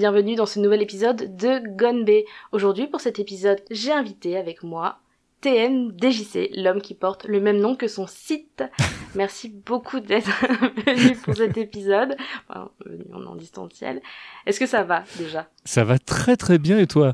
[0.00, 2.24] bienvenue dans ce nouvel épisode de Gone B.
[2.52, 5.00] Aujourd'hui, pour cet épisode, j'ai invité avec moi
[5.42, 8.64] TM DJC, l'homme qui porte le même nom que son site.
[9.14, 10.30] Merci beaucoup d'être
[10.86, 12.16] venu pour cet épisode.
[12.48, 14.00] Enfin, venu en, en distanciel.
[14.46, 15.50] Est-ce que ça va déjà?
[15.66, 17.12] Ça va très très bien et toi?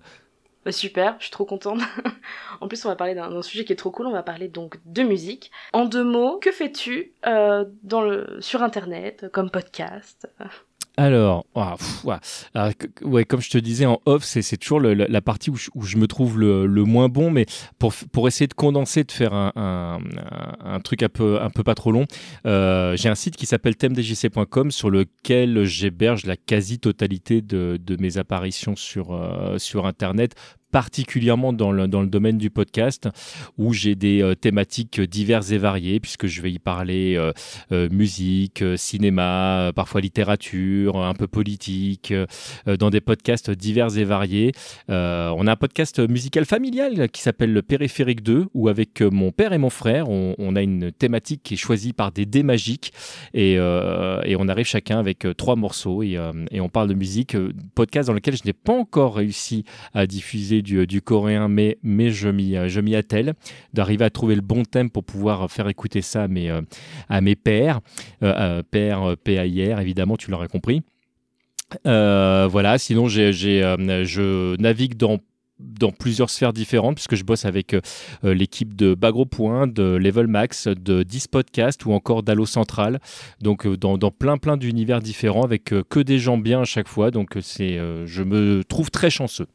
[0.65, 1.81] Bah, Super, je suis trop contente.
[2.61, 4.07] en plus, on va parler d'un d'un sujet qui est trop cool.
[4.07, 5.51] On va parler donc de musique.
[5.73, 10.29] En deux mots, que fais-tu euh, dans le sur Internet comme podcast?
[10.99, 11.45] Alors,
[13.03, 16.41] ouais, comme je te disais en off, c'est toujours la, partie où je, me trouve
[16.41, 17.45] le, moins bon, mais
[17.79, 19.99] pour, essayer de condenser, de faire un,
[20.83, 22.07] truc un peu, pas trop long,
[22.47, 28.75] euh, j'ai un site qui s'appelle thèmedjc.com sur lequel j'héberge la quasi-totalité de, mes apparitions
[28.75, 30.35] sur, euh, sur Internet
[30.71, 33.09] particulièrement dans le, dans le domaine du podcast,
[33.59, 37.33] où j'ai des euh, thématiques diverses et variées, puisque je vais y parler euh,
[37.73, 42.13] euh, musique, cinéma, parfois littérature, un peu politique,
[42.67, 44.53] dans des podcasts divers et variés.
[44.89, 49.53] On a un podcast musical familial qui s'appelle le Périphérique 2, où avec mon père
[49.53, 52.93] et mon frère, on, on a une thématique qui est choisie par des dés magiques,
[53.35, 56.19] et, et on arrive chacun avec trois morceaux, et,
[56.51, 57.37] et on parle de musique.
[57.75, 62.29] podcast dans lequel je n'ai pas encore réussi à diffuser du, coréen, mais, mais je
[62.29, 63.35] m'y euh, je m'y attelle,
[63.75, 66.63] d'arriver à trouver le bon thème pour pouvoir faire écouter ça à mes, euh,
[67.09, 67.81] à mes pairs.
[68.23, 70.83] Euh, euh, père, euh, PAIR, évidemment, tu l'aurais compris.
[71.85, 75.19] Voilà, sinon j'ai, euh, je navigue dans
[75.59, 77.75] dans plusieurs sphères différentes puisque je bosse avec
[78.23, 83.01] l'équipe de Bagro Point, de Level Max, de 10 Podcast ou encore d'Allo Central.
[83.41, 87.11] Donc dans, plein plein d'univers différents avec que des gens bien à chaque fois.
[87.11, 89.47] Donc c'est, je me trouve très chanceux.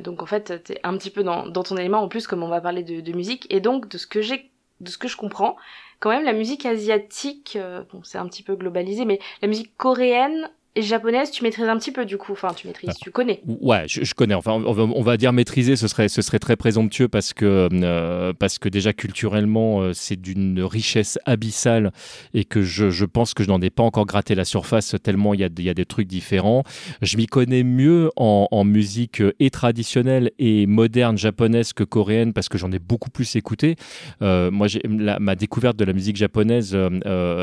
[0.00, 2.60] Donc en fait, t'es un petit peu dans, ton élément en plus, comme on va
[2.60, 5.56] parler de, musique, et donc de ce que j'ai, de ce que je comprends,
[6.00, 9.76] quand même la musique asiatique, euh, bon c'est un petit peu globalisé, mais la musique
[9.76, 10.50] coréenne
[10.82, 13.40] japonaise, tu maîtrises un petit peu du coup, enfin tu maîtrises, tu connais.
[13.46, 14.34] Ouais, je, je connais.
[14.34, 17.68] Enfin, on va, on va dire maîtriser, ce serait, ce serait très présomptueux parce que,
[17.72, 21.92] euh, parce que déjà culturellement, euh, c'est d'une richesse abyssale
[22.34, 25.34] et que je, je pense que je n'en ai pas encore gratté la surface tellement
[25.34, 26.62] il y a, il y a des trucs différents.
[27.02, 32.32] Je m'y connais mieux en, en musique euh, et traditionnelle et moderne japonaise que coréenne
[32.32, 33.76] parce que j'en ai beaucoup plus écouté.
[34.22, 36.76] Euh, moi, la- ma découverte de la musique japonaise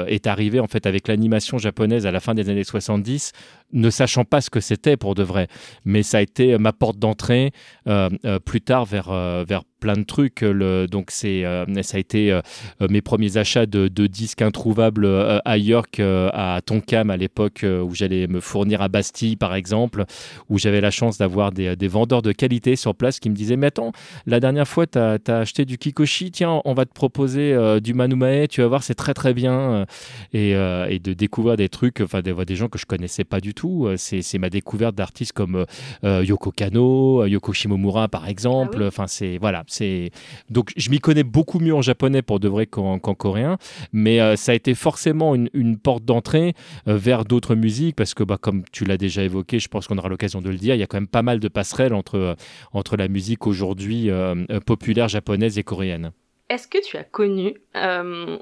[0.07, 3.89] est arrivée en fait avec l'animation japonaise à la fin des années 70 case ne
[3.89, 5.47] sachant pas ce que c'était pour de vrai.
[5.85, 7.51] Mais ça a été ma porte d'entrée
[7.87, 10.45] euh, euh, plus tard vers, euh, vers plein de trucs.
[10.45, 12.39] Donc c'est, euh, ça a été euh,
[12.81, 17.93] euh, mes premiers achats de, disques introuvables euh, ailleurs qu'à Tonkam à l'époque euh, où
[17.93, 20.05] j'allais me fournir à Bastille par exemple,
[20.49, 23.67] où j'avais la chance d'avoir des, vendeurs de qualité sur place qui me disaient mais
[23.67, 23.91] attends,
[24.25, 27.93] la dernière fois tu as, acheté du Kikoshi, tiens on va te proposer euh, du
[27.93, 29.85] Manumae, tu vas voir c'est très très bien
[30.31, 33.41] et, euh, et de découvrir des trucs, enfin des, des gens que je connaissais pas
[33.41, 33.62] du tout.
[33.63, 35.65] Euh, C'est, ma découverte d'artistes comme
[36.03, 38.77] euh, Yoko Kano, euh, Yoko Shimomura par exemple.
[38.77, 40.11] Ah oui Enfin c'est voilà, c'est
[40.49, 43.57] donc je m'y connais beaucoup mieux en japonais pour de vrai qu'en, coréen,
[43.91, 46.53] mais euh, ça a été forcément une, une porte d'entrée
[46.87, 49.97] euh, vers d'autres musiques parce que bah, comme tu l'as déjà évoqué, je pense qu'on
[49.97, 52.15] aura l'occasion de le dire, il y a quand même pas mal de passerelles entre
[52.17, 52.35] euh,
[52.73, 56.11] entre la musique aujourd'hui euh, euh, populaire japonaise et coréenne.
[56.49, 58.37] Est-ce que tu as connu euh,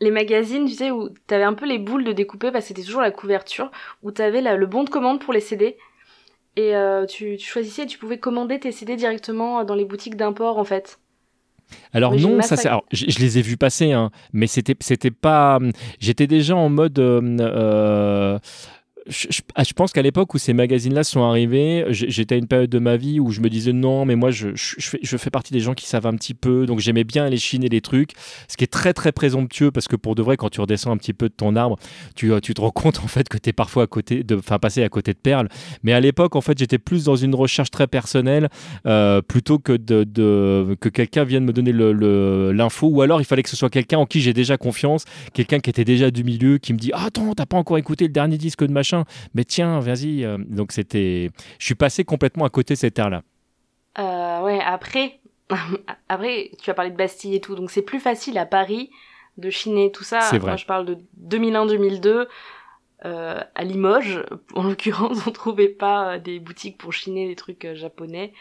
[0.00, 2.82] les magazines, tu sais, où t'avais un peu les boules de découper, parce que c'était
[2.82, 3.70] toujours la couverture,
[4.02, 5.76] où t'avais la- le bon de commande pour les CD,
[6.56, 10.16] et euh, tu, tu choisissais et tu pouvais commander tes CD directement dans les boutiques
[10.16, 10.98] d'import en fait.
[11.92, 12.68] Alors non, ça c'est.
[12.68, 15.58] Alors je, je les ai vus passer, hein, mais c'était c'était pas.
[16.00, 16.98] J'étais déjà en mode.
[16.98, 18.38] euh, euh,
[19.54, 22.78] ah, je pense qu'à l'époque où ces magazines-là sont arrivés, j'étais à une période de
[22.78, 25.52] ma vie où je me disais non, mais moi je, je, fais, je fais partie
[25.52, 28.12] des gens qui savent un petit peu, donc j'aimais bien aller chiner les trucs,
[28.48, 30.96] ce qui est très très présomptueux parce que pour de vrai, quand tu redescends un
[30.96, 31.78] petit peu de ton arbre,
[32.14, 34.36] tu, euh, tu te rends compte en fait que tu es parfois à côté, de,
[34.36, 35.48] enfin passé à côté de perles.
[35.82, 38.48] Mais à l'époque, en fait, j'étais plus dans une recherche très personnelle
[38.86, 40.04] euh, plutôt que de,
[40.80, 44.06] que quelqu'un vienne me donner l'info, ou alors il fallait que ce soit quelqu'un en
[44.06, 47.34] qui j'ai déjà confiance, quelqu'un qui était déjà du milieu, qui me dit ah, attends,
[47.34, 48.93] t'as pas encore écouté le dernier disque de machin,
[49.34, 50.24] mais tiens, vas-y.
[50.24, 53.22] euh, Donc c'était, je suis passé complètement à côté de cette ère-là.
[53.98, 55.20] Euh, ouais, après,
[56.08, 58.90] après, tu as parlé de Bastille et tout, donc c'est plus facile à Paris
[59.38, 60.20] de chiner tout ça.
[60.20, 60.52] C'est vrai.
[60.52, 60.98] Moi, je parle de
[61.28, 62.26] 2001-2002.
[63.04, 64.24] Euh, à Limoges,
[64.54, 68.32] en l'occurrence, on trouvait pas des boutiques pour chiner des trucs japonais.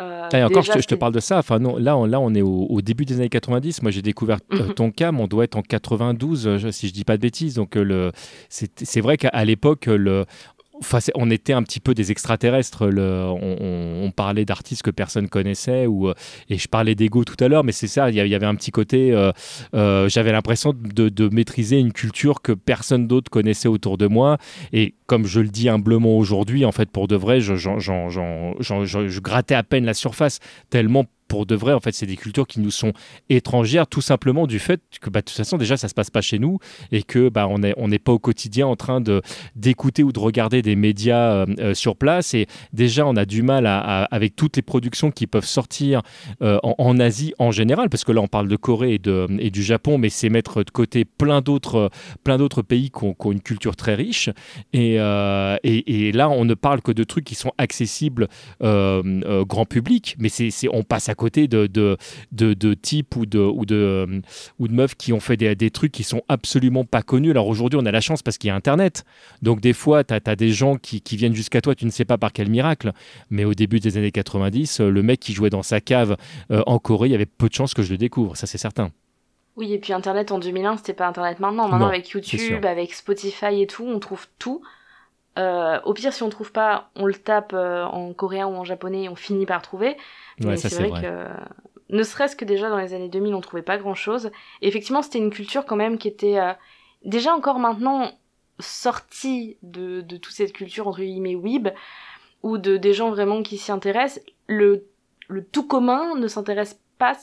[0.00, 1.38] Euh, Ah, et encore, je te, je te c'était- parle de ça.
[1.38, 3.80] Enfin, non, là, on, là, on est au, au début des années 90.
[3.82, 4.74] Moi, j'ai découvert euh, Mhm.
[4.74, 5.20] ton cam.
[5.20, 7.54] On doit être en 92, euh, je- si je dis pas de bêtises.
[7.54, 8.10] Donc, le,
[8.48, 10.24] c'est c'est vrai qu'à l'époque, le,
[10.80, 12.86] Enfin, on était un petit peu des extraterrestres.
[12.86, 16.14] Le, on, parlait d'artistes que personne connaissait, ou, euh,
[16.48, 18.70] et je parlais d'ego tout à l'heure, mais c'est ça, il y, avait un petit
[18.70, 19.12] côté.
[19.12, 19.32] euh,
[19.74, 24.38] euh, J'avais l'impression de, maîtriser une culture que personne d'autre connaissait autour de moi.
[24.72, 29.54] Et comme je le dis humblement aujourd'hui, en fait, pour de vrai, je- je grattais
[29.54, 30.38] à peine la surface,
[30.70, 32.92] tellement pour de vrai, en fait, c'est des cultures qui nous sont
[33.28, 36.20] étrangères, tout simplement du fait que, bah, de toute façon, déjà, ça se passe pas
[36.20, 36.58] chez nous
[36.92, 39.02] et que bah, on n'est on n'est pas au quotidien en train
[39.56, 42.34] d'écouter ou de regarder des médias euh, euh, sur place.
[42.34, 46.02] Et déjà, on a du mal avec toutes les productions qui peuvent sortir
[46.42, 49.50] euh, en, Asie en général, parce que là, on parle de Corée et, de, et
[49.50, 51.90] du Japon, mais c'est mettre de côté plein d'autres
[52.62, 54.30] pays qui ont, une culture très riche.
[54.72, 58.28] Et, et, là, on ne parle que de trucs qui sont accessibles
[58.60, 61.96] grand public, mais c'est- on passe à côté de, de,
[62.32, 64.20] de, de types ou de, ou, de, euh,
[64.58, 67.30] ou de meufs qui ont fait des, des trucs qui sont absolument pas connus.
[67.30, 69.04] Alors aujourd'hui, on a la chance parce qu'il y a Internet.
[69.42, 72.04] Donc des fois, tu as, des gens qui, qui viennent jusqu'à toi, tu ne sais
[72.04, 72.92] pas par quel miracle.
[73.30, 76.16] Mais au début des années 90, euh, le mec qui jouait dans sa cave
[76.50, 78.58] euh, en Corée, il y avait peu de chances que je le découvre, ça c'est
[78.58, 78.90] certain.
[79.56, 81.68] Oui, et puis Internet en 2001, c'était pas Internet maintenant.
[81.68, 82.08] Maintenant, Non, avec.
[82.10, 84.62] YouTube, avec Spotify et tout, on trouve tout.
[85.38, 88.64] Euh, au pire, si on trouve pas, on le tape euh, en coréen ou en
[88.64, 89.96] japonais et on finit par trouver.
[90.40, 91.02] Ouais, c'est vrai, vrai.
[91.02, 94.30] que, ne serait-ce que déjà dans les années 2000, on trouvait pas grand-chose.
[94.62, 96.52] Et effectivement, c'était une culture quand même qui était euh,
[97.04, 98.10] déjà encore maintenant
[98.60, 101.68] sortie de, de toute cette culture entre guillemets weeb,
[102.42, 104.24] ou de des gens vraiment qui s'y intéressent.
[104.46, 104.86] Le,
[105.28, 107.16] le tout commun ne s'intéresse pas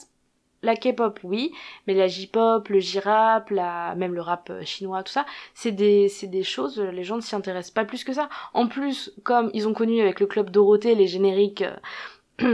[0.63, 1.51] la K-pop, oui,
[1.87, 3.95] mais la J-pop, le J-rap, la...
[3.95, 5.25] même le rap euh, chinois, tout ça,
[5.55, 8.29] c'est des, c'est des choses, les gens ne s'y intéressent pas plus que ça.
[8.53, 11.75] En plus, comme ils ont connu avec le club Dorothée les génériques euh,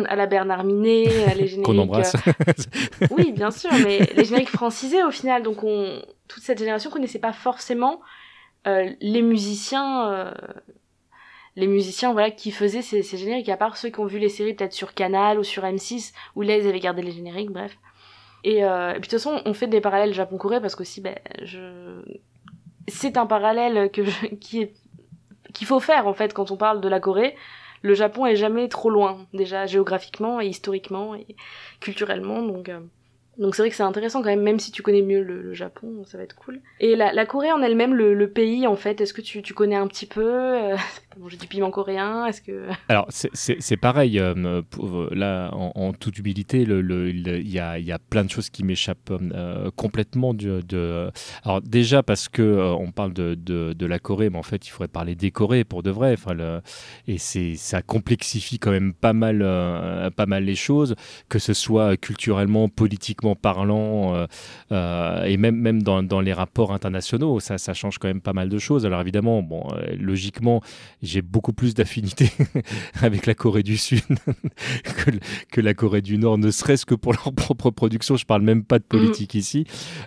[0.08, 1.66] à la Bernard Minet, euh, les génériques...
[1.66, 2.16] Qu'on embrasse.
[2.16, 6.02] euh, oui, bien sûr, mais les génériques francisés au final, donc on...
[6.28, 8.02] toute cette génération connaissait pas forcément
[8.68, 10.12] euh, les musiciens...
[10.12, 10.32] euh,
[11.56, 14.30] les musiciens voilà qui faisaient ces, ces génériques à part ceux qui ont vu les
[14.30, 17.80] séries peut-être sur Canal ou sur M6 où là ils avaient gardé les génériques bref
[18.44, 21.16] et, euh, et puis de toute façon on fait des parallèles Japon-Corée parce qu'aussi ben
[21.42, 22.04] je
[22.88, 24.74] c'est un parallèle que je- qui est
[25.56, 27.36] qu'il faut faire en fait quand on parle de la Corée
[27.82, 31.36] le Japon est jamais trop loin déjà géographiquement et historiquement et
[31.80, 32.80] culturellement donc euh,
[33.38, 36.04] donc c'est vrai que c'est intéressant quand même même si tu connais mieux le, Japon
[36.06, 36.60] ça va être cool.
[36.80, 39.54] Et la, la Corée en elle-même le, le pays en fait est-ce que tu, tu
[39.54, 40.74] connais un petit peu
[41.18, 44.34] mangé du piment coréen est-ce que Alors, c'est- pareil, euh,
[44.80, 48.24] euh, là, en, toute humilité, le- le- le- il y, a, il y a plein
[48.24, 50.34] de choses qui m'échappent euh, complètement.
[50.34, 51.12] De...
[51.44, 54.88] Alors, déjà, parce que on parle de, de, la Corée, mais en fait, il faudrait
[54.88, 56.14] parler des Corées pour de vrai.
[56.14, 56.62] Enfin, le...
[57.08, 59.40] Et c'est- ça complexifie quand même pas mal,
[60.16, 60.96] pas mal les choses,
[61.30, 64.26] que ce soit culturellement, politiquement parlant,
[64.72, 68.50] et même, même dans, dans les rapports internationaux, ça, ça change quand même pas mal
[68.50, 68.86] de choses.
[68.86, 69.68] Alors, évidemment, bon,
[70.00, 70.62] logiquement,
[71.08, 72.32] j'ai beaucoup plus d'affinité
[73.02, 74.04] avec la Corée du Sud
[74.84, 75.12] que,
[75.52, 78.16] que la Corée du Nord, ne serait-ce que pour leur propre production.
[78.16, 79.66] Je parle même pas de politique ici.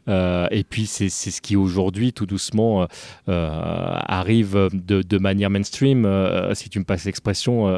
[0.08, 2.86] Euh, et puis c'est ce qui aujourd'hui, tout doucement, euh,
[3.28, 6.08] euh, arrive de, de manière mainstream,
[6.54, 7.70] si tu me passes l'expression,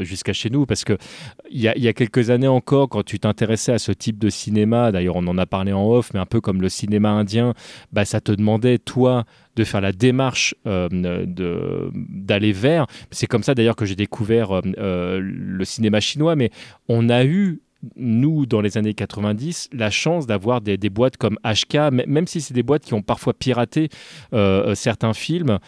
[0.00, 0.66] jusqu'à chez nous.
[0.66, 0.96] Parce que
[1.50, 4.18] il y a, il y a quelques années encore, quand tu t'intéressais à ce type
[4.18, 7.10] de cinéma, d'ailleurs on en a parlé en off, mais un peu comme le cinéma
[7.10, 7.54] indien,
[7.92, 9.24] bah, ça te demandait, toi,
[9.56, 12.86] de faire la démarche euh, de- d'aller vers.
[13.10, 16.50] C'est comme ça d'ailleurs que j'ai découvert euh, euh, le cinéma chinois, mais
[16.88, 17.60] on a eu
[17.96, 22.40] nous, dans les années 90, la chance d'avoir des, des boîtes comme HK, même si
[22.40, 23.88] c'est des boîtes qui ont parfois piraté
[24.74, 25.58] certains films,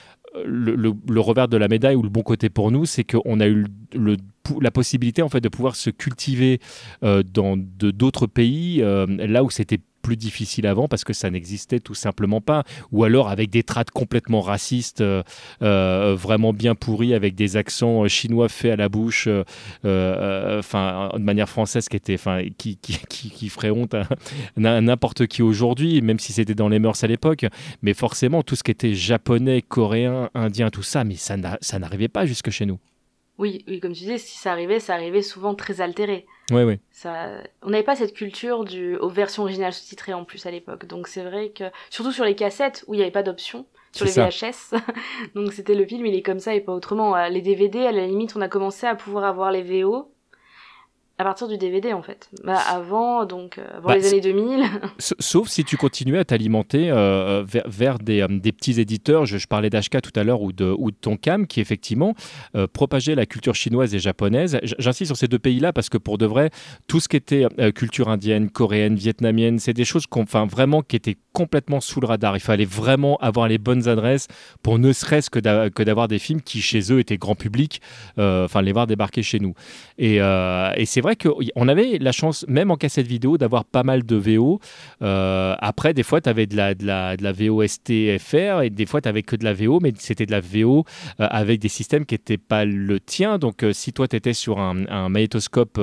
[0.47, 3.67] le, revers de la médaille ou le bon côté pour nous, c'est qu'on a eu
[3.97, 4.17] le,
[4.61, 6.61] la possibilité en fait de pouvoir se cultiver
[7.03, 11.94] euh, dans d'autres pays, là où c'était plus difficile avant parce que ça n'existait tout
[11.94, 12.62] simplement pas.
[12.92, 15.23] Ou alors avec des trades complètement racistes euh,
[15.62, 19.28] euh, vraiment bien pourris avec des accents euh, chinois faits à la bouche
[19.82, 24.06] enfin de manière française qui était enfin qui, qui, ferait honte à,
[24.56, 27.46] à n'importe qui aujourd'hui même si c'était dans les mœurs à l'époque.
[27.82, 32.26] Mais forcément tout ce qui était japonais coréen indien tout ça mais ça n'arrivait pas
[32.26, 32.78] jusque chez nous
[33.38, 36.26] oui oui comme tu dis si ça arrivait ça arrivait souvent très altéré.
[36.50, 37.29] Ouais ouais ça
[37.62, 40.87] on n'avait pas cette culture du aux versions originales sous-titrées en plus à l'époque.
[40.87, 44.07] Donc c'est vrai que surtout sur les cassettes où il n'y avait pas d'option sur
[44.07, 44.75] les VHS.
[45.35, 47.17] Donc c'était le film il est comme ça et pas autrement.
[47.17, 50.13] Euh, les DVD à la limite on a commencé à pouvoir avoir les VO
[51.18, 52.28] à partir du DVD en fait.
[52.42, 54.64] Bah, avant donc euh, avant Bah, les années 2000
[54.99, 59.25] Sa- Sauf si tu continuais à t'alimenter euh, vers, vers des, euh, des petits éditeurs,
[59.25, 62.14] je, je parlais d'HK tout à l'heure ou de, ou de Tonkam, qui effectivement
[62.56, 64.59] euh, propageaient la culture chinoise et japonaise.
[64.78, 66.50] J'insiste sur ces deux pays-là parce que pour de vrai,
[66.88, 70.83] tout ce qui était euh, culture indienne, coréenne, vietnamienne, c'est des choses qu'on, enfin, vraiment
[70.83, 72.37] qui étaient complètement sous le radar.
[72.37, 74.29] Il fallait vraiment avoir les bonnes adresses
[74.62, 77.83] pour ne serait-ce que d'avoir des films qui chez eux étaient grand public,
[78.19, 79.55] euh, enfin les voir débarquer chez nous.
[79.99, 84.05] Et, euh, c'est vrai qu'on avait la chance, même en cassette vidéo, d'avoir pas mal
[84.05, 84.61] de VO.
[85.03, 87.14] Euh, après, des fois, tu avais de la, de, la,
[88.64, 90.85] et des fois, tu avais que de la VO, mais c'était de la VO
[91.19, 93.38] avec des systèmes qui n'étaient pas le tien.
[93.38, 95.81] Donc, si toi, tu étais sur un, un magnétoscope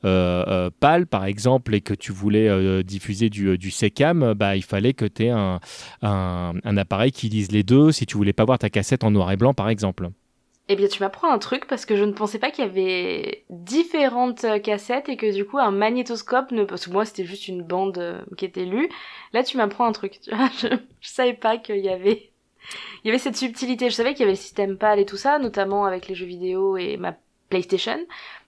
[0.00, 5.24] par exemple, et que tu voulais diffuser du, du SECAM, bah, il fallait que tu
[5.24, 5.60] aies un,
[6.02, 9.30] un, appareil qui lise les deux si tu voulais pas voir ta cassette en noir
[9.32, 10.10] et blanc, par exemple.
[10.68, 13.44] Eh bien, tu m'apprends un truc parce que je ne pensais pas qu'il y avait
[13.50, 17.48] différentes euh, cassettes et que du coup un magnétoscope ne parce que moi c'était juste
[17.48, 18.88] une bande euh, qui était lue.
[19.34, 20.20] Là, tu m'apprends un truc.
[20.26, 20.68] Je,
[21.00, 22.30] je savais pas qu'il y avait
[23.02, 23.90] il y avait cette subtilité.
[23.90, 26.26] Je savais qu'il y avait le système PAL et tout ça, notamment avec les jeux
[26.26, 27.14] vidéo et ma
[27.50, 27.98] PlayStation,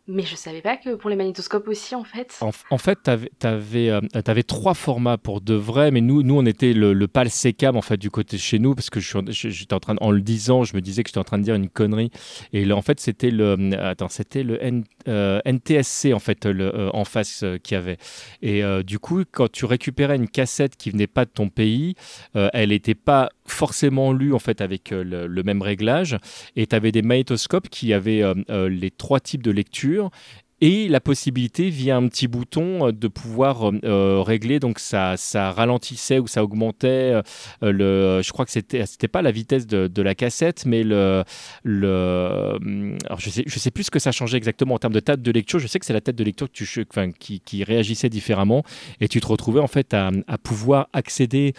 [0.09, 2.39] mais je savais pas que pour les magnétoscopes aussi, en fait.
[2.41, 6.73] En, fait, tu avais, euh, trois formats pour de vrai, mais nous, nous on était
[6.73, 7.29] le, le PAL
[7.75, 10.65] en fait, du côté de chez nous, parce que j'étais en train, en le disant,
[10.65, 12.11] je me disais que j'étais en train de dire une connerie.
[12.53, 14.63] Et là, en fait, c'était le, euh, attends, c'était le
[15.09, 17.99] euh, NTSC en fait, le, en face qu'il y avait.
[18.43, 21.95] Et du coup, quand tu récupérais une cassette qui venait pas de ton pays,
[22.35, 26.17] elle n'était pas forcément lue en fait avec le, le, même réglage.
[26.57, 30.11] Et tu avais des magnétoscopes qui avaient les trois types de lecture
[30.61, 34.59] et la possibilité via un petit bouton euh, de pouvoir euh, euh, régler.
[34.59, 37.21] Donc ça, ça ralentissait ou ça augmentait
[37.63, 41.25] le je crois que c'était c'était pas la vitesse de, la cassette mais le
[41.65, 42.59] le
[43.07, 45.23] alors je sais je sais plus ce que ça changeait exactement en termes de tête
[45.23, 45.59] de lecture.
[45.59, 48.63] Je sais que c'est la tête de lecture qui, réagissait différemment.
[49.01, 50.11] Et tu te retrouvais en fait à,
[50.43, 51.55] pouvoir accéder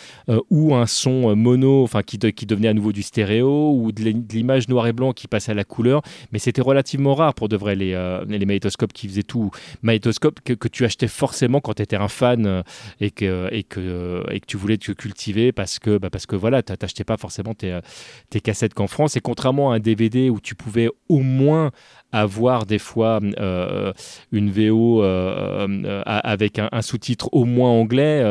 [0.50, 4.68] ou un son mono enfin qui, qui devenait à nouveau du stéréo ou de l'image
[4.70, 6.02] noir et blanc qui passait à la couleur.
[6.32, 7.94] Mais c'était relativement rare pour de vrai les,
[8.28, 8.46] les
[8.94, 9.52] qui faisait tout,
[9.82, 12.62] magnétoscope que, tu achetais forcément quand tu étais un fan euh,
[13.00, 16.26] et, que, et, que, euh, et que tu voulais te cultiver parce que, bah parce
[16.26, 17.82] que voilà, tu n'achetais pas forcément tes, euh,
[18.30, 19.16] tes cassettes qu'en France.
[19.16, 21.72] Et contrairement à un DVD où tu pouvais au moins
[22.12, 23.92] avoir des fois euh,
[24.32, 28.24] une VO euh, euh, avec un, sous-titre au moins anglais,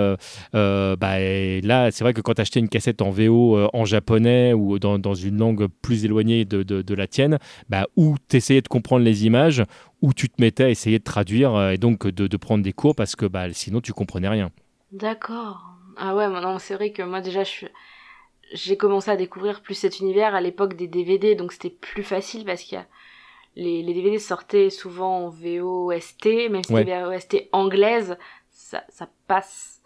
[0.53, 4.79] bah, là, c'est vrai que quand tu achetais une cassette en VO en japonais ou
[4.79, 9.27] dans, une langue plus éloignée de, la tienne, bah, ou tu essayais de comprendre les
[9.27, 9.63] images,
[10.03, 13.17] ou tu te mettais à essayer de traduire et donc de, prendre des cours parce
[13.17, 14.51] que bah, sinon tu comprenais rien.
[14.93, 15.63] D'accord.
[15.97, 17.43] Ah ouais, non, c'est vrai que moi déjà
[18.53, 22.45] j'ai commencé à découvrir plus cet univers à l'époque des DVD, donc c'était plus facile
[22.45, 22.87] parce qu'il y a
[23.57, 26.85] les, les DVD sortaient souvent en VOST, même si ouais.
[26.85, 28.17] VOST anglaise,
[28.51, 29.81] ça, ça passe.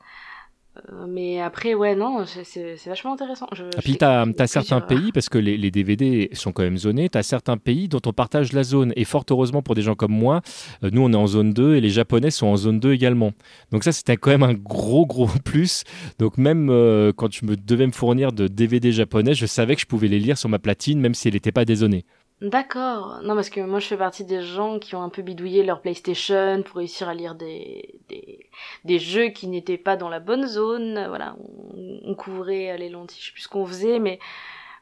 [0.77, 3.47] Euh, mais après, ouais, non, c'est vachement intéressant.
[3.53, 6.63] Je, Et puis, tu as, as, certains pays, parce que les, les, DVD sont quand
[6.63, 8.93] même zonés, tu as certains pays dont on partage la zone.
[8.97, 10.43] Et fort heureusement pour des gens comme moi,
[10.85, 13.33] euh, nous, on est en zone 2 et les Japonais sont en zone 2 également.
[13.73, 15.85] Donc, ça, c'était quand même un gros, gros plus.
[16.19, 19.81] Donc, même euh, quand je me devais me fournir de DVD japonais, je savais que
[19.81, 22.05] je pouvais les lire sur ma platine, même si elle n'était pas dézonée.
[22.41, 23.21] D'accord.
[23.23, 25.81] Non, parce que moi, je fais partie des gens qui ont un peu bidouillé leur
[25.83, 28.47] PlayStation pour réussir à lire des, des,
[28.85, 31.05] des jeux qui n'étaient pas dans la bonne zone.
[31.09, 31.37] Voilà,
[31.75, 34.19] on, on couvrait les lentilles, je sais plus ce qu'on faisait, mais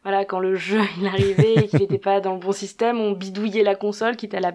[0.05, 3.13] voilà, quand le jeu il arrivait et qu'il n'était pas dans le bon système, on
[3.13, 4.53] bidouillait la console, quitte à la...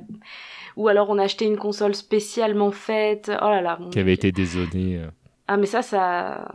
[0.75, 3.29] Ou alors on achetait une console spécialement faite.
[3.41, 3.77] Oh là là.
[3.91, 4.97] Qui avait été dézonée.
[4.97, 5.07] Euh.
[5.47, 6.47] Ah, mais ça, ça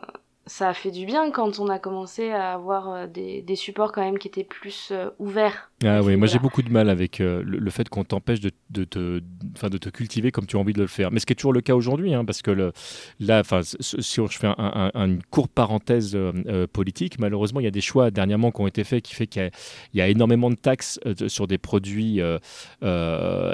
[0.48, 3.92] ça a fait du bien quand on a commencé à avoir euh, des, des supports
[3.92, 5.67] quand même qui étaient plus euh, ouverts.
[5.84, 8.82] Ah oui, moi j'ai beaucoup de mal avec euh, le, fait qu'on t'empêche de, de,
[8.82, 11.12] te, de te cultiver comme tu as envie de le faire.
[11.12, 12.72] Mais ce qui est toujours le cas aujourd'hui, hein, parce que le,
[13.20, 16.18] là, si je fais un, un, une courte parenthèse
[16.72, 19.50] politique, malheureusement il y a des choix dernièrement qui ont été faits qui fait qu'il
[19.94, 22.20] y, y, a énormément de taxes sur des produits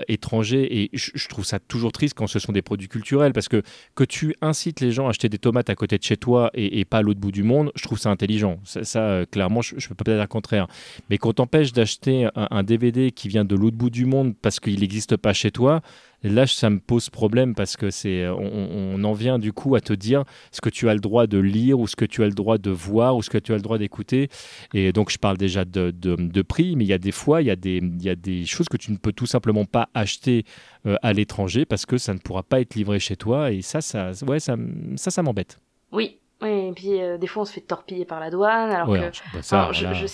[0.09, 3.63] étrangers et je, trouve ça toujours triste quand ce sont des produits culturels parce que
[3.95, 6.81] que tu incites les gens à acheter des tomates à côté de chez toi et,
[6.81, 8.59] et pas à l'autre bout du monde, je trouve ça intelligent.
[8.65, 10.67] Ça, euh, clairement, je ne peux pas dire le contraire.
[11.11, 14.81] Mais qu'on t'empêche d'acheter un, DVD qui vient de l'autre bout du monde parce qu'il
[14.81, 15.81] n'existe pas chez toi,
[16.23, 19.93] là, ça me pose problème parce que c'est, on, en vient du coup à te
[19.93, 22.33] dire ce que tu as le droit de lire ou ce que tu as le
[22.33, 24.29] droit de voir ou ce que tu as le droit d'écouter.
[24.73, 27.47] Et donc, je parle déjà de, de, prix, mais il y a des fois, il
[27.47, 29.89] y a des, il y a des choses que tu ne peux tout simplement pas
[29.95, 30.45] acheter
[30.87, 33.51] euh, à l'étranger parce que ça ne pourra pas être livré chez toi.
[33.51, 34.57] Et ça, ça, ouais, ça,
[34.97, 35.59] ça, ça m'embête.
[35.93, 38.89] Oui, oui, et puis euh, des fois on se fait torpiller par la douane, alors
[38.89, 40.07] ouais, que ça, je,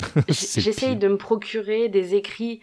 [0.28, 2.60] j'essaye de me procurer des écrits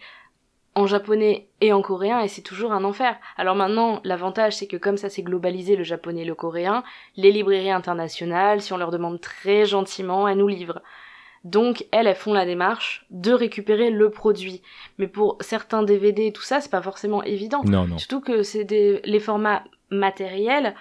[0.74, 3.16] en japonais et en coréen et c'est toujours un enfer.
[3.36, 6.84] Alors maintenant, l'avantage c'est que comme ça c'est globalisé le japonais et le coréen,
[7.16, 10.82] les librairies internationales, si on leur demande très gentiment, elles nous livrent.
[11.44, 14.62] Donc elles, elles font la démarche de récupérer le produit.
[14.98, 17.62] Mais pour certains DVD et tout ça, c'est pas forcément évident.
[17.64, 17.98] Non, non.
[17.98, 20.74] Surtout que c'est des les formats matériels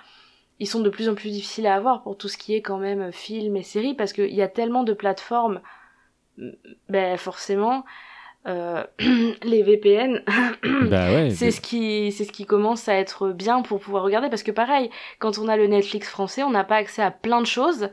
[0.60, 2.78] ils sont de plus en plus difficiles à avoir pour tout ce qui est quand
[2.78, 5.62] même film et série parce qu'il y a tellement de plateformes,
[6.90, 7.86] ben forcément,
[8.48, 8.84] euh,
[9.44, 10.24] les VPN,
[10.90, 14.30] bah c'est ce qui c'est ce qui commence à être bien pour pouvoir regarder.
[14.30, 14.90] Parce que pareil,
[15.20, 17.90] quand on a le Netflix français, on n'a pas accès à plein de choses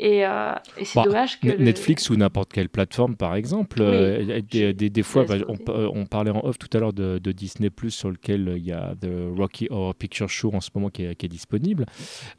[0.00, 3.80] et, euh, et c'est Bah, dommage que le- Netflix ou n'importe quelle plateforme, par exemple.
[3.80, 7.18] Oui, euh, des, des- des fois, bah, on, parlait en off tout à l'heure de,
[7.18, 10.70] de Disney sur lequel euh, il y a The Rocky Horror Picture Show en ce
[10.74, 11.86] moment qui est, qui est disponible.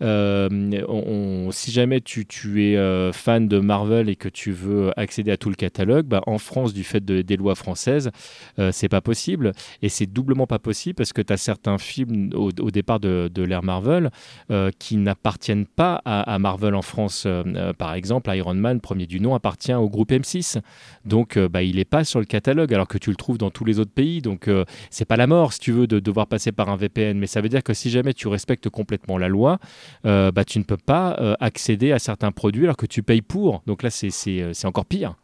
[0.01, 0.49] Euh,
[0.87, 4.91] on- on- si jamais tu, tu es euh, fan de Marvel et que tu veux
[4.99, 8.09] accéder à tout le catalogue, bah, en France, du fait de- des lois françaises,
[8.59, 9.51] euh, c'est pas possible.
[9.81, 13.29] Et c'est doublement pas possible parce que tu as certains films au, au départ de,
[13.33, 14.09] de l'ère Marvel
[14.49, 17.27] euh, qui n'appartiennent pas à, à Marvel en France.
[17.55, 20.59] Euh, par exemple, Iron Man, premier du nom, appartient au groupe M6.
[21.05, 23.49] Donc, euh, bah, il n'est pas sur le catalogue alors que tu le trouves dans
[23.49, 24.21] tous les autres pays.
[24.21, 27.17] Donc, euh, c'est pas la mort, si tu veux, de devoir passer par un VPN.
[27.17, 29.59] Mais ça veut dire que si jamais tu respectes complètement la loi,
[30.05, 33.63] euh, bah, tu ne peux pas accéder à certains produits alors que tu payes pour.
[33.67, 35.15] Donc là, c'est encore pire.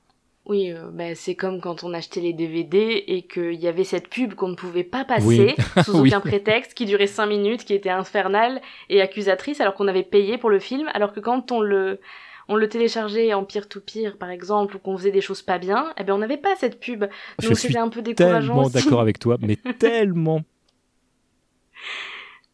[0.50, 4.08] Oui, euh, bah, c'est comme quand on achetait les DVD et qu'il y avait cette
[4.08, 6.10] pub qu'on ne pouvait pas passer sous Oui.
[6.10, 10.38] aucun prétexte, qui durait 5 minutes, qui était infernale et accusatrice, alors qu'on avait payé
[10.38, 12.00] pour le film, alors que quand on le,
[12.48, 16.06] on le téléchargeait en peer-to-peer, par exemple, ou qu'on faisait des choses pas bien, eh
[16.06, 17.06] ben on n'avait pas cette pub.
[17.40, 18.74] Je Donc suis c'était un peu décourageant tellement aussi.
[18.86, 20.42] d'accord avec toi, mais tellement.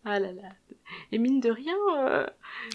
[0.05, 0.49] Ah là là.
[1.11, 2.25] Et mine de rien, euh,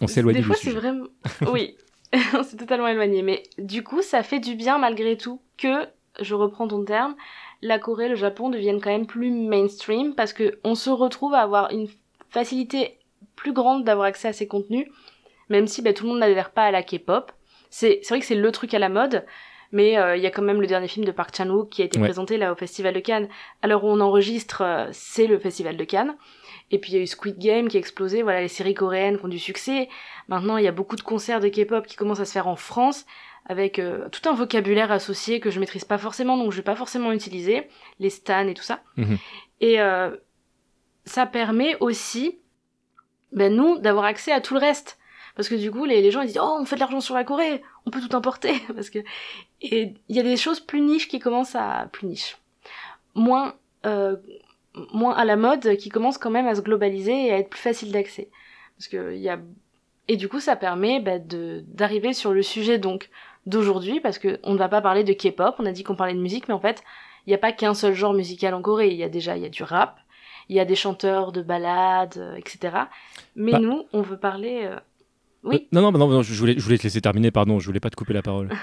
[0.00, 1.06] On s'éloigne Des fois, c'est vraiment.
[1.52, 1.76] Oui,
[2.34, 3.22] on s'est totalement éloigné.
[3.22, 5.86] Mais du coup, ça fait du bien malgré tout que,
[6.20, 7.14] je reprends ton terme,
[7.62, 11.40] la Corée, le Japon deviennent quand même plus mainstream parce que on se retrouve à
[11.40, 11.88] avoir une
[12.30, 12.98] facilité
[13.36, 14.86] plus grande d'avoir accès à ces contenus,
[15.48, 17.32] même si bah, tout le monde n'adhère pas à la K-pop.
[17.70, 19.24] C'est vrai que c'est le truc à la mode.
[19.70, 21.84] Mais euh, il y a quand même le dernier film de Park Chan-wook qui a
[21.84, 22.06] été Ouais.
[22.06, 23.28] présenté là au Festival de Cannes.
[23.60, 26.16] Alors où on enregistre, euh, c'est le Festival de Cannes.
[26.70, 29.18] Et puis il y a eu Squid Game qui a explosé, voilà les séries coréennes
[29.18, 29.88] qui ont du succès.
[30.28, 32.57] Maintenant il y a beaucoup de concerts de K-pop qui commencent à se faire en
[32.57, 33.07] France
[33.46, 36.76] avec euh, tout un vocabulaire associé que je maîtrise pas forcément donc je vais pas
[36.76, 38.81] forcément utiliser, les stans et tout ça.
[38.96, 39.16] Mhm.
[39.61, 40.14] Et euh,
[41.07, 42.38] ça permet aussi
[43.33, 44.98] ben, nous d'avoir accès à tout le reste.
[45.37, 47.14] Parce que du coup, les, les gens ils disent Oh, on fait de l'argent sur
[47.14, 48.54] la Corée, on peut tout importer.
[48.74, 48.98] Parce que.
[49.62, 51.88] Et il y a des choses plus niches qui commencent à.
[51.92, 52.37] Plus niches.
[53.14, 53.54] Moins.
[53.87, 54.16] euh,
[54.92, 57.60] moins à la mode, qui commencent quand même à se globaliser et à être plus
[57.60, 58.28] facile d'accès.
[58.76, 59.38] Parce que il y a.
[60.08, 63.10] Et du coup, ça permet bah, de d'arriver sur le sujet donc
[63.46, 66.14] d'aujourd'hui, parce que on ne va pas parler de K-pop, on a dit qu'on parlait
[66.14, 66.82] de musique, mais en fait,
[67.26, 68.88] il n'y a pas qu'un seul genre musical en Corée.
[68.88, 69.98] Il y a déjà il y a du rap,
[70.48, 72.74] il y a des chanteurs de ballades, euh, etc.
[73.36, 73.58] Mais Bah.
[73.58, 74.62] nous, on veut parler.
[74.64, 74.78] euh,
[75.44, 75.56] Oui.
[75.56, 77.80] Euh, non, non, non, non, je voulais, je voulais te laisser terminer, pardon, je voulais
[77.80, 78.48] pas te couper la parole.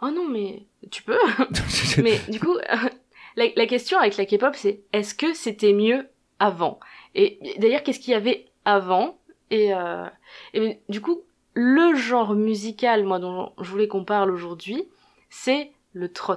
[0.00, 1.18] Oh non, mais tu peux.
[2.04, 2.56] mais du coup,
[3.36, 6.80] la, la question avec la K-pop, c'est est-ce que c'était mieux avant?
[7.14, 9.18] Et d'ailleurs, qu'est-ce qu'il y avait avant?
[9.50, 10.06] Et, euh,
[10.54, 11.22] et du coup,
[11.54, 14.84] le genre musical, moi, dont je voulais qu'on parle aujourd'hui,
[15.30, 16.34] c'est le trot.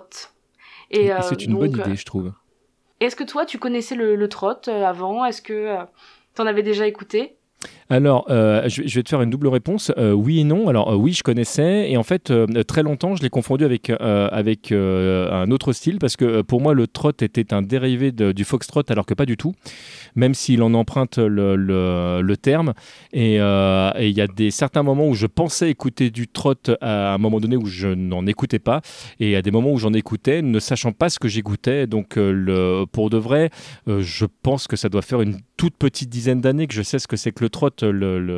[0.90, 2.34] Et, Et euh, c'est une donc, bonne idée, je trouve.
[3.00, 5.26] Est-ce que toi, tu connaissais le, le trot euh, avant?
[5.26, 5.78] Est-ce que
[6.36, 7.36] t'en avais déjà écouté?
[7.92, 9.92] Alors, euh, je, vais- te faire une double réponse.
[9.98, 10.70] Euh, oui et non.
[10.70, 11.92] Alors, euh, oui, je connaissais.
[11.92, 12.32] Et en fait,
[12.66, 16.88] très longtemps, je l'ai confondu avec, avec un autre style parce que pour moi, le
[16.88, 19.54] trot était un dérivé du foxtrot, alors que pas du tout,
[20.16, 22.74] même s'il en emprunte le, le- terme.
[23.12, 27.18] Et il y a des, certains moments où je pensais écouter du trot à un
[27.18, 28.82] moment donné où je n'en écoutais pas.
[29.20, 31.88] Et à des moments où j'en écoutais, ne sachant pas ce que j'écoutais.
[31.88, 33.50] Donc, le, pour de vrai,
[33.88, 37.08] je pense que ça doit faire une toute petite dizaine d'années que je sais ce
[37.08, 37.70] que c'est que le trot.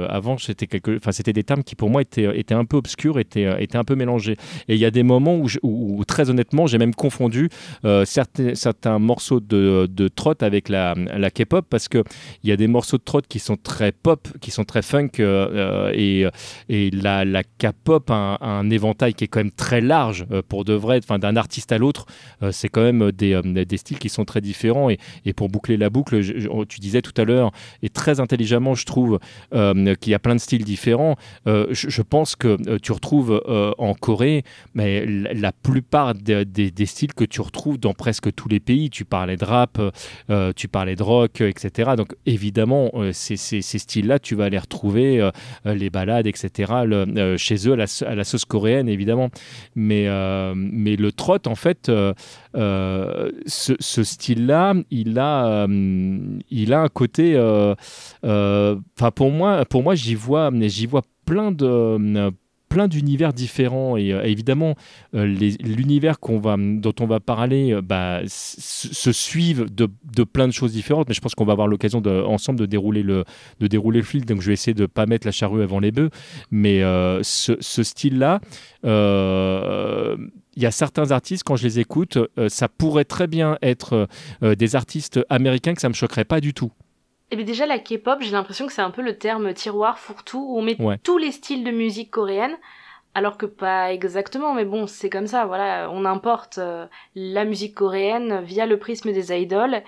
[0.10, 3.84] Avant, c'était des termes qui pour moi étaient, un peu obscurs, étaient, euh, étaient un
[3.84, 4.36] peu mélangés.
[4.68, 7.50] Et il y a des moments où, très honnêtement, j'ai même confondu
[7.86, 10.96] euh, certains, morceaux de, de trot avec la,
[11.34, 12.04] K-pop parce que
[12.44, 15.10] il y a des morceaux de trot qui sont très pop, qui sont très funk
[15.20, 20.74] euh, et, la, K-pop a un, éventail qui est quand même très large pour de
[20.74, 21.00] vrai.
[21.00, 22.06] D'un artiste à l'autre,
[22.52, 24.90] c'est quand même des, styles qui sont très différents.
[24.90, 24.98] Et,
[25.36, 26.22] pour boucler la boucle,
[26.68, 27.52] tu disais tout à l'heure,
[27.82, 29.20] et très intelligemment, je trouve
[29.54, 31.16] euh, qu'il y a plein de styles différents.
[31.48, 34.44] Euh, je, pense que euh, tu retrouves euh, en Corée,
[34.74, 36.46] mais la, plupart des,
[36.86, 38.90] styles que tu retrouves dans presque tous les pays.
[38.90, 39.80] Tu parlais de rap,
[40.56, 41.92] tu parlais de rock, etc.
[41.98, 45.30] Donc évidemment, ces, styles-là, tu vas les retrouver,
[45.66, 46.74] les balades, etc.
[47.38, 49.30] chez eux à la, sauce coréenne, évidemment.
[49.76, 51.92] Mais, le trot, en fait,
[52.54, 57.38] ce, style-là, il a, il a un côté.
[58.24, 59.12] Enfin,
[59.70, 60.52] pour moi, j'y vois,
[60.88, 61.52] vois plein
[62.88, 63.98] d'univers différents.
[63.98, 64.76] Et évidemment
[65.14, 71.08] l'univers qu'on va, dont on va parler bah, se suivent de, plein de choses différentes,
[71.08, 73.26] mais je pense qu'on va avoir l'occasion ensemble de dérouler, le,
[73.60, 76.10] de fil, donc je vais essayer de ne pas mettre la charrue avant les bœufs,
[76.52, 76.82] mais
[77.22, 78.42] ce, ce style-là,
[80.56, 84.08] il y a certains artistes, quand je les écoute, euh, ça pourrait très bien être
[84.44, 86.72] euh, des artistes américains que ça me choquerait pas du tout.
[87.34, 89.98] Et eh bien déjà la K-pop, j'ai l'impression que c'est un peu le terme tiroir
[89.98, 92.56] fourre-tout où on met tous les styles de musique coréenne,
[93.16, 97.74] alors que pas exactement, mais bon, c'est comme ça, voilà, on importe euh, la musique
[97.74, 99.82] coréenne via le prisme des idoles,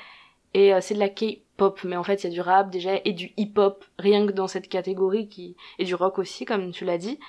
[0.55, 3.13] et c'est de la K-pop, mais en fait il y a du rap déjà et
[3.13, 6.97] du hip-hop, rien que dans cette catégorie qui et du rock aussi, comme tu l'as
[6.97, 7.19] dit.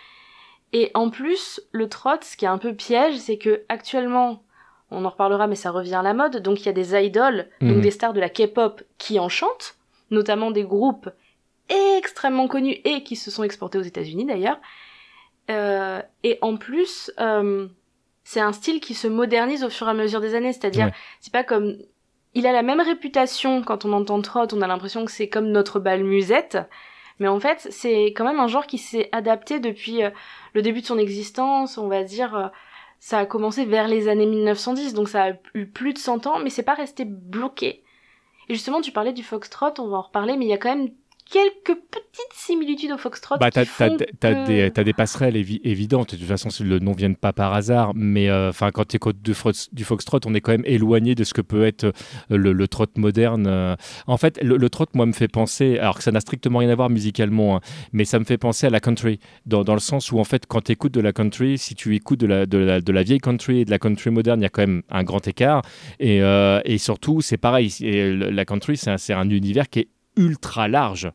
[0.73, 4.43] Et en plus, le trot, ce qui est un peu piège, c'est que actuellement,
[4.91, 6.39] on en reparlera, mais ça revient à la mode.
[6.39, 7.81] Donc il y a des idoles, donc mhm.
[7.83, 9.77] des stars de la K-pop qui en chantent,
[10.11, 11.11] notamment des groupes
[11.69, 14.61] extrêmement connus et qui se sont exportés aux États-Unis d'ailleurs.
[15.51, 17.69] Euh, et en plus, euh,
[18.25, 20.53] c'est un style qui se modernise au fur et à mesure des années.
[20.53, 20.91] C'est-à-dire,
[21.21, 21.77] c'est pas comme
[22.35, 25.51] il a la même réputation quand on entend trot, on a l'impression que c'est comme
[25.51, 26.59] notre bal musette.
[27.19, 30.11] Mais en fait, c'est quand même un genre qui s'est adapté depuis euh,
[30.53, 32.35] le début de son existence, on va dire.
[32.37, 32.49] Euh,
[32.99, 36.39] ça a commencé vers les années 1910, donc ça a eu plus de 100 ans,
[36.39, 37.83] mais c'est pas resté bloqué.
[38.49, 40.75] Et justement, tu parlais du foxtrot, on va en reparler, mais il y a quand
[40.75, 40.91] même
[41.31, 43.37] quelques petites similitudes au foxtrot.
[43.39, 43.65] Bah, t'as,
[44.47, 46.15] des, des, passerelles évidentes.
[46.15, 47.93] De toute façon, le nom vient pas par hasard.
[47.95, 49.33] Mais euh, quand tu écoutes du,
[49.73, 51.93] du, foxtrot, on est quand même éloigné de ce que peut être euh,
[52.31, 53.47] le, le trot moderne.
[53.49, 53.77] Euh.
[54.07, 56.75] En fait, le, trot, moi, me fait penser, alors que ça n'a strictement rien à
[56.75, 57.61] voir musicalement, hein,
[57.93, 60.47] mais ça me fait penser à la country, dans, dans le sens où, en fait,
[60.47, 63.03] quand tu écoutes de la country, si tu écoutes de la, de la, de la
[63.03, 65.63] vieille country et de la country moderne, il y a quand même un grand écart.
[65.99, 67.73] Et, et surtout, c'est pareil.
[67.81, 71.11] la country, c'est un, un univers qui est ultra large.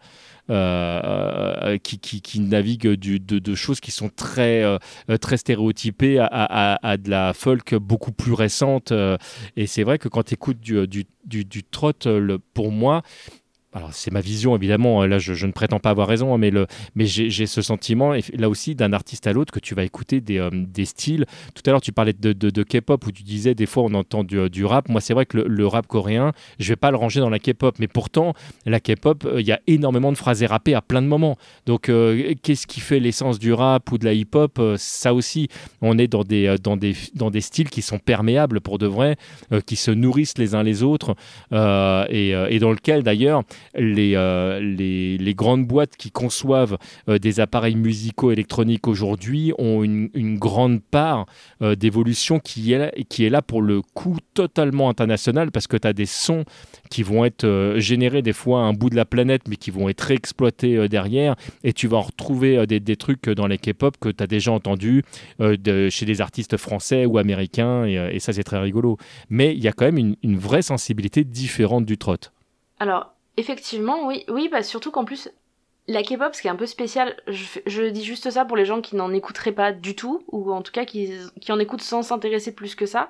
[0.49, 0.99] Euh,
[1.63, 4.79] euh, qui, qui, navigue du, de, choses qui sont très, euh,
[5.21, 8.91] très stéréotypées à, à, de la folk beaucoup plus récente.
[9.55, 11.93] et c'est vrai que quand tu écoutes du, du, du, du trot,
[12.53, 13.01] pour moi,
[13.73, 16.67] alors c'est ma vision évidemment, là je, ne prétends pas avoir raison, hein, mais, le,
[16.95, 20.39] mais j'ai ce sentiment, là aussi d'un artiste à l'autre, que tu vas écouter des,
[20.39, 21.25] euh, des, styles.
[21.55, 24.25] Tout à l'heure tu parlais de, de, K-pop où tu disais des fois on entend
[24.25, 24.89] du, du rap.
[24.89, 27.75] Moi c'est vrai que le, rap coréen, je vais pas le ranger dans la K-pop,
[27.79, 28.33] mais pourtant
[28.65, 31.37] la K-pop, euh, il y a énormément de phrases rappées à plein de moments.
[31.65, 35.47] Donc euh, qu'est-ce qui fait l'essence du rap ou de la hip-hop Ça aussi,
[35.81, 39.15] on est dans des, dans, des, dans des styles qui sont perméables pour de vrai,
[39.65, 41.15] qui se nourrissent les uns les autres,
[41.51, 43.43] et, et dans lequel d'ailleurs
[43.77, 50.81] euh, les, grandes boîtes qui conçoivent euh, des appareils musicaux électroniques aujourd'hui ont une, grande
[50.81, 51.25] part
[51.61, 56.05] euh, d'évolution qui est, là pour le coup totalement international parce que tu as des
[56.05, 56.45] sons
[56.89, 59.89] qui vont être générés des fois à un bout de la planète mais qui vont
[59.89, 64.09] être réexploités derrière et tu vas en retrouver des, des, trucs dans les K-pop que
[64.09, 65.03] tu as déjà entendu
[65.39, 68.97] de, chez des artistes français ou américains et, ça c'est très rigolo.
[69.29, 72.17] Mais il y a quand même une, une vraie sensibilité différente du trot.
[72.79, 75.29] Alors, Effectivement, oui, oui, bah surtout qu'en plus,
[75.87, 78.81] la K-pop, ce qui est un peu spécial, je, dis juste ça pour les gens
[78.81, 82.01] qui n'en écouteraient pas du tout, ou en tout cas qui, qui en écoutent sans
[82.01, 83.09] s'intéresser plus que ça.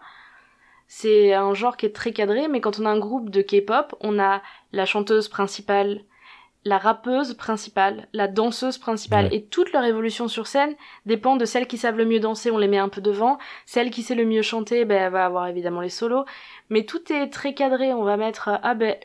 [0.87, 3.95] C'est un genre qui est très cadré, mais quand on a un groupe de K-pop,
[4.01, 4.41] on a
[4.73, 6.03] la chanteuse principale,
[6.63, 11.67] la rappeuse principale, la danseuse principale, et toute leur évolution sur scène dépend de celles
[11.67, 14.25] qui savent le mieux danser, on les met un peu devant, celle qui sait le
[14.25, 16.25] mieux chanter, ben, elle va avoir évidemment les solos,
[16.69, 18.95] mais tout est très cadré, on va mettre, ah ben,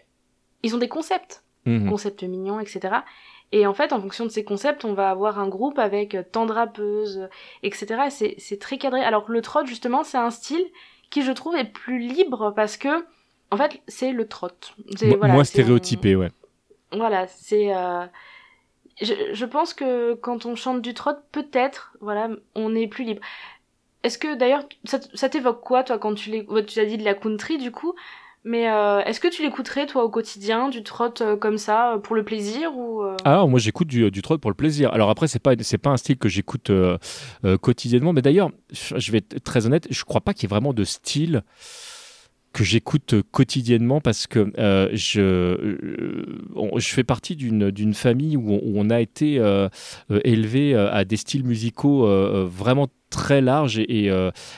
[0.67, 1.89] ils ont des concepts, mhm.
[1.89, 2.97] concepts mignons, etc.
[3.53, 6.23] Et en fait, en fonction de ces concepts, on va avoir un groupe avec euh,
[6.31, 7.29] tant de rappeuses,
[7.63, 8.35] etc.
[8.39, 9.03] C'est très cadré.
[9.03, 10.65] Alors que le trot, justement, c'est un style
[11.11, 13.07] qui, je trouve, est plus libre parce que,
[13.53, 14.49] en fait, c'est le trot.
[15.19, 16.31] Voilà, moins stéréotypé, ouais.
[16.93, 17.75] Voilà, c'est...
[17.75, 18.05] Euh,
[19.01, 23.21] je, pense que quand on chante du trot, peut-être, voilà, on est plus libre.
[24.03, 27.15] Est-ce que, d'ailleurs, ça, ça t'évoque quoi, toi, quand tu, tu as dit de la
[27.15, 27.95] country, du coup?
[28.47, 31.99] Mais euh, est-ce que tu l'écouterais toi au quotidien du trot euh, comme ça euh,
[31.99, 34.93] pour le plaisir ou Ah moi j'écoute du, du, trot pour le plaisir.
[34.93, 36.71] Alors après c'est pas c'est pas un style que j'écoute
[37.61, 40.73] quotidiennement, mais d'ailleurs je vais être très honnête, je crois pas qu'il y ait vraiment
[40.73, 41.43] de style
[42.57, 44.51] que j'écoute quotidiennement parce que
[44.95, 45.77] je,
[46.77, 49.35] je fais partie d'une famille où on, a été
[50.25, 52.07] élevé à des styles musicaux
[52.47, 54.11] vraiment très large et,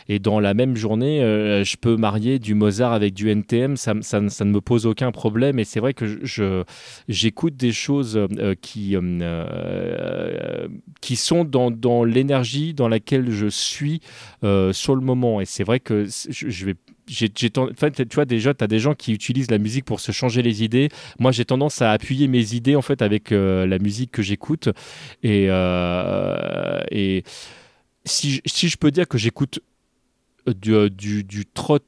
[0.08, 1.18] et, dans la même journée,
[1.64, 5.10] je peux marier du Mozart avec du NTM, ça, ça, ça ne me pose aucun
[5.10, 5.58] problème.
[5.58, 6.62] Et c'est vrai que je,
[7.08, 8.28] j'écoute des choses
[8.62, 8.96] qui,
[11.00, 14.02] qui sont dans, dans l'énergie dans laquelle je suis
[14.40, 15.40] sur le moment.
[15.40, 16.76] Et c'est vrai que je vais
[17.08, 17.50] j'ai, tu
[18.14, 20.88] vois déjà tu as des gens qui utilisent la musique pour se changer les idées.
[21.18, 24.68] Moi j'ai tendance à appuyer mes idées en fait avec euh, la musique que j'écoute.
[25.22, 27.24] Et, euh, et
[28.04, 29.60] si, si je peux dire que j'écoute
[30.46, 31.78] du, euh, du, du trot,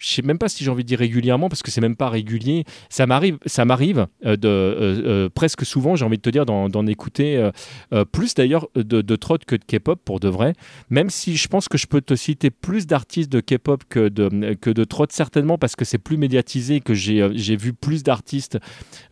[0.00, 2.08] je sais même pas si j'ai envie de dire régulièrement parce que c'est même pas
[2.08, 2.64] régulier.
[2.88, 6.86] Ça m'arrive, ça m'arrive euh, de euh, presque souvent, j'ai envie de te dire d'en,
[6.86, 7.50] écouter
[8.10, 10.54] plus d'ailleurs de, de trot que de K-pop pour de vrai.
[10.88, 14.54] Même si je pense que je peux te citer plus d'artistes de K-pop que de
[14.54, 18.58] que trot certainement parce que c'est plus médiatisé que j'ai vu plus d'artistes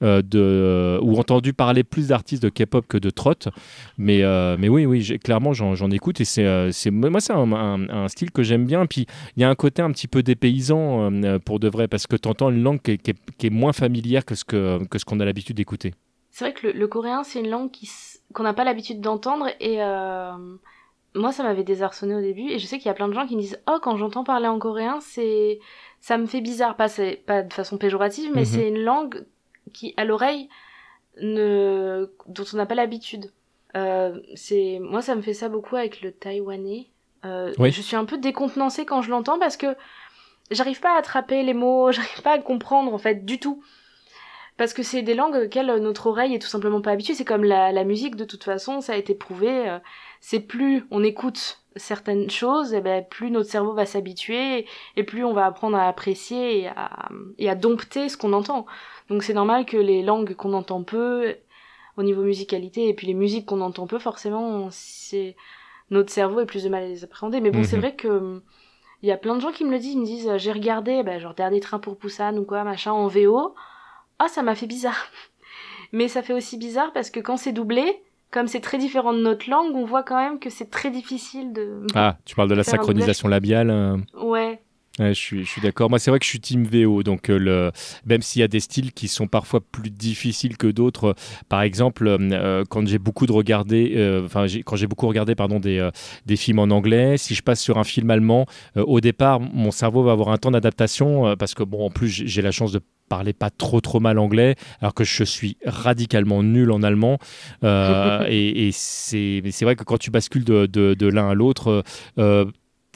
[0.01, 3.35] de ou entendu parler plus d'artistes de K-pop que de trot.
[3.99, 4.23] Mais
[4.57, 8.43] mais oui oui clairement j'en, écoute et c'est moi c'est un, un, un, style que
[8.43, 8.87] j'aime bien.
[8.87, 12.07] Puis il y a un côté un petit peu dépaysant euh, pour de vrai, parce
[12.07, 15.21] que tu entends une langue qui est, moins familière que ce qu'on que ce qu'on
[15.21, 15.95] a l'habitude d'écouter.
[16.31, 17.71] C'est vrai que le, coréen, c'est une langue
[18.33, 20.33] qu'on n'a pas l'habitude d'entendre et euh,
[21.15, 23.27] moi, ça m'avait désarçonné au début et je sais qu'il y a plein de gens
[23.27, 25.59] qui me disent Oh, quand j'entends parler en coréen, c'est
[26.01, 26.77] ça me fait bizarre.
[26.77, 26.89] Pas,
[27.27, 28.47] pas de façon péjorative, mais mhm.
[28.47, 29.25] c'est une langue
[29.73, 30.49] qui, à l'oreille,
[31.21, 32.11] ne...
[32.27, 33.33] dont on n'a pas l'habitude.
[33.77, 36.87] Euh, c'est moi ça me fait ça beaucoup avec le taïwanais
[37.25, 39.67] euh, je suis un peu décontenancée quand je l'entends parce que
[40.51, 43.63] j'arrive pas à attraper les mots, j'arrive pas à comprendre en fait du tout.
[44.57, 47.15] Parce que c'est des langues auxquelles notre oreille est tout simplement pas habituée.
[47.15, 49.69] C'est comme la, musique de toute façon, ça a été prouvé.
[49.69, 49.79] Euh,
[50.21, 55.23] c'est plus on écoute certaines choses, et ben plus notre cerveau va s'habituer et plus
[55.23, 57.09] on va apprendre à apprécier et à,
[57.39, 58.67] et à dompter ce qu'on entend.
[59.09, 61.37] Donc c'est normal que les langues qu'on entend peu
[61.97, 65.37] au niveau musicalité et puis les musiques qu'on entend peu, forcément, c'est
[65.91, 67.41] notre cerveau est plus de mal à les appréhender.
[67.41, 67.83] Mais bon, c'est mhm.
[67.83, 68.43] vrai que
[69.03, 71.03] il y a plein de gens qui me le disent, ils me disent j'ai regardé,
[71.03, 73.55] bah, genre Dernier Train pour Poussan ou quoi, machin, en VO.
[74.19, 75.11] Ah, ça m'a fait bizarre.
[75.93, 79.21] Mais ça fait aussi bizarre parce que quand c'est doublé, comme c'est très différent de
[79.21, 81.87] notre langue, on voit quand même que c'est très difficile de.
[81.95, 83.97] Ah, tu parles de la synchronisation labiale euh.
[84.21, 84.61] Ouais,
[84.99, 85.91] je suis, je suis d'accord.
[85.91, 87.03] Moi, c'est vrai que je suis team VO.
[87.03, 87.73] Donc, euh, le,
[88.07, 91.15] même s'il y a des styles qui sont parfois plus difficiles que d'autres,
[91.49, 95.61] par exemple, euh, quand j'ai beaucoup de regarder, euh, enfin, quand j'ai beaucoup regardé, pardon,
[95.61, 95.89] des,
[96.27, 100.03] des films en anglais, si je passe sur un film allemand, au départ, mon cerveau
[100.03, 103.33] va avoir un temps d'adaptation parce que, bon, en plus, j'ai la chance de parler
[103.33, 107.19] pas trop trop mal anglais, alors que je suis radicalement nul en allemand.
[107.63, 111.85] et, et c'est vrai que quand tu bascules de, de, de l'un à l'autre,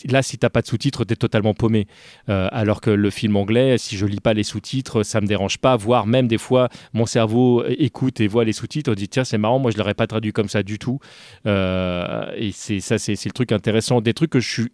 [0.09, 1.87] là, si t'as pas de sous-titres, t'es totalement paumé.
[2.29, 5.59] Euh, alors que le film anglais, si je lis pas les sous-titres, ça me dérange
[5.59, 5.77] pas.
[5.77, 9.59] Voire même des fois, mon cerveau écoute et voit les sous-titres, dit tiens c'est marrant,
[9.59, 10.99] moi je l'aurais pas traduit comme ça du tout.
[11.47, 14.69] Euh, et c'est ça, c'est le truc intéressant, des trucs que je suis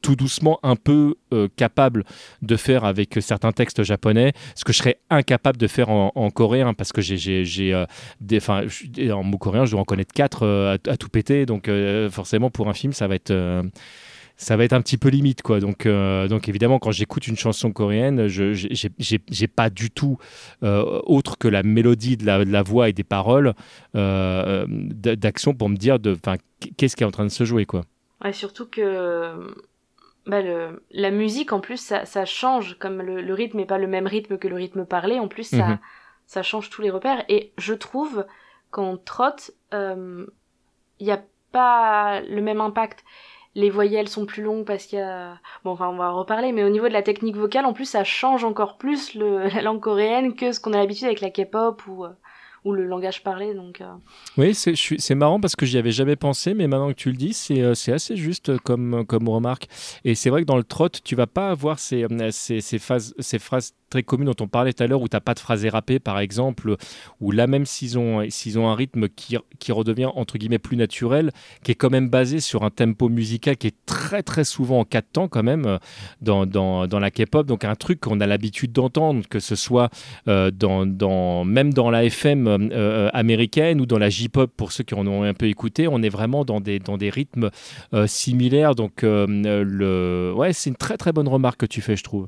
[0.00, 2.04] tout doucement un peu euh, capable
[2.42, 6.74] de faire avec certains textes japonais, ce que je serais incapable de faire en, coréen
[6.74, 11.70] parce que j'ai en mot coréen, je dois en connaître quatre à, tout péter, donc
[12.10, 13.32] forcément pour un film ça va être
[14.36, 15.60] ça va être un petit peu limite quoi.
[15.60, 20.18] Donc euh, donc évidemment quand j'écoute une chanson coréenne je j'ai pas du tout
[20.62, 23.54] euh, autre que la mélodie de la, voix et des paroles
[23.94, 26.16] euh, d'action pour me dire de
[26.76, 27.82] qu'est-ce qui est en train de se jouer quoi.
[28.24, 29.54] Ouais, surtout que
[30.26, 33.86] bah, le, la musique en plus ça, ça change comme le, rythme est pas le
[33.86, 35.78] même rythme que le rythme parlé en plus ça mhm.
[36.26, 37.24] ça change tous les repères.
[37.28, 38.26] Et je trouve
[38.70, 40.26] qu'en trotte il
[41.06, 43.04] n'y a pas le même impact
[43.54, 45.38] les voyelles sont plus longues parce qu'il y a...
[45.64, 48.04] Bon, enfin, on va reparler, mais au niveau de la technique vocale, en plus, ça
[48.04, 52.04] change encore plus la langue coréenne que ce qu'on a l'habitude avec la K-pop ou,
[52.04, 52.10] euh,
[52.64, 53.54] le langage parlé.
[53.54, 53.92] Donc, euh.
[54.36, 57.32] Oui, c'est marrant parce que j'y avais jamais pensé, mais maintenant que tu le dis,
[57.32, 59.68] c'est euh, assez juste comme, comme remarque.
[60.04, 63.14] Et c'est vrai que dans le trot, tu vas pas avoir ces, ces, ces, phases,
[63.18, 65.38] ces phrases très commune dont on parlait tout à l'heure, où tu n'as pas de
[65.38, 66.76] phrase érapée, par exemple,
[67.20, 70.76] ou là même s'ils ont, s'ils ont un rythme qui, qui redevient, entre guillemets, plus
[70.76, 71.30] naturel,
[71.62, 74.84] qui est quand même basé sur un tempo musical qui est très très souvent en
[74.84, 75.78] quatre temps quand même
[76.20, 79.90] dans, dans, dans la K-pop, donc un truc qu'on a l'habitude d'entendre, que ce soit
[80.26, 84.72] euh, dans, dans, même dans la FM euh, euh, américaine ou dans la J-pop, pour
[84.72, 87.50] ceux qui en ont un peu écouté, on est vraiment dans des, dans des rythmes
[88.06, 90.32] similaires, donc le...
[90.34, 92.26] ouais, c'est une très très bonne remarque que tu fais, je trouve.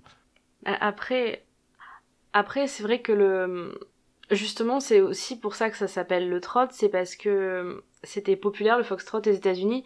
[0.64, 1.45] Après,
[2.36, 3.80] après, c'est vrai que le.
[4.30, 8.76] Justement, c'est aussi pour ça que ça s'appelle le trot, c'est parce que c'était populaire
[8.76, 9.84] le foxtrot aux États-Unis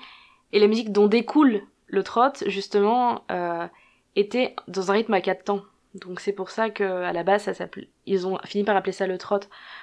[0.53, 3.69] et la musique dont découle le trot, justement, euh,
[4.17, 5.63] était dans un rythme à quatre temps.
[5.95, 7.87] Donc c'est pour ça que à la base, ça s'appelle.
[8.07, 9.41] Ils ont fini par appeler ça le trot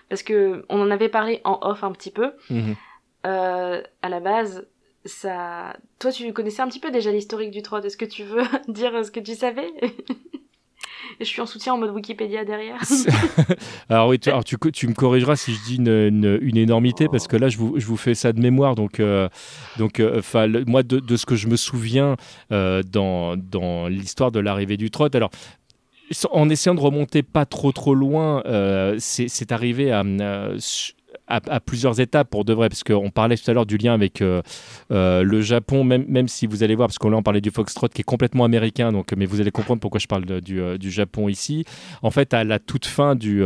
[0.09, 2.33] parce que on en avait parlé en off un petit peu.
[2.49, 2.75] Mhm.
[3.27, 4.67] Euh, à la base,
[5.05, 5.77] ça.
[5.99, 7.79] Toi, tu connaissais un petit peu déjà l'historique du trot.
[7.79, 9.71] Est-ce que tu veux dire ce que tu savais?
[11.19, 12.81] Je suis en soutien en mode Wikipédia derrière.
[13.89, 17.27] alors oui, tu, alors tu, tu, me corrigeras si je dis une, une, énormité parce
[17.27, 18.75] que là je vous, je vous, fais ça de mémoire.
[18.75, 19.29] Donc, euh,
[19.77, 20.21] donc euh,
[20.67, 22.15] moi de, de, ce que je me souviens
[22.51, 25.09] euh, dans, dans l'histoire de l'arrivée du trot.
[25.13, 25.31] Alors
[26.31, 28.43] en essayant de remonter pas trop trop loin,
[28.99, 30.03] c'est arrivé à,
[31.27, 34.21] à, plusieurs étapes pour de vrai, parce qu'on parlait tout à l'heure du lien avec
[34.21, 34.41] euh,
[34.91, 37.51] euh, le Japon, même, même si vous allez voir, parce qu'on là on parlait du
[37.51, 40.77] foxtrot qui est complètement américain, donc, mais vous allez comprendre pourquoi je parle du, euh,
[40.77, 41.65] du, Japon ici.
[42.01, 43.43] En fait, à la toute fin du,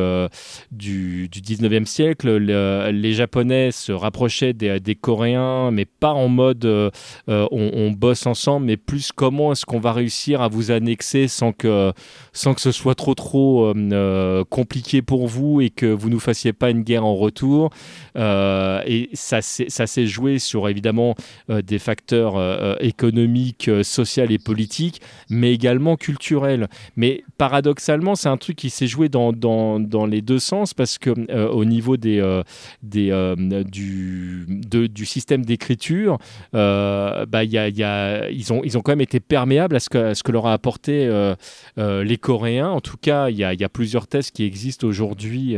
[0.72, 6.66] du, du, 19e siècle, les Japonais se rapprochaient des, des, Coréens, mais pas en mode
[7.28, 11.52] on, on, bosse ensemble, mais plus comment est-ce qu'on va réussir à vous annexer sans
[11.52, 11.92] que,
[12.34, 13.74] sans que ce soit trop trop
[14.50, 17.71] compliqué pour vous et que vous nous fassiez pas une guerre en retour.
[18.18, 21.16] Euh, et ça s'est joué sur évidemment
[21.50, 26.68] euh, des facteurs euh, économiques, sociaux et politiques, mais également culturels.
[26.96, 29.32] Mais paradoxalement, c'est un truc qui s'est joué dans,
[30.08, 31.12] les deux sens parce que
[31.50, 32.22] au niveau du,
[35.06, 36.18] système d'écriture,
[36.54, 36.58] ils,
[38.52, 41.10] ont, quand même été perméables à ce que, que leur a apporté
[41.78, 42.70] les Coréens.
[42.70, 45.56] En tout cas, il y a, plusieurs thèses qui existent aujourd'hui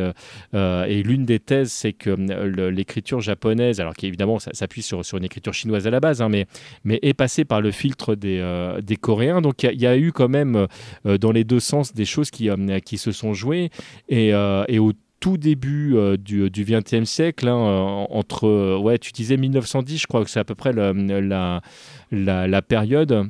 [0.54, 5.54] et l'une des thèses, c'est euh, l'écriture japonaise, alors qu'évidemment ça s'appuie sur, une écriture
[5.54, 6.48] chinoise à la base, hein, mais,
[6.86, 9.42] est passée par le filtre des, euh, Coréens.
[9.42, 10.68] Donc il y, a eu quand même
[11.06, 12.50] euh, dans les deux sens des choses qui,
[12.98, 13.70] se sont jouées.
[14.10, 20.24] Et, au tout début du, 20e siècle, hein, entre, ouais, tu disais 1910, je crois
[20.24, 23.30] que c'est à peu près la période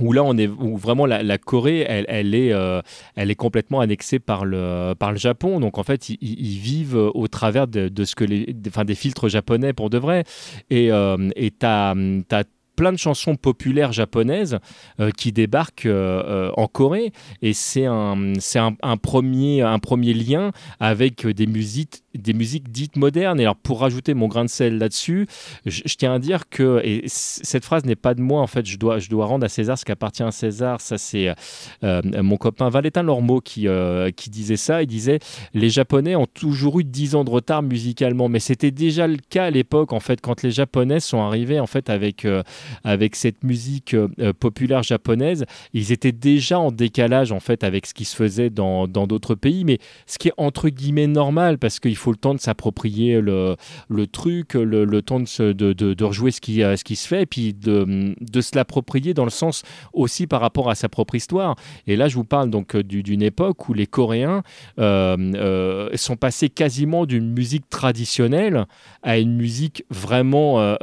[0.00, 2.80] où là on est vraiment la, Corée elle, est euh,
[3.14, 5.60] elle est complètement annexée par le par le Japon.
[5.60, 9.72] Donc en fait ils, vivent au travers de, ce que les enfin des filtres japonais
[9.72, 10.24] pour de vrai.
[10.70, 11.94] Et euh, et t'as
[12.30, 12.44] as
[12.82, 14.58] plein de chansons populaires japonaises
[14.98, 20.12] euh, qui débarquent euh, euh, en Corée et c'est un, c'est un, premier, un premier
[20.12, 23.38] lien avec des musiques, des musiques dites modernes.
[23.38, 25.28] Et alors pour rajouter mon grain de sel là-dessus,
[25.64, 28.76] je, tiens à dire que, et cette phrase n'est pas de moi en fait, je
[28.78, 30.80] dois, je dois rendre à César ce qui appartient à César.
[30.80, 31.32] Ça c'est
[31.82, 33.68] mon copain Valentin Lormeau qui,
[34.16, 34.82] qui disait ça.
[34.82, 35.20] Il disait
[35.54, 39.44] les Japonais ont toujours eu 10 ans de retard musicalement, mais c'était déjà le cas
[39.44, 42.26] à l'époque en fait quand les Japonais sont arrivés en fait avec
[42.84, 47.86] avec cette musique euh, euh, populaire japonaise, ils étaient déjà en décalage en fait avec
[47.86, 51.80] ce qui se faisait dans d'autres pays, mais ce qui est entre guillemets normal parce
[51.80, 53.56] qu'il faut le temps de s'approprier le,
[54.10, 58.14] truc, le, temps de, rejouer ce qui, euh, ce qui se fait, et puis de,
[58.20, 61.56] de se l'approprier dans le sens aussi par rapport à sa propre histoire.
[61.86, 64.42] Et là, je vous parle donc d'une époque où les Coréens
[64.78, 68.66] sont passés quasiment d'une musique traditionnelle
[69.02, 70.76] à une musique vraiment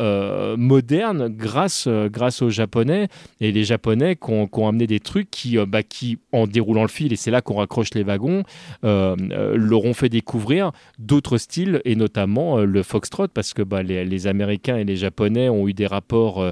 [0.57, 3.07] moderne grâce euh, grâce aux Japonais
[3.41, 6.87] et les Japonais qui ont, amené des trucs qui, euh, bah, qui, en déroulant le
[6.87, 8.43] fil, et c'est là qu'on raccroche les wagons,
[8.83, 9.15] euh,
[9.55, 14.77] leur ont fait découvrir d'autres styles et notamment le foxtrot parce que bah, les, Américains
[14.77, 16.43] et les Japonais ont eu des rapports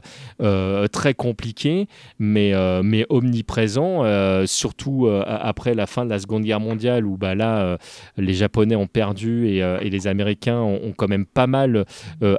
[0.92, 1.88] très compliqués
[2.20, 2.54] mais,
[3.10, 4.04] omniprésents,
[4.46, 7.78] surtout après la fin de la Seconde Guerre mondiale où bah, là,
[8.18, 11.86] les Japonais ont perdu et, les Américains ont, quand même pas mal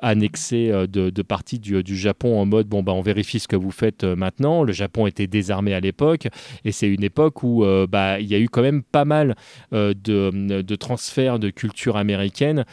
[0.02, 3.56] annexé de, de parties du, du Japon en mode bon, bah, on vérifie ce que
[3.56, 4.62] vous faites euh, maintenant.
[4.62, 6.28] Le Japon était désarmé à l'époque
[6.64, 9.34] et c'est une époque où euh, bah, il y a eu quand même pas mal
[9.72, 12.64] euh, de, de, transferts de culture américaine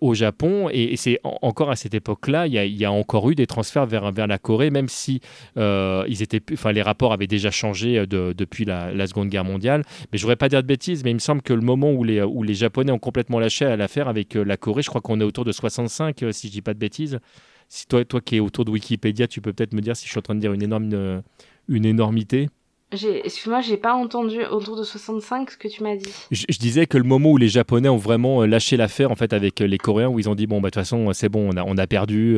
[0.00, 3.86] au Japon et, c'est encore à cette époque-là, il y, a encore eu des transferts
[3.86, 5.20] vers, vers la Corée, même si
[5.56, 9.84] ils étaient, enfin, les rapports avaient déjà changé depuis la, Seconde Guerre mondiale.
[10.12, 12.04] Mais je voudrais pas dire de bêtises, mais il me semble que le moment où
[12.04, 15.20] les, où les Japonais ont complètement lâché à l'affaire avec la Corée, je crois qu'on
[15.20, 17.20] est autour de 65, si je dis pas de bêtises
[17.68, 20.10] si toi, toi qui es autour de Wikipédia, tu peux peut-être me dire si je
[20.10, 21.20] suis en train de dire une, énorme, euh,
[21.68, 22.48] une énormité
[22.92, 26.08] Excuse-moi, j'ai pas entendu autour de 65 ce que tu m'as dit.
[26.30, 29.32] Je, disais que le moment où les Japonais ont vraiment euh, lâché l'affaire en fait
[29.32, 31.50] avec euh, les Coréens, où ils ont dit bon bah de toute façon c'est bon,
[31.52, 32.36] on a, on a perdu.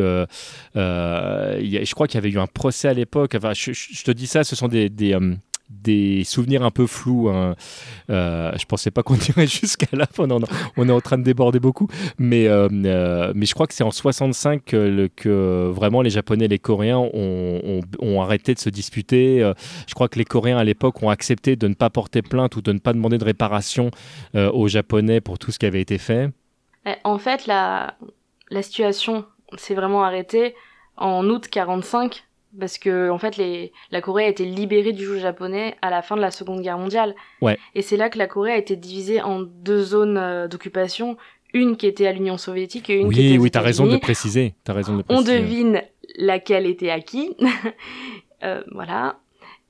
[0.75, 3.35] je crois qu'il y avait eu un procès à l'époque.
[3.37, 5.15] Enfin, je, te dis ça, ce sont des, des,
[5.69, 7.29] des souvenirs un peu flous.
[7.29, 7.57] Hein.
[8.11, 10.07] Euh, je pensais pas qu'on irait jusqu'à là.
[10.19, 10.29] On,
[10.77, 11.89] on, est en train de déborder beaucoup.
[12.19, 16.49] Mais, euh, euh, mais je crois que c'est en 65 que, vraiment les Japonais et
[16.49, 19.43] les Coréens ont, ont, arrêté de se disputer.
[19.43, 19.55] Euh,
[19.87, 22.63] je crois que les Coréens à l'époque ont accepté de ne pas porter plainte ou
[22.63, 23.91] de ne pas demander de réparation
[24.35, 26.31] aux Japonais pour tout ce qui avait été fait.
[26.87, 27.97] Eh, en fait, la,
[28.51, 29.25] la situation
[29.57, 30.55] s'est vraiment arrêtée
[30.97, 32.26] en août 45
[32.59, 33.73] parce que en fait les...
[33.91, 36.79] la Corée a été libérée du joug japonais à la fin de la Seconde Guerre
[36.79, 37.15] mondiale.
[37.43, 37.59] Ouais.
[37.75, 41.17] Et c'est là que la Corée a été divisée en deux zones euh, d'occupation,
[41.53, 43.87] une qui était à l'Union soviétique et une oui, qui était Oui, oui, t'as raison
[43.87, 44.55] de préciser.
[44.67, 45.31] As raison de préciser.
[45.31, 45.83] On devine
[46.17, 47.37] laquelle était acquis.
[48.45, 49.17] Euh, voilà.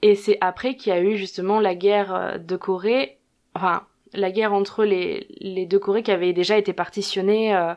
[0.02, 3.18] Et c'est après qu'il y a eu justement la guerre euh, de Corée,
[3.54, 7.74] enfin la guerre entre les, les deux Corées qui avaient déjà été partitionnées euh,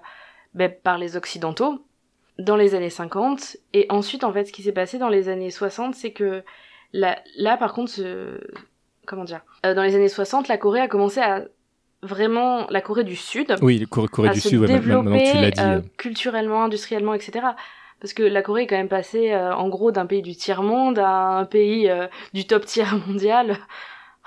[0.56, 1.80] ben, par les Occidentaux
[2.40, 3.58] dans les années 50.
[3.74, 6.44] Et ensuite, en fait, ce qui s'est passé dans les années 60, c'est que
[6.94, 8.40] là, là par contre, ce...
[9.06, 11.44] comment dire, euh, dans les années 60, la Corée a commencé à
[12.02, 15.38] vraiment la Corée du Sud Oui, Corée, Corée à du se Sud, ouais, développer tu
[15.38, 15.62] l'as dit.
[15.62, 15.82] euh, euh.
[15.98, 17.46] culturellement, industriellement, etc.
[18.00, 20.98] Parce que la Corée est quand même passée, euh, en gros, d'un pays du tiers-monde
[21.00, 21.10] à
[21.40, 23.58] un pays euh, du top tiers mondial.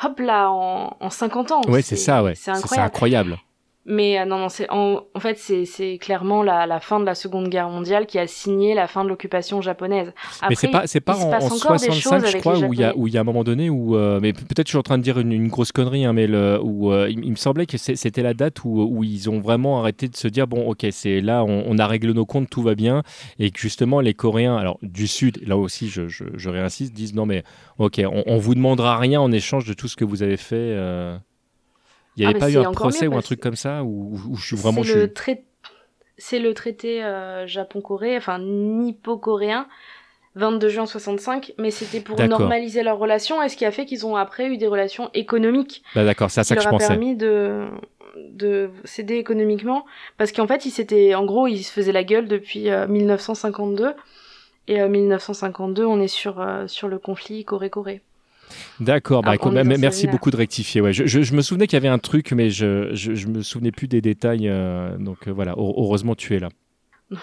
[0.05, 1.61] Hop là, en, en 50 ans.
[1.69, 2.35] Ouais, c'est ça, ouais.
[2.35, 3.39] C'est incroyable.
[3.85, 7.17] Mais euh, non, non, c'est en, en fait c'est clairement la, la fin de la
[7.17, 10.13] Seconde Guerre mondiale qui a signé la fin de l'occupation japonaise.
[10.41, 12.73] Après, mais c'est pas, c'est pas en, en encore des 65, choses je crois, où
[12.73, 14.73] il y a, où il y a un moment donné où, euh, mais peut-être je
[14.73, 17.25] suis en train de dire une, une grosse connerie, hein, mais le, où euh, il,
[17.25, 20.29] il me semblait que c'était la date où, où ils ont vraiment arrêté de se
[20.29, 23.03] dire bon, ok, c'est là, on, on a réglé nos comptes, tout va bien,
[23.41, 27.15] et que justement les Coréens, alors du Sud, là aussi, je, je, je réinsiste, disent
[27.15, 27.43] non mais
[27.79, 30.77] ok, on, on vous demandera rien en échange de tout ce que vous avez fait.
[32.19, 32.19] Euh.
[32.19, 34.19] Il n'y Ah, avait mais pas eu un procès ou un truc comme ça où,
[34.31, 35.45] où je suis vraiment c'est le trai-
[36.19, 39.67] c'est le traité euh, Japon-Corée, enfin nippo-coréen,
[40.35, 44.07] 22 juin 65, mais c'était pour normaliser leurs relations et ce qui a fait qu'ils
[44.07, 46.75] ont après eu des relations économiques Bah d'accord, c'est à ça qui que je leur
[46.75, 46.89] a pensais.
[46.89, 47.67] permis de
[48.31, 49.87] de céder économiquement
[50.19, 53.95] parce qu'en fait ils s'étaient en gros ils se faisaient la gueule depuis euh, 1952
[54.69, 58.03] et euh, 1952 on est sur euh, sur le conflit Corée-Corée.
[58.81, 60.81] D'accord, bah, Ah, bah, merci beaucoup de rectifier.
[60.81, 60.93] Ouais.
[60.93, 63.43] Je, je- je me souvenais qu'il y avait un truc, mais je, je, je me
[63.43, 64.49] souvenais plus des détails.
[64.49, 66.49] euh, donc euh, voilà, Heu- heureusement tu es là.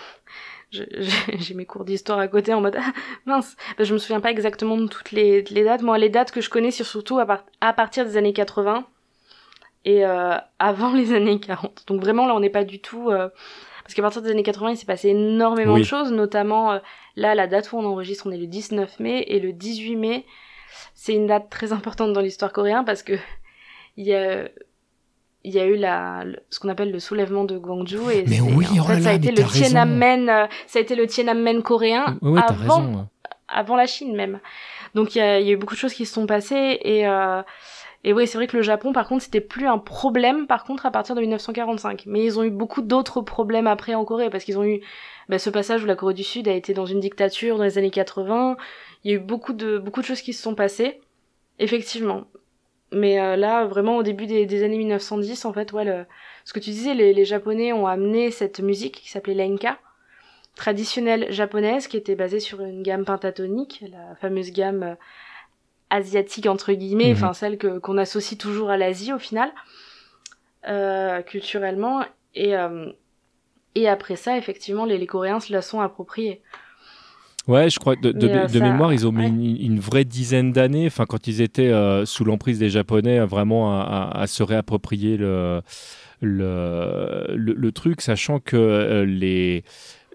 [0.72, 2.92] J'ai mes cours d'histoire à côté en mode ah,
[3.26, 5.82] mince, Bah, je me souviens pas exactement de toutes les, les dates.
[5.82, 8.86] Moi, les dates que je connais, c'est surtout à, par- à partir des années 80
[9.86, 11.86] et euh, avant les années 40.
[11.88, 13.10] Donc vraiment, là, on n'est pas du tout...
[13.10, 13.30] euh,
[13.84, 15.82] Parce qu'à partir des années 80, il s'est passé énormément Oui.
[15.82, 16.80] de choses, notamment euh,
[17.16, 20.26] là, la date où on enregistre, on est le 19 mai, et le 18 mai,
[21.02, 23.14] c'est une date très importante dans l'histoire coréenne parce que
[23.96, 24.50] il y a...
[25.46, 28.66] Il y a eu la, ce qu'on appelle le soulèvement de Gwangju et Mais oui,
[28.78, 29.50] en oh là ça a mais le.
[29.50, 33.08] Tiananmen, euh, ça a été le Tiananmen coréen Ouais, avant, raison.
[33.48, 34.42] avant la Chine même.
[34.96, 36.80] Donc il y, a il y a eu beaucoup de choses qui se sont passées
[36.82, 37.42] et euh,
[38.04, 40.86] et oui c'est vrai que le Japon par contre c'était plus un problème par contre
[40.86, 42.04] à partir de 1945.
[42.06, 44.82] Mais ils ont eu beaucoup d'autres problèmes après en Corée parce qu'ils ont eu
[45.30, 47.78] bah, ce passage où la Corée du Sud a été dans une dictature dans les
[47.78, 48.58] années 80.
[49.04, 51.00] Il y a eu beaucoup de beaucoup de choses qui se sont passées
[51.60, 52.26] effectivement.
[52.92, 56.06] Mais euh, là vraiment au début des, des années 1910 en fait ouais le,
[56.46, 59.78] ce que tu disais les, les Japonais ont amené cette musique qui s'appelait l'enka
[60.56, 64.96] traditionnelle japonaise qui était basée sur une gamme pentatonique, la fameuse gamme euh,
[65.90, 67.14] asiatique entre guillemets, Mhm.
[67.14, 69.52] enfin celle que qu'on associe toujours à l'Asie au final,
[70.68, 72.04] euh, culturellement.
[72.36, 72.54] Et
[73.76, 76.42] et après ça, effectivement, les, les Coréens se la sont appropriés.
[77.50, 79.28] Ouais, je crois de, de, euh, de ça- mémoire, ils ont mis ouais.
[79.30, 80.86] une, une vraie dizaine d'années.
[80.86, 85.18] Enfin, quand ils étaient euh, sous l'emprise des Japonais, vraiment à, à- à se réapproprier
[85.18, 85.62] le,
[86.22, 89.64] le, le, le truc, sachant que euh, les,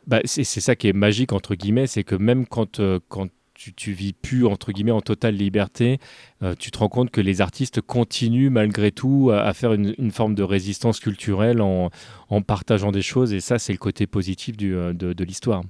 [0.06, 3.92] bah, c'est ça qui est magique entre guillemets, c'est que même quand quand tu, tu
[3.92, 5.98] vis plus entre guillemets en totale liberté,
[6.42, 9.94] euh, tu te rends compte que les artistes continuent malgré tout à, à faire une,
[9.98, 11.90] une forme de résistance culturelle en,
[12.28, 15.62] en partageant des choses, et ça, c'est le côté positif du, de, de l'histoire.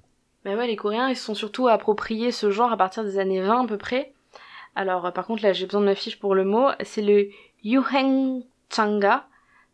[0.44, 3.40] Mais ouais, les Coréens, ils se sont surtout appropriés ce genre à partir des années
[3.40, 4.12] 20 à peu près.
[4.74, 6.68] Alors, euh, par contre, là, j'ai besoin de ma fiche pour le mot.
[6.82, 7.28] C'est le
[7.62, 8.42] Yuheng
[8.74, 9.26] Changa.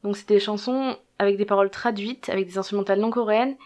[0.05, 3.57] Donc, c'est des chansons avec des paroles traduites, avec des instrumentales non coréennes.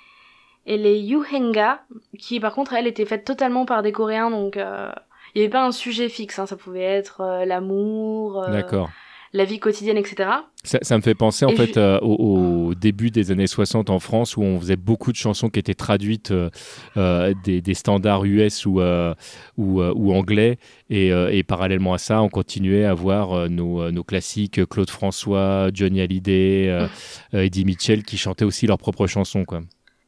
[0.67, 1.83] Et les Yuhenga,
[2.19, 4.91] qui par contre, elles étaient faites totalement par des Coréens, donc euh,
[5.35, 6.39] il n'y avait pas un sujet fixe.
[6.39, 8.91] Hein, ça pouvait être euh, l'amour, euh, D'accord.
[9.35, 10.31] La vie quotidienne, etc.
[10.63, 13.49] Ça, ça me fait penser en Et fait je- euh, au, au début des années
[13.49, 16.49] 60 en France où on faisait beaucoup de chansons qui étaient traduites euh,
[16.97, 19.13] euh, des, des standards US ou, euh,
[19.59, 20.59] ou, ou anglais
[20.89, 26.01] et, et parallèlement à ça on continuait à voir nos, nos classiques Claude François, Johnny
[26.01, 26.87] Hallyday, euh,
[27.33, 29.61] Eddie Mitchell qui chantaient aussi leurs propres chansons quoi.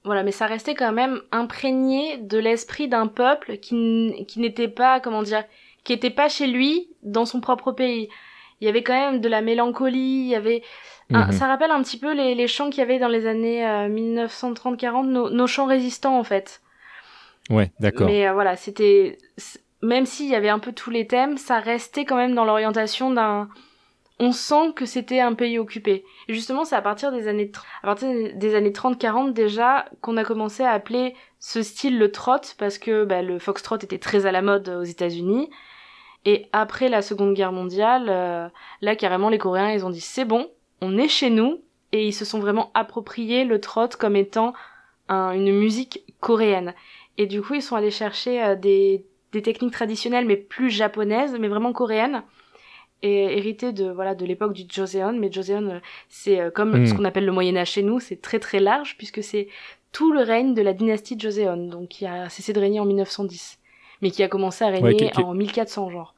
[0.05, 5.01] Voilà, mais ça restait quand même imprégné de l'esprit d'un peuple qui, qui n'était pas,
[5.01, 5.43] comment dire,
[5.83, 8.09] qui était pas chez lui dans son propre pays.
[8.61, 10.63] Il y avait quand même de la mélancolie, il y avait...
[11.13, 11.33] un- Mhm.
[11.33, 13.89] ça rappelle un petit peu les, les chants qu'il y avait dans les années euh,
[13.89, 16.63] 1930-40, nos, nos chants résistants en fait.
[17.51, 18.07] Ouais, d'accord.
[18.09, 19.19] Mais euh, voilà, c'était...
[19.83, 23.11] Même s'il y avait un peu tous les thèmes, ça restait quand même dans l'orientation
[23.11, 23.49] d'un...
[24.19, 26.03] On sent que c'était un pays occupé.
[26.27, 27.53] Et justement, c'est à partir des années,
[27.83, 32.41] à partir des années 30-40 déjà qu'on a commencé à appeler ce style le trot
[32.59, 35.51] parce que bah, le foxtrot était très à la mode aux États-Unis.
[36.27, 38.49] Et après la Seconde Guerre mondiale, euh,
[38.83, 40.49] là carrément les Coréens ils ont dit c'est bon,
[40.83, 41.63] on est chez nous
[41.93, 44.53] et ils se sont vraiment appropriés le trot comme étant
[45.09, 46.75] un- une musique coréenne.
[47.17, 51.37] Et du coup, ils sont allés chercher euh, des, des techniques traditionnelles, mais plus japonaises,
[51.39, 52.23] mais vraiment coréennes.
[53.03, 56.87] Et héritées de voilà de l'époque du Joseon, mais Joseon euh, c'est euh, comme Mm.
[56.87, 59.49] ce qu'on appelle le Moyen Âge chez nous, c'est très très large puisque c'est
[59.93, 63.59] tout le règne de la dynastie Joseon, donc qui a cessé de régner en 1910,
[64.03, 66.15] mais qui a commencé à régner Ouais, qui- qui- en 1400 genre.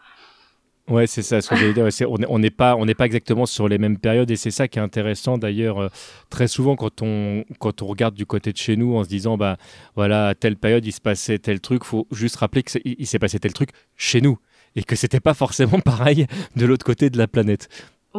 [0.89, 1.43] Ouais, c'est ça.
[1.43, 1.86] Ce que dire,
[2.28, 4.78] on n'est pas, on n'est pas exactement sur les mêmes périodes, et c'est ça qui
[4.78, 5.36] est intéressant.
[5.36, 5.89] D'ailleurs, euh,
[6.30, 7.45] très souvent quand on
[7.82, 9.59] regarde du côté de chez nous, en se disant, bah
[9.97, 13.18] voilà, à telle période il se passait tel truc, faut juste rappeler que il s'est
[13.18, 14.39] passé tel truc chez nous,
[14.76, 16.26] et que c'était pas forcément pareil
[16.57, 17.68] de l'autre côté de la planète.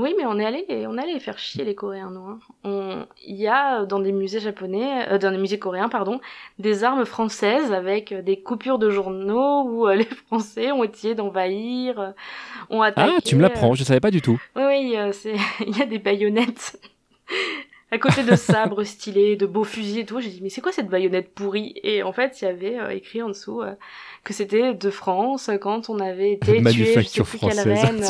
[0.02, 2.22] Oui, mais on est allé, on est allé faire chier les Coréens, nous.
[2.26, 2.40] hein.
[2.64, 6.20] On- Il y a euh, dans des musées japonais, euh, dans des musées coréens, pardon,
[6.58, 11.16] des armes françaises avec euh, des coupures de journaux où euh, les Français ont essayé
[11.16, 12.12] d'envahir, euh,
[12.70, 13.12] ont attaqué.
[13.18, 14.42] Ah, tu me l'apprends, je savais pas du tout.
[14.56, 15.36] Oui, oui, euh, c'est,
[15.68, 16.80] il y a des baïonnettes.
[17.92, 20.72] À côté de sabres stylés, de beaux fusils et tout, j'ai dit mais c'est quoi
[20.72, 21.74] cette baïonnette pourrie?
[21.84, 23.74] Et en fait, il y avait euh, écrit en dessous euh,
[24.24, 27.84] que c'était de France quand on avait été tué, je sais Manufacture plus quelle française.
[27.84, 28.04] reine.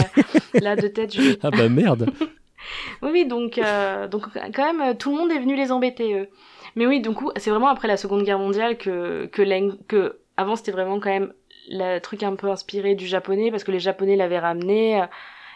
[0.56, 2.10] euh, Là de tête, je Ah bah merde.
[3.02, 6.28] oui, oui, donc, euh, donc quand même, tout le monde est venu les embêter, eux.
[6.76, 10.56] Mais oui, du coup, c'est vraiment après la Seconde Guerre mondiale que, que, que avant
[10.58, 11.34] c'était vraiment quand même
[11.70, 15.04] le truc un peu inspiré du japonais, parce que les japonais l'avaient ramené.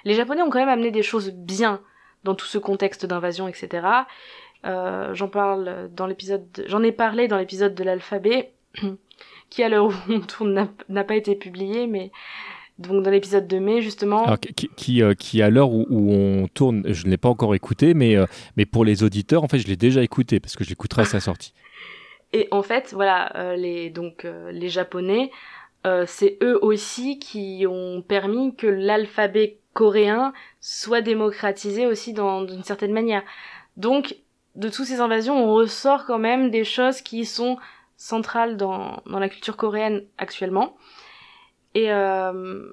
[0.06, 1.82] Les japonais ont quand même amené des choses bien
[2.24, 3.86] dans tout ce contexte d'invasion, etc.
[4.66, 8.54] Euh, j'en parle dans l'épisode, de- j'en ai parlé dans l'épisode de l'alphabet,
[9.50, 12.12] qui à l'heure où on tourne n'a- pas été publié, mais
[12.80, 14.24] donc dans l'épisode de mai justement.
[14.24, 17.30] Alors, qui, qui, euh, qui, à l'heure où, où on tourne, je ne l'ai pas
[17.30, 18.26] encore écouté, mais, euh,
[18.58, 21.06] mais pour les auditeurs, en fait, je l'ai déjà écouté parce que je l'écouterai à
[21.06, 21.54] sa sortie.
[22.32, 25.30] Et en fait, voilà, les donc les Japonais,
[26.08, 32.94] c'est eux aussi qui ont permis que l'alphabet coréen soit démocratisé aussi dans d'une certaine
[32.94, 33.24] manière.
[33.78, 34.16] Donc,
[34.56, 37.58] de toutes ces invasions, on ressort quand même des choses qui sont
[37.98, 40.76] centrales dans dans la culture coréenne actuellement.
[41.74, 42.72] Et euh,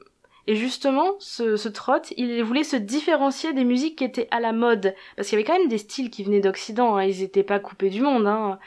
[0.51, 4.53] et justement, ce, ce trot, il voulait se différencier des musiques qui étaient à la
[4.53, 4.97] mode.
[5.15, 7.61] Parce qu'il y avait quand même des styles qui venaient d'Occident, hein, ils étaient pas
[7.61, 8.27] coupés du monde.
[8.27, 8.59] Hein.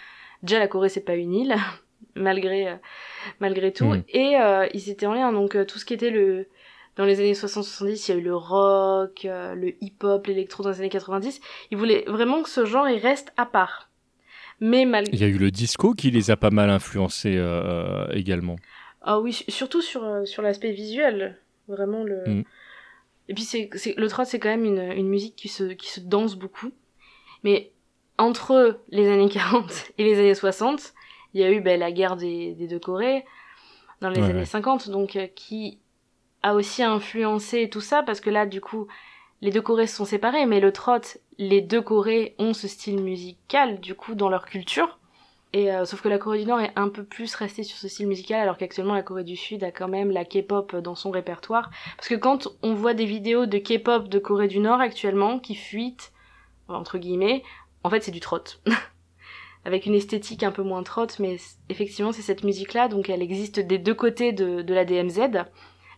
[0.44, 1.56] Déjà, la Corée, c'est pas une île,
[2.16, 2.76] malgré, euh,
[3.42, 3.86] malgré tout.
[3.86, 4.04] Mm.
[4.08, 6.48] Et euh, ils étaient en lien, donc euh, tout ce qui était le...
[6.96, 10.70] Dans les années 60-70, il y a eu le rock, euh, le hip-hop, l'électro dans
[10.70, 11.42] les années 90.
[11.72, 13.90] Ils voulaient vraiment que ce genre, il reste à part.
[14.60, 15.12] Mais malgré...
[15.16, 18.58] Il y a eu le disco qui les a pas mal influencés euh, également.
[19.02, 21.40] Ah oui, su- surtout sur, euh, sur l'aspect visuel.
[21.68, 22.24] Vraiment le.
[22.28, 22.44] Mm.
[23.30, 25.90] Et puis c'est, c'est, le trot, c'est quand même une, une musique qui se, qui
[25.90, 26.72] se danse beaucoup.
[27.44, 27.72] Mais
[28.18, 30.94] entre les années 40 et les années 60,
[31.34, 33.26] il y a eu ben, la guerre des, des deux Corées
[34.02, 34.46] dans les Ouais, années ouais.
[34.46, 35.80] 50, donc euh, qui
[36.44, 38.88] a aussi influencé tout ça parce que là, du coup,
[39.42, 41.00] les deux Corées se sont séparées, mais le trot,
[41.38, 45.00] les deux Corées ont ce style musical du coup dans leur culture.
[45.54, 47.88] Et euh, sauf que la Corée du Nord est un peu plus restée sur ce
[47.88, 51.12] style musical, alors qu'actuellement la Corée du Sud a quand même la K-pop dans son
[51.12, 51.70] répertoire.
[51.96, 55.56] Parce que quand on voit des vidéos de K-pop de Corée du Nord actuellement qui
[55.56, 56.12] fuitent,
[56.68, 57.44] entre guillemets,
[57.84, 58.44] en fait c'est du trot.
[59.66, 61.38] Avec une esthétique un peu moins trot, mais
[61.70, 65.46] effectivement c'est cette musique-là, donc elle existe des deux côtés de, de la DMZ.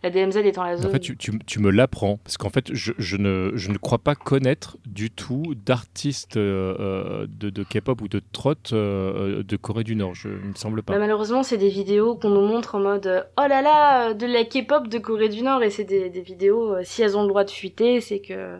[0.03, 0.87] La DMZ étant la zone...
[0.87, 3.77] En fait, tu, tu- tu me l'apprends, parce qu'en fait, je, je ne, je ne
[3.77, 9.41] crois pas connaître du tout d'artistes euh, euh, de, de K-pop ou de trot euh,
[9.43, 10.13] de Corée du Nord.
[10.13, 10.93] Je, il me semble pas.
[10.93, 14.43] Bah, malheureusement, c'est des vidéos qu'on nous montre en mode oh là là, de la
[14.43, 17.43] K-pop de Corée du Nord et c'est des, des vidéos si elles ont le droit
[17.43, 18.59] de fuiter, c'est que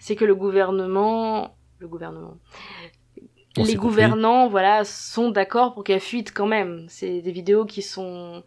[0.00, 2.36] c'est que le gouvernement, le gouvernement,
[3.58, 3.76] On les compris.
[3.76, 6.84] gouvernants, voilà, sont d'accord pour qu'elles fuitent quand même.
[6.88, 8.44] C'est des vidéos qui sont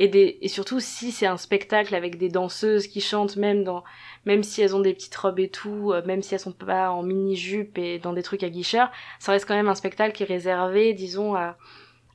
[0.00, 3.84] et des et surtout si c'est un spectacle avec des danseuses qui chantent même dans
[4.24, 6.90] même si elles ont des petites robes et tout, euh, même si elles sont pas
[6.90, 10.12] en mini jupe et dans des trucs à guicheurs, ça reste quand même un spectacle
[10.14, 11.56] qui est réservé, disons à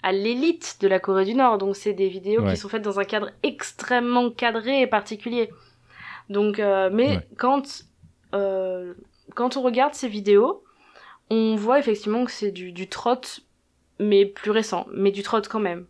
[0.04, 1.58] à l'élite de la Corée du Nord.
[1.60, 2.52] Donc c'est des vidéos Ouais.
[2.54, 5.50] qui sont faites dans un cadre extrêmement cadré et particulier.
[6.30, 7.28] Donc, euh, mais Ouais.
[7.38, 7.84] quand
[8.34, 8.94] euh,
[9.36, 10.64] quand on regarde ces vidéos,
[11.30, 13.22] on voit effectivement que c'est du, du trot,
[14.00, 15.86] mais plus récent, mais du trot quand même.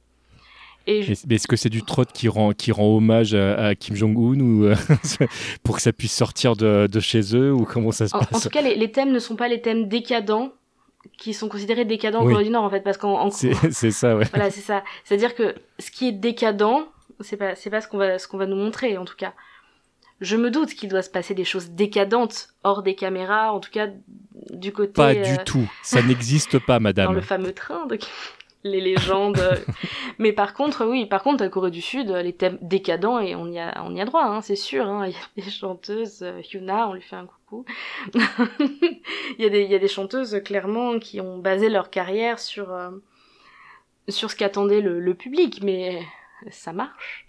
[0.88, 3.68] Et je- Mais, mais est-ce que c'est du trot qui rend, qui rend hommage à,
[3.68, 4.76] à Kim Jong-un ou euh,
[5.64, 8.26] pour que ça puisse sortir de, de chez eux ou comment ça se en, en
[8.26, 10.52] passe tout cas, les, les thèmes ne sont pas les thèmes décadents
[11.18, 12.34] qui sont considérés décadents en Oui.
[12.34, 14.26] Corée du Nord en fait, parce qu'en en- C'est ça, ouais.
[14.34, 14.84] Voilà, c'est ça.
[15.04, 16.86] C'est-à-dire que ce qui est décadent,
[17.20, 19.34] c'est pas, c'est pas ce qu'on va, ce qu'on va nous montrer, en tout cas.
[20.22, 23.70] Je me doute qu'il doit se passer des choses décadentes hors des caméras, en tout
[23.72, 23.88] cas
[24.52, 25.70] du côté Pas euh, du tout.
[25.84, 27.14] Ça n'existe pas, dans madame.
[27.16, 27.98] le fameux train de
[28.66, 29.42] les légendes.
[30.20, 33.48] Mais par contre, oui, par contre, à Corée du Sud, les thèmes décadents et on
[33.48, 34.88] y a, on y a droit, hein, c'est sûr.
[34.88, 35.08] Hein.
[35.08, 37.66] Il y a des chanteuses, euh, Hyuna, on lui fait un coucou.
[38.16, 39.00] il
[39.40, 42.72] y a des, il y a des chanteuses clairement qui ont basé leur carrière sur
[42.72, 42.90] euh,
[44.10, 46.02] sur ce qu'attendait le, le public, mais
[46.50, 47.25] ça marche.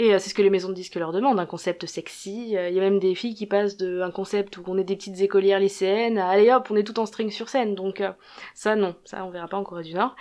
[0.00, 2.56] Et euh, c'est ce que les maisons de disques leur demandent, un concept sexy.
[2.56, 4.82] Euh, Il y a même des filles qui passent de un concept où on est
[4.84, 7.74] des petites écolières lycéennes à allez hop, on est tout en string sur scène.
[7.76, 8.10] Donc euh,
[8.54, 10.16] ça non, ça on verra pas en Corée du Nord.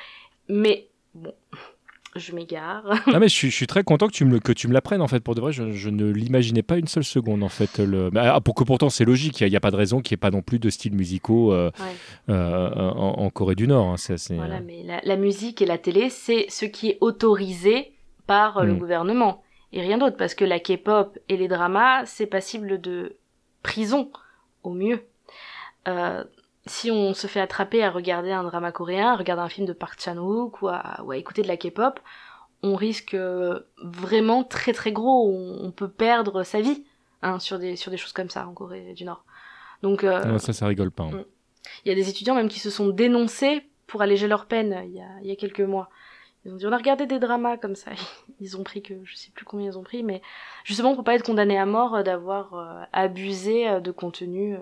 [0.47, 1.33] Mais bon,
[2.15, 2.83] je m'égare.
[3.07, 5.01] Ah mais je suis, je suis très content que tu me, que tu me l'apprennes
[5.01, 5.51] en fait pour de vrai.
[5.51, 7.79] Je, je ne l'imaginais pas une seule seconde en fait.
[7.79, 8.11] Le...
[8.15, 9.41] ah, pour que pourtant c'est logique.
[9.41, 11.51] Il n'y a, pas de raison qu'il n'y ait pas non plus de styles musicaux
[11.51, 11.85] euh, Ouais.
[12.29, 13.87] euh, en, en Corée du Nord.
[13.87, 13.97] hein.
[13.97, 17.91] C'est assez- Voilà, mais la, la musique et la télé, c'est ce qui est autorisé
[18.27, 18.77] par euh, le Mm.
[18.77, 19.41] gouvernement.
[19.73, 23.17] Et rien d'autre, parce que la K-pop et les dramas, c'est passible de
[23.63, 24.11] prison,
[24.61, 25.01] au mieux.
[25.87, 26.23] Euh,
[26.67, 29.73] si on se fait attraper à regarder un drama coréen, à regarder un film de
[29.73, 31.99] Park Chan-wook ou à, ou à écouter de la K-pop,
[32.61, 35.27] on risque euh, vraiment très très gros.
[35.27, 36.85] On, peut perdre sa vie
[37.23, 39.25] hein, sur, des, sur des choses comme ça en Corée du Nord.
[39.81, 41.03] Donc, euh, Non, ça, ça rigole pas.
[41.03, 41.11] hein.
[41.11, 41.25] Mm.
[41.85, 44.93] il y a des étudiants même qui se sont dénoncés pour alléger leur peine il
[44.93, 45.89] y a, il y a quelques mois.
[46.45, 47.91] Ils ont dit on a regardé des dramas comme ça.
[48.41, 50.21] Ils ont pris que je sais plus combien ils ont pris, mais
[50.65, 54.57] justement pour pas être condamné à mort euh, d'avoir euh, abusé euh, de contenu.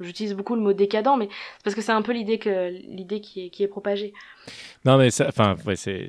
[0.00, 3.20] J'utilise beaucoup le mot décadent, mais c'est parce que c'est un peu l'idée que l'idée
[3.20, 4.12] qui est, qui est propagée.
[4.84, 6.08] Non, mais enfin, ouais, c'est,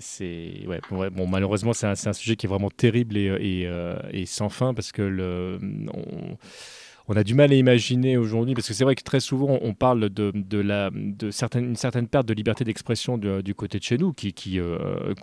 [0.66, 3.70] ouais, ouais, bon, malheureusement, c'est un, un sujet qui est vraiment terrible et, et,
[4.12, 5.60] et sans fin parce que le,
[5.94, 6.38] on,
[7.14, 9.74] on a du mal à imaginer aujourd'hui, parce que c'est vrai que très souvent on
[9.74, 10.32] parle de,
[11.32, 15.14] certaines, une certaine perte de liberté d'expression de- du côté de chez nous, qui, euh,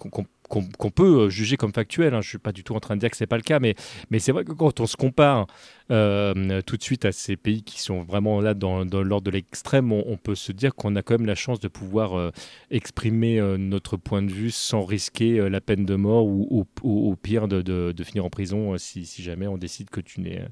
[0.50, 2.14] qu'on- peut juger comme factuel.
[2.14, 2.20] hein.
[2.20, 3.74] Je suis pas du tout en train de dire que c'est pas le cas, mais,
[4.10, 5.46] mais c'est vrai que quand on se compare
[5.90, 9.30] euh, tout de suite à ces pays qui sont vraiment là dans, dans l'ordre de
[9.30, 12.30] l'extrême, on, peut se dire qu'on a quand même la chance de pouvoir euh,
[12.70, 17.16] exprimer euh, notre point de vue sans risquer euh, la peine de mort ou au,
[17.16, 20.20] pire de, de- de finir en prison euh, si, si jamais on décide que tu
[20.20, 20.44] n'es,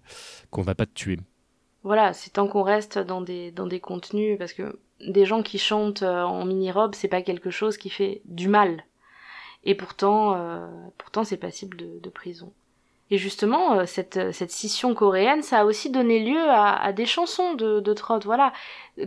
[0.50, 1.18] qu'on va pas te tuer.
[1.82, 5.58] Voilà, c'est tant qu'on reste dans des, dans des contenus, parce que des gens qui
[5.58, 8.84] chantent euh, en mini-robe, c'est pas quelque chose qui fait du mal.
[9.70, 10.66] Et pourtant, euh,
[10.96, 12.50] pourtant c'est passible de, de prison.
[13.10, 17.06] Et justement, euh, cette, cette scission coréenne, ça a aussi donné lieu à, à des
[17.06, 18.18] chansons de, de trot.
[18.24, 18.52] Voilà,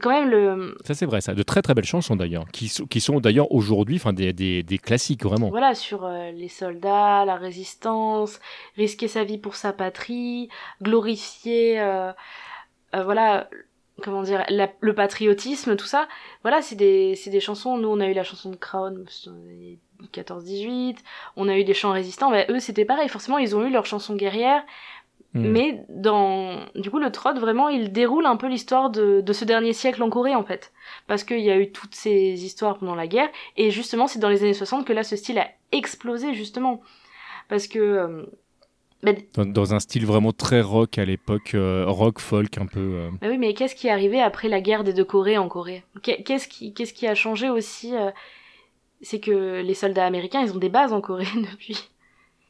[0.02, 1.36] quand même le, Ça c'est vrai, ça.
[1.36, 4.64] De très très belles chansons d'ailleurs, qui, sont- qui sont d'ailleurs aujourd'hui, enfin des, des,
[4.64, 5.50] des classiques vraiment.
[5.50, 8.40] voilà sur euh, les soldats, la résistance,
[8.76, 10.50] risquer sa vie pour sa patrie,
[10.82, 12.12] glorifier, euh,
[12.96, 13.50] euh, voilà,
[14.02, 16.08] comment dire, la- le patriotisme, tout ça.
[16.44, 17.78] Voilà, c'est des, des chansons.
[17.78, 19.06] Nous, on a eu la chanson de Crown,
[20.14, 20.98] 14-18.
[21.36, 22.32] On a eu des chants résistants.
[22.32, 23.10] Bah, eux, c'était pareil.
[23.10, 24.64] Forcément, ils ont eu leur chanson guerrière.
[25.34, 25.48] Mm.
[25.48, 29.46] Mais dans, du coup, le trot, vraiment, il déroule un peu l'histoire de, de ce
[29.46, 30.74] dernier siècle en Corée, en fait.
[31.08, 33.30] Parce qu'il y a eu toutes ces histoires pendant la guerre.
[33.58, 36.82] Et justement, c'est dans les années 60 que là, ce style a explosé, justement.
[37.48, 38.26] Parce que, euh,
[39.34, 42.80] Dans, dans un style vraiment très rock à l'époque, euh, rock folk un peu.
[42.80, 43.10] euh.
[43.22, 45.84] bah oui, mais qu'est-ce qui est arrivé après la guerre des deux Corées en Corée?
[46.04, 48.12] Qu'est- Qu'est-ce qui, qu'est-ce qui a changé aussi euh,
[49.02, 51.90] C'est que les soldats américains, ils ont des bases en Corée depuis.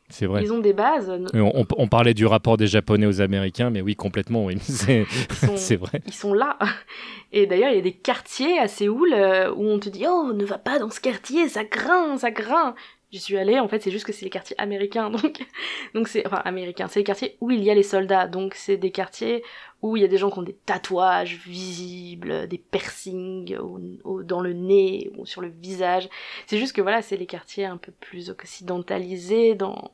[0.09, 0.43] C'est vrai.
[0.43, 1.09] Ils ont des bases.
[1.33, 4.57] On, on- on parlait du rapport des Japonais aux Américains, mais oui, complètement, oui.
[4.59, 6.01] C'est vrai.
[6.05, 6.59] ils sont là.
[7.31, 9.13] Et d'ailleurs, il y a des quartiers à Séoul
[9.55, 12.75] où on te dit Oh, ne va pas dans ce quartier, ça craint, ça craint.
[13.11, 15.09] J'y suis allée, en fait, c'est juste que c'est les quartiers américains.
[15.21, 15.45] Donc,
[15.93, 16.25] donc c'est.
[16.25, 16.87] Enfin, américains.
[16.87, 18.27] C'est les quartiers où il y a les soldats.
[18.27, 19.43] Donc, c'est des quartiers
[19.81, 23.57] où il y a des gens qui ont des tatouages visibles, des piercings
[24.23, 26.07] dans le nez ou sur le visage.
[26.45, 29.91] C'est juste que voilà, c'est les quartiers un peu plus occidentalisés dans.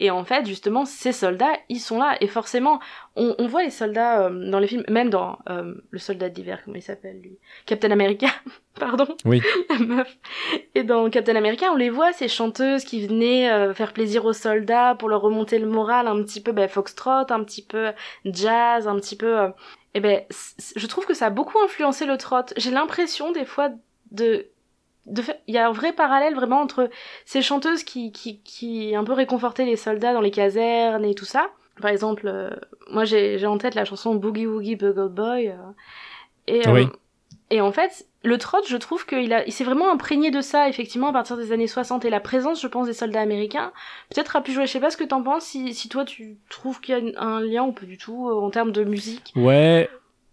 [0.00, 2.16] Et en fait, justement, ces soldats, ils sont là.
[2.20, 2.80] Et forcément,
[3.16, 6.60] on, on voit les soldats euh, dans les films, même dans euh, Le soldat d'hiver,
[6.64, 7.38] comment il s'appelle lui?
[7.66, 8.28] Captain America,
[8.80, 9.06] pardon.
[9.24, 9.42] Oui.
[9.70, 10.18] La meuf.
[10.74, 14.32] Et dans Captain America, on les voit, ces chanteuses qui venaient euh, faire plaisir aux
[14.32, 17.92] soldats pour leur remonter le moral, un petit peu ben, foxtrot, un petit peu
[18.24, 19.48] jazz, un petit peu...
[19.94, 20.22] Et ben,
[20.74, 22.46] je trouve que ça a beaucoup influencé le trot.
[22.56, 23.70] J'ai l'impression des fois
[24.10, 24.46] de...
[25.06, 25.34] De faire...
[25.48, 26.88] Il y a un vrai parallèle vraiment entre
[27.24, 31.24] ces chanteuses qui, qui, qui un peu réconfortaient les soldats dans les casernes et tout
[31.24, 31.50] ça.
[31.80, 32.50] Par exemple, euh,
[32.90, 35.48] moi j'ai j'ai en tête la chanson Boogie Woogie Bugle Boy.
[35.48, 35.54] euh,
[36.46, 36.86] et, euh, Oui.
[37.50, 40.68] et en fait, le trot, je trouve qu'il a, il s'est vraiment imprégné de ça,
[40.68, 42.04] effectivement, à partir des années 60.
[42.04, 43.72] Et la présence, je pense, des soldats américains,
[44.14, 44.66] peut-être a pu jouer.
[44.66, 47.20] Je sais pas ce que t'en penses, si, si toi tu trouves qu'il y a
[47.22, 49.32] un lien ou pas du tout, euh, en termes de musique.
[49.34, 49.90] Ouais.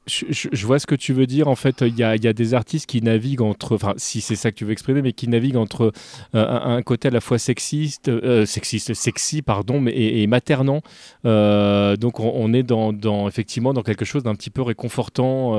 [0.09, 1.47] Je, vois ce que tu veux dire.
[1.47, 4.57] En fait, il y a, des artistes qui naviguent entre, enfin, si c'est ça que
[4.57, 5.91] tu veux exprimer, mais qui naviguent entre
[6.35, 10.81] euh, un, côté à la fois sexiste, euh, sexiste, sexy, pardon, mais et, maternant.
[11.25, 15.53] Euh, donc, on, est dans, effectivement dans quelque chose d'un petit peu réconfortant.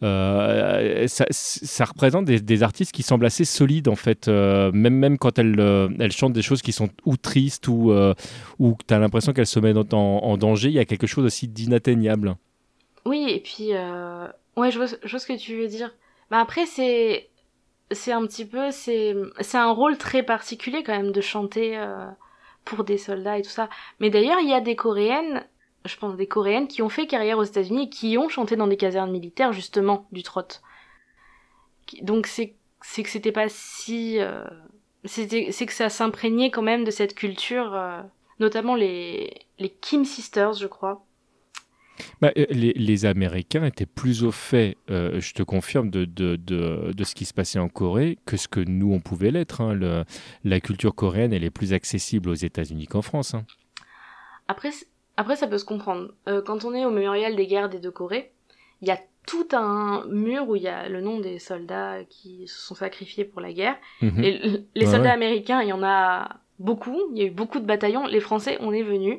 [0.00, 6.32] ça, représente des, artistes qui semblent assez solides, en fait, même même quand elles, chantent
[6.32, 7.92] des choses qui sont ou tristes ou
[8.58, 10.68] ou tu as l'impression qu'elles se mettent en, en danger.
[10.68, 12.36] Il y a quelque chose aussi d'inatteignable.
[13.06, 14.28] Oui, et puis, euh...
[14.56, 15.94] ouais, je vois, je vois ce que tu veux dire.
[16.30, 17.30] Bah après, c'est.
[17.92, 22.06] c'est un petit peu, c'est, c'est un rôle très particulier quand même de chanter euh,
[22.64, 23.68] pour des soldats et tout ça.
[24.00, 25.46] Mais d'ailleurs, il y a des Coréennes,
[25.84, 28.66] je pense des Coréennes qui ont fait carrière aux États-Unis et qui ont chanté dans
[28.68, 30.42] des casernes militaires justement du trot.
[32.02, 34.44] Donc c'est, c'est que c'était pas si, euh,
[35.04, 38.02] c'était, c'est que ça s'imprégnait quand même de cette culture, euh,
[38.40, 41.05] notamment les les Kim Sisters, je crois.
[42.20, 46.36] Bah, euh, les, les Américains étaient plus au fait, euh, je te confirme, de, de,
[46.36, 49.60] de, de ce qui se passait en Corée que ce que nous, on pouvait l'être.
[49.60, 50.04] hein.
[50.44, 53.34] La culture coréenne, elle est plus accessible aux États-Unis qu'en France.
[53.34, 53.44] hein.
[54.48, 54.70] Après,
[55.16, 56.12] après ça peut se comprendre.
[56.28, 58.32] Euh, quand on est au mémorial des guerres des deux Corées,
[58.82, 62.46] il y a tout un mur où il y a le nom des soldats qui
[62.46, 63.76] se sont sacrifiés pour la guerre.
[64.02, 64.22] Mhm.
[64.22, 64.38] Et
[64.76, 65.10] les Ouais, soldats ouais.
[65.10, 66.96] américains, il y en a beaucoup.
[67.12, 68.06] Il y a eu beaucoup de bataillons.
[68.06, 69.18] Les Français, on est venus.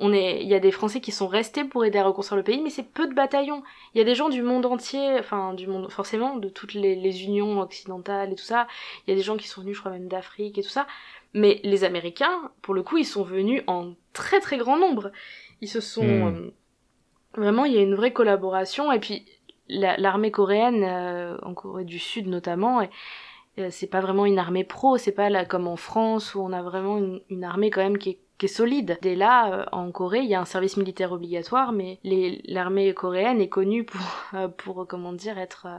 [0.00, 2.42] On est, il y a des Français qui sont restés pour aider à reconstruire le
[2.42, 3.62] pays, mais c'est peu de bataillons.
[3.94, 6.96] Il y a des gens du monde entier, enfin du monde, forcément, de toutes les,
[6.96, 8.66] les unions occidentales et tout ça.
[9.06, 10.86] Il y a des gens qui sont venus, je crois même d'Afrique et tout ça.
[11.32, 15.12] Mais les Américains, pour le coup, ils sont venus en très très grand nombre.
[15.60, 16.34] Ils se sont Hmm.
[16.36, 16.50] euh,
[17.36, 18.90] vraiment, il y a une vraie collaboration.
[18.92, 19.24] Et puis
[19.68, 22.90] la- l'armée coréenne, euh, en Corée du Sud notamment, et,
[23.58, 26.52] euh, c'est pas vraiment une armée pro, c'est pas là comme en France où on
[26.52, 28.98] a vraiment une, une armée quand même qui est, qui est solide.
[29.00, 33.40] Dès là, euh, en Corée, il y a un service militaire obligatoire, mais l'armée coréenne
[33.40, 34.00] est connue pour,
[34.34, 35.78] euh, pour comment dire, être euh,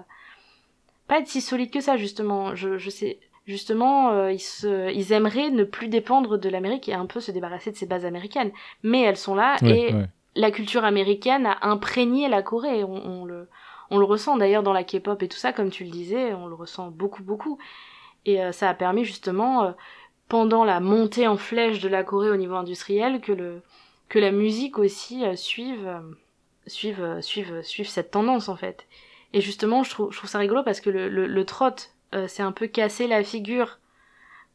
[1.07, 2.55] pas être si solide que ça justement.
[2.55, 3.19] Je, je sais.
[3.47, 7.29] Justement, euh, ils, se, ils aimeraient ne plus dépendre de l'Amérique et un peu se
[7.29, 8.51] débarrasser de ces bases américaines.
[8.81, 9.93] Mais elles sont là et
[10.33, 12.83] la culture américaine a imprégné la Corée.
[12.83, 13.47] On, on le,
[13.91, 16.47] on le ressent d'ailleurs dans la K-pop et tout ça, comme tu le disais, on
[16.47, 17.59] le ressent beaucoup, beaucoup.
[18.25, 19.71] Et euh, ça a permis justement, euh,
[20.27, 23.61] pendant la montée en flèche de la Corée au niveau industriel, que, le,
[24.09, 25.99] que la musique aussi euh, suive, euh,
[26.67, 28.87] suive, euh, suive, suive cette tendance en fait.
[29.33, 31.69] Et justement, je trouve, je trouve ça rigolo parce que le, le, le trot
[32.13, 33.79] euh, s'est un peu cassé la figure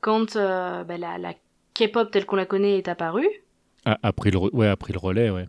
[0.01, 1.35] quand euh, bah, la, la
[1.75, 3.29] K-pop telle qu'on la connaît est apparue.
[3.85, 5.47] A, a pris le, ouais, a pris le relais, ouais.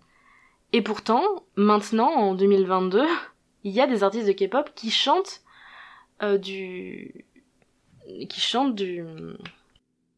[0.74, 1.24] Et pourtant,
[1.55, 3.05] maintenant, en 2022,
[3.63, 5.41] il y a des artistes de K-pop qui chantent
[6.22, 7.26] euh, du...
[8.30, 9.03] qui chantent du...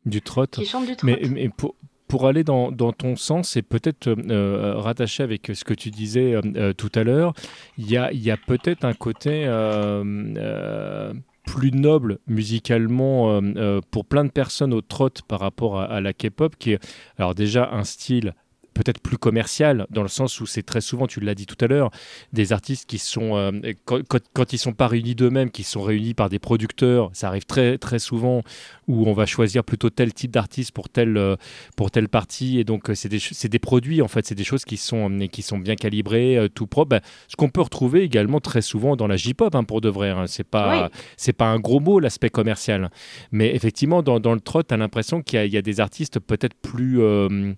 [0.05, 0.47] Du trot.
[0.47, 1.07] qui chantent du trot.
[1.07, 1.75] Mais, mais pour,
[2.07, 6.33] pour aller dans, dans ton sens et peut-être euh, rattaché avec ce que tu disais
[6.35, 7.33] euh, euh, tout à l'heure,
[7.77, 10.03] il y a, il y a peut-être un côté euh,
[10.37, 11.13] euh,
[11.45, 16.01] plus noble musicalement euh, euh, pour plein de personnes au trot par rapport à, à
[16.01, 16.79] la K-pop, qui est
[17.17, 18.33] alors déjà un style
[18.73, 21.67] peut-être plus commercial, dans le sens où c'est très souvent, tu l'as dit tout à
[21.67, 21.91] l'heure,
[22.33, 23.51] des artistes qui sont, euh,
[23.85, 24.01] quand,
[24.33, 27.77] quand, ils sont pas réunis d'eux-mêmes, qui sont réunis par des producteurs, ça arrive très,
[27.77, 28.41] très souvent,
[28.87, 31.35] où on va choisir plutôt tel type d'artiste pour telle, euh,
[31.77, 33.19] pour telle partie, et donc euh, c'est des,
[33.49, 36.89] des produits, en fait, c'est des choses qui sont, qui sont bien calibrées, tout propre,
[36.89, 40.09] Ben, ce qu'on peut retrouver également très souvent dans la J-pop, hein, pour de vrai,
[40.09, 40.25] hein.
[40.27, 40.89] c'est pas, Oui.
[41.17, 42.89] c'est pas un gros mot, l'aspect commercial,
[43.31, 45.61] mais effectivement, dans, dans le trot, tu as l'impression qu'il y, a- il y a
[45.61, 47.01] des artistes peut-être plus...
[47.01, 47.53] euh,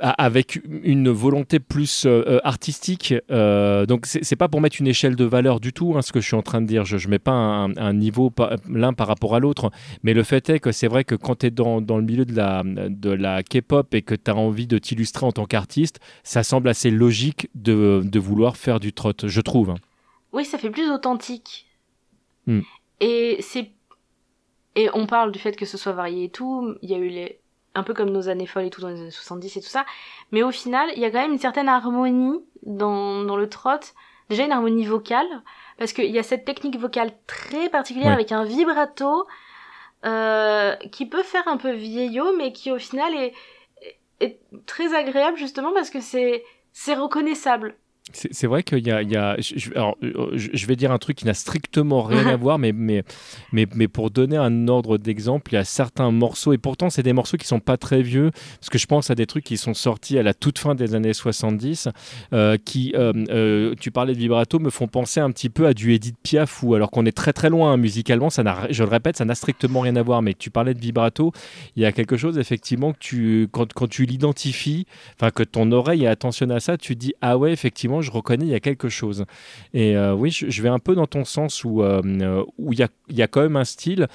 [0.00, 3.14] avec une volonté plus euh, euh, artistique.
[3.30, 6.20] euh, donc c'est pas pour mettre une échelle de valeur du tout, hein, ce que
[6.20, 6.84] je suis en train de dire.
[6.84, 8.32] Je, je mets pas un, un niveau
[8.68, 9.70] l'un par rapport à l'autre,
[10.02, 12.24] mais le fait est que c'est vrai que quand tu es dans, dans le milieu
[12.24, 16.00] de la, de la K-pop et que tu as envie de t'illustrer en tant qu'artiste,
[16.24, 19.70] ça semble assez logique de, de vouloir faire du trot, je trouve.
[19.70, 19.76] hein.
[20.32, 21.66] Oui, ça fait plus authentique.
[22.46, 22.60] Hmm.
[23.00, 23.70] Et c'est
[24.74, 26.74] et on parle du fait que ce soit varié et tout.
[26.82, 27.38] Il y a eu les
[27.74, 29.84] un peu comme nos années folles et tout dans les années 70 et tout ça.
[30.32, 33.70] Mais au final, il y a quand même une certaine harmonie dans, dans le trot.
[34.30, 35.26] Déjà une harmonie vocale,
[35.76, 38.14] parce qu'il y a cette technique vocale très particulière Ouais.
[38.14, 39.26] avec un vibrato
[40.04, 43.32] euh, qui peut faire un peu vieillot, mais qui au final est,
[44.20, 47.76] est très agréable justement parce que c'est c'est reconnaissable.
[48.12, 50.98] C'est vrai qu'il y a, il y a je, alors, euh, je- vais dire un
[50.98, 53.02] truc qui n'a strictement rien à voir, mais, mais,
[53.50, 57.02] mais, mais pour donner un ordre d'exemple, il y a certains morceaux, et pourtant c'est
[57.02, 58.30] des morceaux qui sont pas très vieux,
[58.60, 60.94] parce que je pense à des trucs qui sont sortis à la toute fin des
[60.94, 61.88] années 70,
[62.34, 65.72] euh, qui, euh, euh, tu parlais de vibrato, me font penser un petit peu à
[65.72, 68.82] du Edith Piaf, ou alors qu'on est très très loin hein, musicalement, ça n'a, je
[68.84, 71.32] le répète, ça n'a strictement rien à voir, mais tu parlais de vibrato,
[71.74, 74.84] il y a quelque chose effectivement que tu, quand, quand tu l'identifies,
[75.18, 78.44] enfin que ton oreille est attentionnée à ça, tu dis ah ouais effectivement je reconnais
[78.46, 79.24] il y a quelque chose.
[79.72, 82.78] Et euh, oui je, je vais un peu dans ton sens où euh, où il
[82.78, 84.06] y a, il y a quand même un style.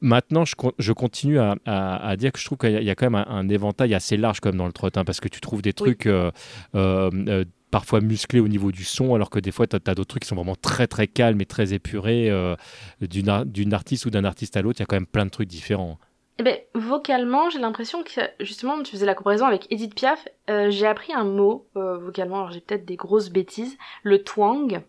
[0.00, 2.80] Maintenant, je, con- je continue à, à- à dire que je trouve qu'il y, a-
[2.80, 5.04] il y a quand même un, un éventail assez large comme dans le trot, hein,
[5.04, 6.30] parce que tu trouves des trucs euh,
[6.74, 10.04] euh, euh, parfois musclés au niveau du son, alors que des fois, tu as, d'autres
[10.08, 12.28] trucs qui sont vraiment très très calmes et très épurés.
[12.30, 12.54] euh,
[13.00, 15.48] d'une artiste ou d'un artiste à l'autre, il y a quand même plein de trucs
[15.48, 15.98] différents.
[16.38, 18.10] Eh ben, vocalement, j'ai l'impression que,
[18.40, 22.38] justement, tu faisais la comparaison avec Edith Piaf, euh, j'ai appris un mot, euh, vocalement,
[22.38, 24.82] alors j'ai peut-être des grosses bêtises, le twang,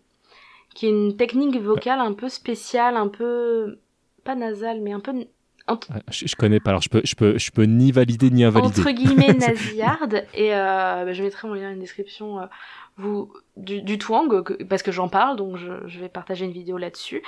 [0.74, 3.78] qui est une technique vocale un peu spéciale, un peu
[4.24, 5.12] pas nasale, mais un peu
[5.68, 8.44] entre, Je, je connais pas, alors je peux, je peux, je peux ni valider ni
[8.44, 8.80] invalider.
[8.80, 10.24] entre guillemets nasillarde.
[10.34, 12.46] Et euh, bah, je mettrai mon lien une description euh,
[12.96, 14.28] vous, du, du twang
[14.68, 17.22] parce que j'en parle, donc je, je vais partager une vidéo là-dessus.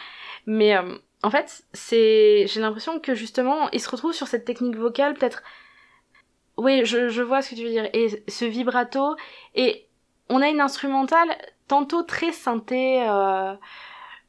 [0.46, 0.82] Mais euh,
[1.22, 5.42] en fait, c'est j'ai l'impression que justement, il se retrouve sur cette technique vocale peut-être.
[6.56, 7.88] Oui, je, je vois ce que tu veux dire.
[7.92, 9.16] Et ce vibrato
[9.54, 9.86] et
[10.28, 11.28] on a une instrumentale
[11.68, 13.02] tantôt très synthé.
[13.08, 13.54] Euh,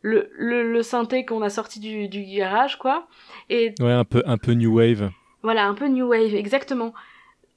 [0.02, 3.08] le, le, le synthé qu'on a sorti du, du garage, quoi.
[3.50, 5.12] Et Ouais, un peu, un peu new wave.
[5.44, 6.94] voilà, un peu new wave, exactement.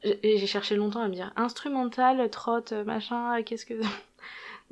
[0.03, 3.75] J'ai cherché longtemps à me dire instrumental, trot, machin, qu'est-ce que.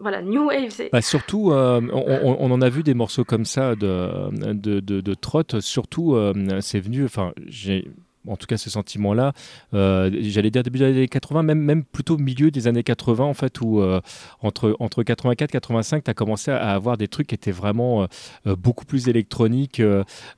[0.01, 0.89] Voilà, new wave.
[0.93, 5.61] Bah, surtout, euh, on, on- en a vu des morceaux comme ça de, de, de.
[5.61, 7.89] Surtout, euh, c'est venu, enfin, j'ai
[8.29, 9.33] en tout cas ce sentiment-là,
[9.75, 13.35] euh, j'allais dire début des années 80, même, même plutôt milieu des années 80, en
[13.35, 14.01] fait, où euh,
[14.41, 18.03] entre, entre 84 et 85, tu as commencé à avoir des trucs qui étaient vraiment
[18.03, 18.07] euh,
[18.47, 19.81] euh, beaucoup plus électroniques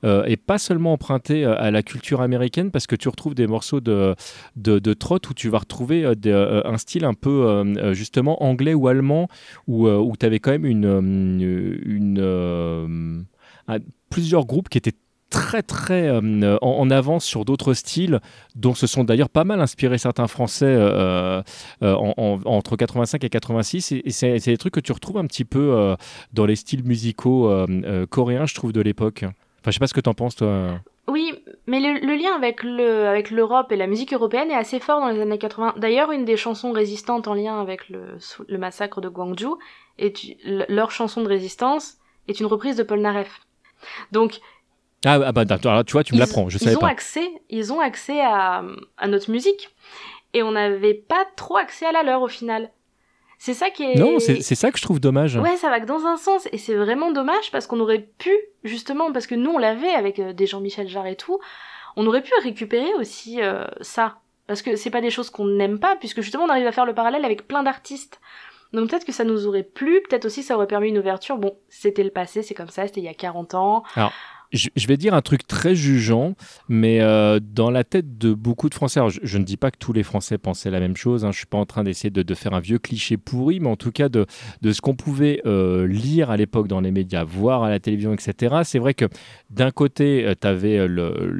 [0.03, 4.15] et pas seulement empruntés à la culture américaine, parce que tu retrouves des morceaux de,
[4.55, 9.27] de, trot où tu vas retrouver un style un peu justement anglais ou allemand,
[9.67, 13.25] où, où tu avais quand même une, une,
[13.67, 13.79] un-
[14.09, 14.93] plusieurs groupes qui étaient
[15.33, 18.19] très très euh, en, avance sur d'autres styles
[18.55, 21.41] dont se sont d'ailleurs pas mal inspirés certains français euh,
[21.81, 25.17] euh, en- en- entre 85 et 86 et, et c'est des trucs que tu retrouves
[25.17, 25.95] un petit peu
[26.33, 27.49] dans les styles musicaux
[28.09, 31.33] coréens je trouve de l'époque enfin je sais pas ce que t'en penses toi Oui,
[31.67, 35.09] mais le, lien avec le avec l'Europe et la musique européenne est assez fort dans
[35.09, 35.75] les années 80.
[35.77, 38.17] D'ailleurs, une des chansons résistantes en lien avec le,
[38.57, 39.49] massacre de Gwangju,
[39.99, 41.95] une- leur chanson de résistance
[42.29, 43.41] est une reprise de Paul Naref.
[44.13, 44.39] Donc,
[45.05, 46.87] ah, ah bah alors, tu vois tu me ils- l'apprends je ils savais ont pas
[46.89, 48.63] accès, ils ont accès à,
[48.97, 49.69] à notre musique
[50.33, 52.71] et on n'avait pas trop accès à la leur au final.
[53.37, 53.95] C'est ça qui est.
[53.95, 56.57] non c'est ça que je trouve dommage Ouais, ça va que dans un sens, et
[56.57, 58.31] c'est vraiment dommage parce qu'on aurait pu,
[58.63, 61.39] justement, parce que nous on l'avait avec euh, des Jean-Michel Jarre et tout,
[61.97, 64.15] on aurait pu récupérer aussi euh, ça.
[64.47, 66.85] Parce que c'est pas des choses qu'on n'aime pas, puisque justement on arrive à faire
[66.85, 68.21] le parallèle avec plein d'artistes.
[68.71, 71.37] Donc peut-être que ça nous aurait plu, peut-être aussi ça aurait permis une ouverture.
[71.37, 73.83] Bon, c'était le passé, c'est comme ça, c'était il y a 40 ans.
[73.97, 74.09] je,
[74.53, 76.35] je vais dire un truc très jugeant,
[76.69, 79.93] mais euh, dans la tête de beaucoup de Français, je, ne dis pas que tous
[79.93, 82.53] les Français pensaient la même chose, hein, je suis pas en train d'essayer de, faire
[82.53, 84.25] un vieux cliché pourri, mais en tout cas de,
[84.63, 88.55] ce qu'on pouvait euh, lire à l'époque dans les médias, voir à la télévision, etc.
[88.63, 89.05] C'est vrai que
[89.49, 90.87] d'un côté, tu avais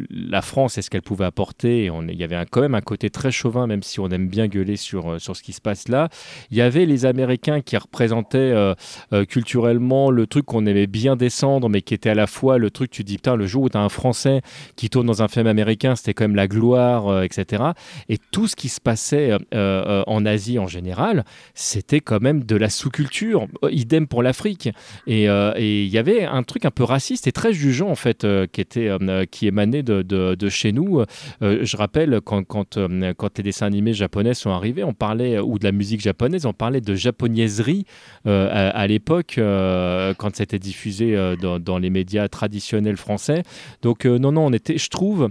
[0.09, 3.31] la France et ce qu'elle pouvait apporter, il y avait quand même un côté très
[3.31, 6.09] chauvin, même si on aime bien gueuler sur, euh, ce qui se passe là.
[6.51, 8.73] Il y avait les Américains qui représentaient euh,
[9.13, 12.69] euh, culturellement le truc qu'on aimait bien descendre, mais qui était à la fois le
[12.69, 14.41] truc, tu te dis, putain, le jour où tu as un Français
[14.75, 17.63] qui tourne dans un film américain, c'était quand même la gloire, euh, etc.
[18.09, 22.43] Et tout ce qui se passait euh, euh, en Asie en général, c'était quand même
[22.43, 23.47] de la sous-culture.
[23.69, 24.69] Idem pour l'Afrique.
[25.07, 28.61] Et il y avait un truc un peu raciste et très jugeant, en fait, qui,
[28.61, 28.89] était,
[29.31, 31.03] qui émanait de, de, chez nous.
[31.41, 32.77] Je rappelle, quand, quand,
[33.17, 36.53] quand les dessins animés japonais sont arrivés, on parlait, ou de la musique japonaise, on
[36.53, 37.85] parlait de japonaiserie
[38.25, 43.43] à, l'époque, quand c'était diffusé dans les médias traditionnels français.
[43.81, 45.29] Donc, euh, non, non, on était, je trouve,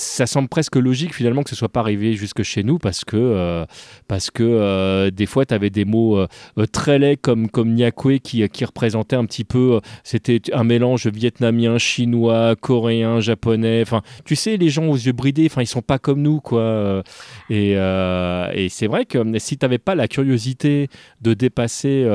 [0.00, 3.16] ça semble presque logique finalement que ce soit pas arrivé jusque chez nous parce que
[3.16, 3.64] euh,
[4.08, 6.26] parce que euh, des fois tu avais des mots euh,
[6.72, 11.78] très laids comme comme nyakwe qui qui représentait un petit peu c'était un mélange vietnamien,
[11.78, 13.82] chinois, coréen, japonais.
[13.82, 17.02] Enfin, tu sais les gens aux yeux bridés, enfin ils sont pas comme nous quoi.
[17.50, 20.88] Et et c'est vrai que si tu n'avais pas la curiosité
[21.20, 22.06] de dépasser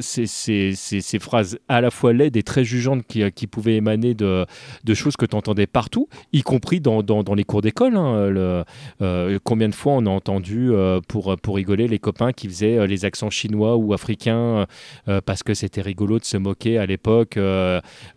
[0.00, 0.26] ces,
[0.74, 4.46] ces phrases à la fois laides et très jugeantes qui, qui pouvaient émaner de,
[4.84, 7.96] de choses que tu entendais partout, y compris dans, les cours d'école.
[7.96, 8.64] hein,
[9.02, 12.78] euh, combien de fois on a entendu euh, pour, pour rigoler les copains qui faisaient
[12.78, 14.66] euh, les accents chinois ou africains
[15.24, 17.38] parce que c'était rigolo de se moquer à l'époque.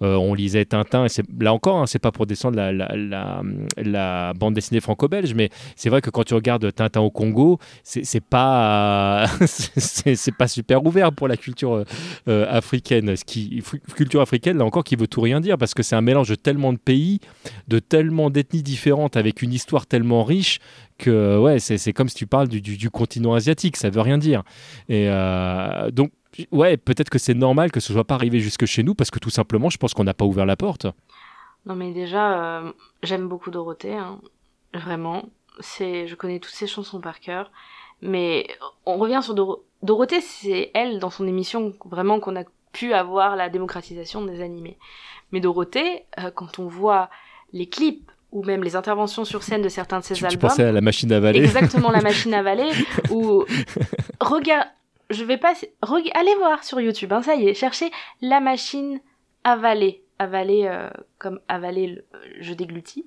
[0.02, 5.34] on lisait Tintin, et là encore, hein, c'est pas pour descendre la, bande dessinée franco-belge,
[5.34, 10.86] mais c'est vrai que quand tu regardes Tintin au Congo, c'est pas c'est pas super
[10.86, 11.84] ouvert pour la culture
[12.28, 13.16] africaine.
[13.16, 13.64] Ce qui
[13.96, 16.36] culture africaine là encore qui veut tout rien dire parce que c'est un mélange de
[16.36, 17.20] tellement de pays,
[17.68, 20.60] de tellement d'ethnies différentes avec une histoire tellement riche
[20.98, 24.44] que ouais c'est comme si tu parles du, du, continent asiatique, ça veut rien dire.
[24.88, 26.12] Et euh, donc
[26.52, 29.20] ouais peut-être que c'est normal que ce soit pas arrivé jusque chez nous parce que
[29.20, 30.88] tout simplement je pense qu'on n'a pas ouvert la porte.
[31.66, 32.72] Non mais déjà, euh,
[33.04, 34.20] j'aime beaucoup Dorothée, hein.
[34.74, 35.30] vraiment.
[35.60, 37.52] C'est, je connais toutes ses chansons par cœur.
[38.02, 38.48] Mais
[38.86, 43.36] on revient sur Doro- Dorothée, c'est elle dans son émission vraiment qu'on a pu avoir
[43.36, 44.78] la démocratisation des animés.
[45.32, 47.10] Mais Dorothée, euh, quand on voit
[47.52, 50.40] les clips ou même les interventions sur scène de certains de ses Tu, tu albums,
[50.50, 52.70] pensais à la machine à valer exactement la machine à valer,
[53.12, 53.44] ou
[54.22, 54.68] regarde,
[55.10, 55.54] je vais pas
[56.14, 57.90] allez voir sur YouTube hein, ça y est cherchez
[58.22, 59.00] la machine
[59.44, 62.06] avaler avaler euh, comme avaler le
[62.42, 63.06] je déglutis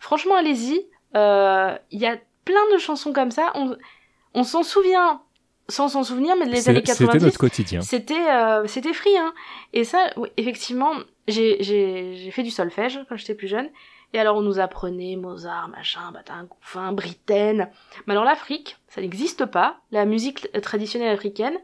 [0.00, 0.80] franchement allez-y
[1.16, 3.74] Euh, il y a plein de chansons comme ça on,
[4.34, 5.22] on s'en souvient
[5.70, 7.80] sans s'en souvenir mais les C'est- années C'était 90 notre quotidien.
[7.80, 9.32] c'était euh, c'était free hein.
[9.72, 10.92] Et ça oui, effectivement,
[11.26, 13.70] j'ai j'ai j'ai fait du solfège quand j'étais plus jeune
[14.12, 17.68] et alors on nous apprenait Mozart, machin, Batin, Couffin, Britten.
[18.06, 21.58] Mais alors l'Afrique, ça n'existe pas, la musique traditionnelle africaine.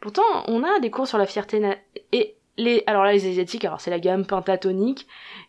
[0.00, 1.60] Pourtant, on a des cours sur la fierté
[2.12, 5.06] et les alors là les asiatiques, alors c'est la gamme pentatonique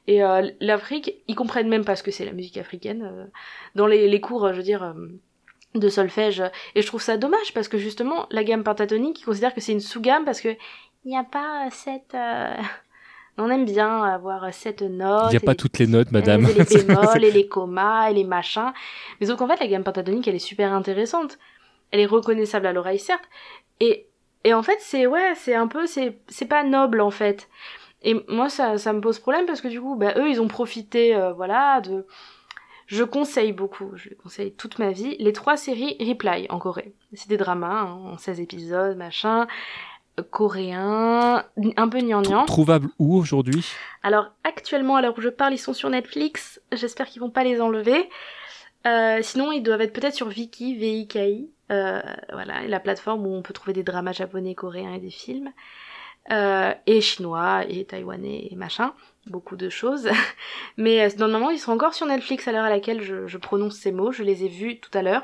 [0.08, 3.26] et euh, l'Afrique, ils comprennent même pas ce que c'est la musique africaine euh,
[3.76, 4.94] dans les les cours, je veux dire euh,
[5.76, 6.44] de solfège
[6.76, 9.72] et je trouve ça dommage parce que justement la gamme pentatonique ils considèrent que c'est
[9.72, 10.50] une sous-gamme parce que
[11.06, 12.54] il n'y a pas cette euh,
[13.38, 16.46] on aime bien avoir cette note Il n'y a pas toutes les notes, madame.
[16.46, 18.74] et les bémols et les comas et les machins.
[19.20, 21.38] Mais donc en fait la gamme pentatonique elle est super intéressante.
[21.92, 23.26] Elle est reconnaissable à l'oreille certes.
[23.80, 24.08] Et
[24.44, 27.48] et en fait c'est ouais c'est un peu c'est c'est pas noble en fait.
[28.04, 30.48] Et moi ça ça me pose problème parce que du coup bah eux ils ont
[30.48, 32.06] profité euh, voilà de
[32.88, 36.94] je conseille beaucoup, je conseille toute ma vie, les trois séries Reply en Corée.
[37.14, 39.46] C'est des dramas, hein, en 16 épisodes, machin,
[40.24, 41.44] coréen,
[41.76, 42.46] un peu gnangnan.
[42.46, 43.66] Trouvable où aujourd'hui?
[44.04, 47.44] Alors actuellement, à l'heure où je parle, ils sont sur Netflix, j'espère qu'ils vont pas
[47.44, 48.10] les enlever.
[48.86, 52.02] Euh, sinon, ils doivent être peut-être sur Viki, V-I-K-I, euh,
[52.32, 55.52] voilà, la plateforme où on peut trouver des dramas japonais, coréens et des films.
[56.30, 58.94] Euh, et chinois, et taïwanais, et machin
[59.30, 60.10] beaucoup de choses.
[60.78, 63.76] Mais euh, normalement, ils sont encore sur Netflix à l'heure à laquelle je, je prononce
[63.76, 64.12] ces mots.
[64.12, 65.24] Je les ai vus tout à l'heure.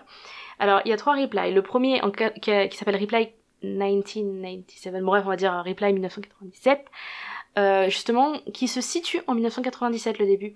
[0.60, 1.54] Alors, il y a trois replies.
[1.54, 3.34] Le premier, en, qui, qui s'appelle Reply
[3.64, 6.86] 1997, bon, bref, on va dire Reply 1997,
[7.58, 10.56] euh, justement, qui se situe en 1997, le début.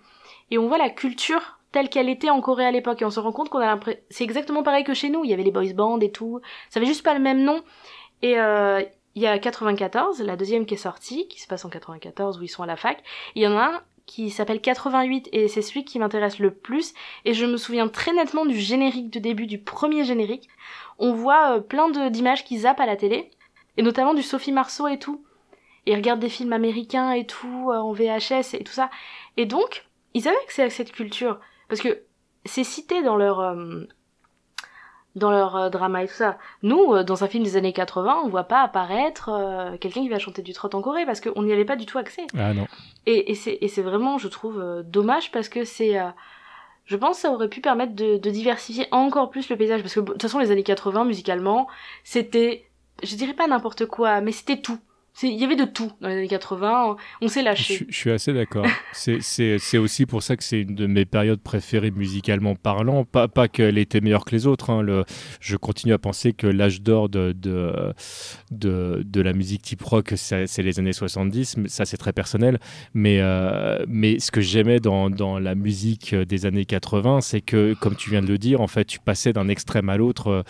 [0.52, 3.02] Et on voit la culture telle qu'elle était en Corée à l'époque.
[3.02, 4.02] Et on se rend compte qu'on a l'impression...
[4.10, 5.24] C'est exactement pareil que chez nous.
[5.24, 6.42] Il y avait les boys bands et tout.
[6.70, 7.62] Ça avait juste pas le même nom.
[8.22, 8.82] Et euh,
[9.16, 12.44] il y a 94, la deuxième qui est sortie, qui se passe en 94 où
[12.44, 13.04] ils sont à la fac.
[13.36, 16.96] Il y en a un qui s'appelle 88 et c'est celui qui m'intéresse le plus
[17.26, 20.50] et je me souviens très nettement du générique de début du premier générique.
[20.98, 23.30] On voit euh, plein d'images qui zappent à la télé
[23.76, 25.24] et notamment du Sophie Marceau et tout.
[25.86, 28.90] Ils regardent des films américains et tout euh, en VHS et tout ça.
[29.36, 32.02] Et donc, ils avaient accès à cette culture parce que
[32.46, 33.84] c'est cité dans leur euh,
[35.18, 36.38] dans leur euh, drama et tout ça.
[36.64, 40.10] Nous, euh, dans un film des années 80, on voit pas apparaître euh, quelqu'un qui
[40.10, 42.26] va chanter du trot en Corée parce qu'on n'y avait pas du tout accès.
[42.38, 42.68] Ah non.
[43.06, 45.98] Et, et c'est vraiment, je trouve, dommage parce que c'est.
[46.86, 49.96] je pense que ça aurait pu permettre de, de diversifier encore plus le paysage parce
[49.96, 51.68] que de toute façon, les années 80, musicalement,
[52.04, 52.66] c'était.
[53.04, 54.80] Je dirais pas n'importe quoi, mais c'était tout.
[55.24, 57.86] Il y avait de tout dans les années 80, on s'est lâché.
[57.90, 58.66] je suis assez d'accord.
[58.94, 63.04] C'est- aussi pour ça que c'est une de mes périodes préférées musicalement parlant.
[63.06, 64.70] Pas, pas qu'elle était meilleure que les autres.
[64.70, 64.82] hein.
[64.82, 65.06] Le,
[65.40, 67.94] je continue à penser que l'âge d'or de, de,
[68.52, 71.58] de, de la musique type rock, c'est les années 70.
[71.58, 72.60] Mais ça, c'est très personnel.
[72.94, 77.74] Mais, euh, mais ce que j'aimais dans, dans la musique des années 80, c'est que,
[77.76, 80.44] comme tu viens de le dire, en fait, tu passais d'un extrême à l'autre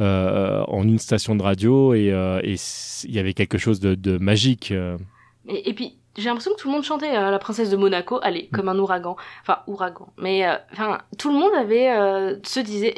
[0.00, 4.13] euh, en une station de radio et euh, il y avait quelque chose de, de
[4.18, 4.70] magique.
[4.72, 4.96] euh.
[5.48, 8.18] Et, et puis, j'ai l'impression que tout le monde chantait euh, la princesse de Monaco,
[8.22, 9.16] allez, comme un ouragan.
[9.42, 10.08] Enfin, ouragan.
[10.16, 12.94] Mais, euh, enfin, tout le monde avait, euh, se disait,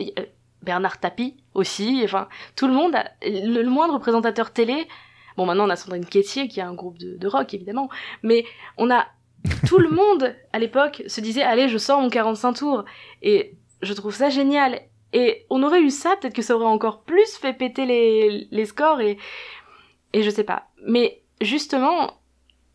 [0.62, 4.86] Bernard Tapie aussi, enfin, tout le monde, a- le, le moindre présentateur télé,
[5.36, 7.88] bon, maintenant on a Sandrine Quétier qui a un groupe de, de rock, évidemment,
[8.22, 8.44] mais
[8.76, 9.06] on a,
[9.68, 12.84] tout le monde, à l'époque, se disait, allez, je sors mon 45 tours.
[13.22, 14.80] Et je trouve ça génial.
[15.12, 18.64] Et on aurait eu ça, peut-être que ça aurait encore plus fait péter les, les
[18.66, 19.18] scores et,
[20.12, 20.64] et je sais pas.
[20.86, 22.20] Mais justement,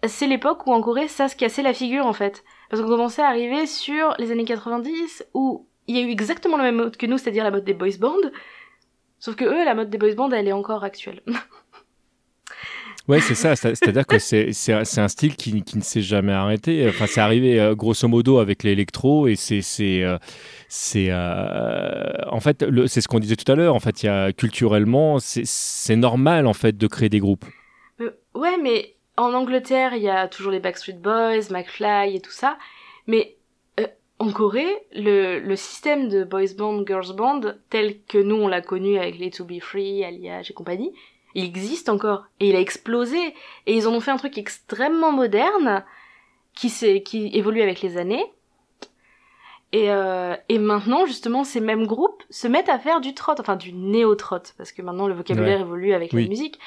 [0.07, 2.43] c'est l'époque où en Corée ça se cassait la figure en fait.
[2.69, 6.57] Parce qu'on commençait à arriver sur les années 90 où il y a eu exactement
[6.57, 8.15] la même mode que nous, c'est-à-dire la mode des boys bands.
[9.19, 11.21] Sauf que eux, la mode des boys bands, elle est encore actuelle.
[13.07, 13.55] Ouais, c'est ça.
[13.55, 16.87] C'est- C'est-à-dire que c'est un, style qui, qui ne s'est jamais arrêté.
[16.87, 20.17] Enfin, c'est arrivé euh, grosso modo avec l'électro et c'est c'est euh,
[21.09, 23.75] euh, en fait c'est ce qu'on disait tout à l'heure.
[23.75, 27.45] En fait, il y a culturellement c'est normal en fait de créer des groupes.
[28.33, 32.57] Ouais, mais en Angleterre, il y a toujours les Backstreet Boys, McFly et tout ça.
[33.07, 33.35] Mais
[33.79, 33.87] euh,
[34.19, 38.61] en Corée, le, le système de boys band, girls band, tel que nous on l'a
[38.61, 40.93] connu avec les To Be Free, Alliage et compagnie,
[41.35, 42.25] il existe encore.
[42.39, 43.19] Et il a explosé.
[43.65, 45.83] Et ils en ont fait un truc extrêmement moderne
[46.53, 46.69] qui,
[47.03, 48.25] qui évolue avec les années.
[49.73, 53.55] Et, euh, et maintenant, justement, ces mêmes groupes se mettent à faire du trot, enfin
[53.55, 55.65] du néo-trot, parce que maintenant le vocabulaire Ouais.
[55.65, 56.23] évolue avec Oui.
[56.23, 56.59] la musique.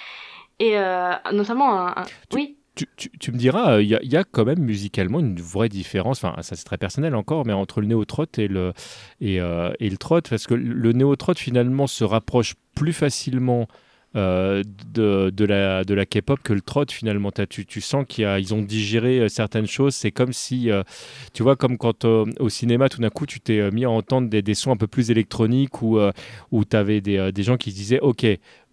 [0.60, 4.08] Et euh, notamment un, un- Tu- Oui, Tu, tu- tu me diras, euh, il y,
[4.08, 7.52] y a quand même musicalement une vraie différence, enfin ça c'est très personnel encore, mais
[7.52, 8.72] entre le néo-trot et le,
[9.20, 13.68] et, euh, et le trot, parce que le néo-trot finalement se rapproche plus facilement
[14.16, 17.32] euh, de, de, la, de la K-pop que le trot finalement.
[17.50, 19.92] Tu, tu sens qu'ils ont digéré certaines choses.
[19.96, 20.84] C'est comme si, euh,
[21.32, 24.40] tu vois, comme quand au cinéma, tout d'un coup, tu t'es mis à entendre des,
[24.40, 25.98] des, sons un peu plus électroniques ou
[26.52, 28.24] où tu avais des, des gens qui se disaient, OK,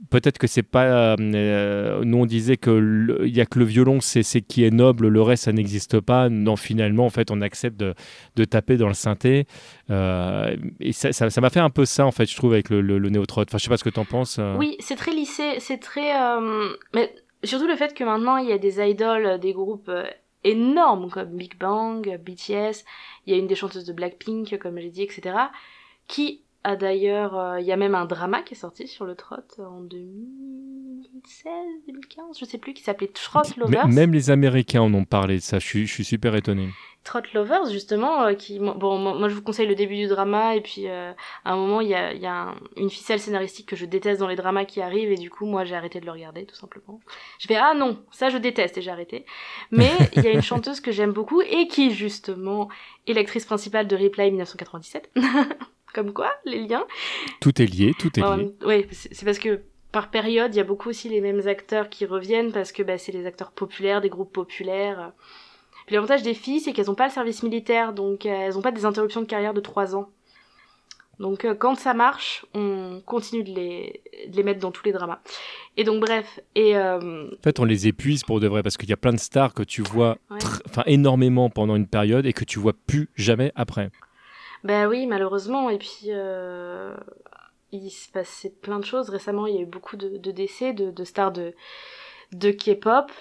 [0.10, 1.16] peut-être que c'est pas.
[1.20, 5.08] Euh, nous, on disait que il y a que le violon, c'est qui est noble,
[5.08, 6.30] le reste, ça n'existe pas.
[6.30, 7.94] Non, finalement, en fait, on accepte de,
[8.36, 9.46] de taper dans le synthé.
[9.90, 12.82] Euh, et ça ça, m'a fait un peu ça, en fait, je trouve, avec le,
[12.82, 13.10] le, le.
[13.20, 14.38] Enfin, je sais pas ce que tu en penses.
[14.40, 14.56] Euh.
[14.58, 16.12] Oui, c'est très lissé, c'est très.
[16.94, 19.92] mais surtout le fait que maintenant, il y a des idoles, des groupes
[20.44, 22.84] énormes comme Big Bang, BTS.
[23.26, 25.36] Il y a une des chanteuses de Blackpink, comme j'ai dit, etc.
[26.08, 29.16] qui ah d'ailleurs, euh, il y a même un drama qui est sorti sur le
[29.16, 31.52] trot en 2016,
[31.88, 33.88] 2015, je sais plus, qui s'appelait Trot Lovers.
[33.88, 36.70] même les Américains en ont parlé de ça, je suis, je suis super étonné.
[37.04, 40.62] Trot Lovers, justement, euh, qui, bon, moi je vous conseille le début du drama, et
[40.62, 41.14] puis euh,
[41.46, 44.28] à un moment, il y a, y a une ficelle scénaristique que je déteste dans
[44.28, 47.00] les dramas qui arrivent, et du coup, moi j'ai arrêté de le regarder, tout simplement.
[47.40, 49.26] Je fais, ah non, ça je déteste, et j'ai arrêté.
[49.72, 52.70] Mais il y a une chanteuse que j'aime beaucoup, et qui, justement,
[53.08, 55.10] est l'actrice principale de Replay 1997.
[55.94, 56.86] Comme quoi, les liens.
[57.42, 58.56] Tout est lié, tout est lié.
[58.66, 59.62] oui, c'est parce que
[59.92, 62.98] par période, il y a beaucoup aussi les mêmes acteurs qui reviennent parce que bah,
[62.98, 65.12] c'est les acteurs populaires, des groupes populaires.
[65.86, 68.62] Puis l'avantage des filles, c'est qu'elles n'ont pas le service militaire, donc euh, elles n'ont
[68.62, 70.10] pas des interruptions de carrière de 3 ans.
[71.20, 74.94] Donc euh, quand ça marche, on continue de les, de les, mettre dans tous les
[74.94, 75.20] dramas.
[75.78, 76.78] Et donc bref, et...
[76.78, 79.20] Euh, en fait, on les épuise pour de vrai, parce qu'il y a plein de
[79.20, 80.18] stars que tu vois
[80.66, 83.92] enfin énormément pendant une période et que tu vois plus jamais après.
[84.64, 85.70] Ben oui, malheureusement.
[85.70, 86.96] Et puis, euh,
[87.72, 89.10] il se passait plein de choses.
[89.10, 91.54] Récemment, il y a eu beaucoup de, décès de, stars de,
[92.34, 93.12] de K-pop.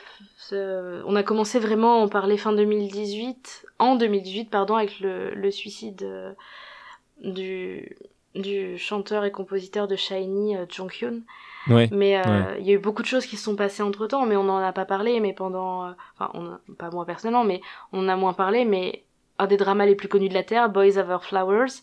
[0.53, 5.51] On a commencé vraiment à en parler fin 2018, en 2018, pardon, avec le, le
[5.51, 6.33] suicide euh,
[7.23, 7.97] du,
[8.35, 11.21] du chanteur et compositeur de Shiny, euh, Jonghyun.
[11.69, 12.19] Ouais, mais
[12.59, 14.45] il y a eu beaucoup de choses qui se sont passées entre temps, mais on
[14.45, 15.21] n'en a pas parlé.
[15.21, 17.61] Mais pendant, enfin, on pas moi personnellement, mais
[17.93, 18.65] on a moins parlé.
[18.65, 19.05] Mais
[19.41, 21.81] un des dramas les plus connus de la Terre, Boys Over Flowers,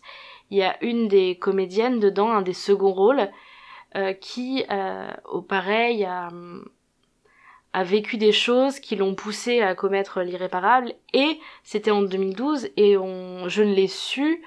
[0.50, 3.28] il y a une des comédiennes dedans, un des seconds rôles,
[3.96, 6.28] euh, qui, euh, au pareil, a,
[7.72, 10.94] a, vécu des choses qui l'ont poussé à commettre l'irréparable.
[11.12, 14.40] Et c'était en 2012, et on, je ne l'ai su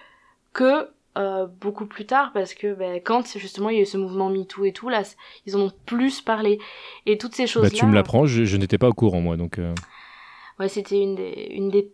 [0.54, 3.98] que euh, beaucoup plus tard, parce que ben, quand justement il y a eu ce
[3.98, 5.04] mouvement MeToo et tout, là,
[5.46, 6.60] ils en ont plus parlé.
[7.06, 7.70] Et toutes ces choses-là...
[7.70, 9.60] Bah, tu me l'apprends, je, je n'étais pas au courant, moi, donc...
[10.60, 11.92] Ouais, c'était une des, une des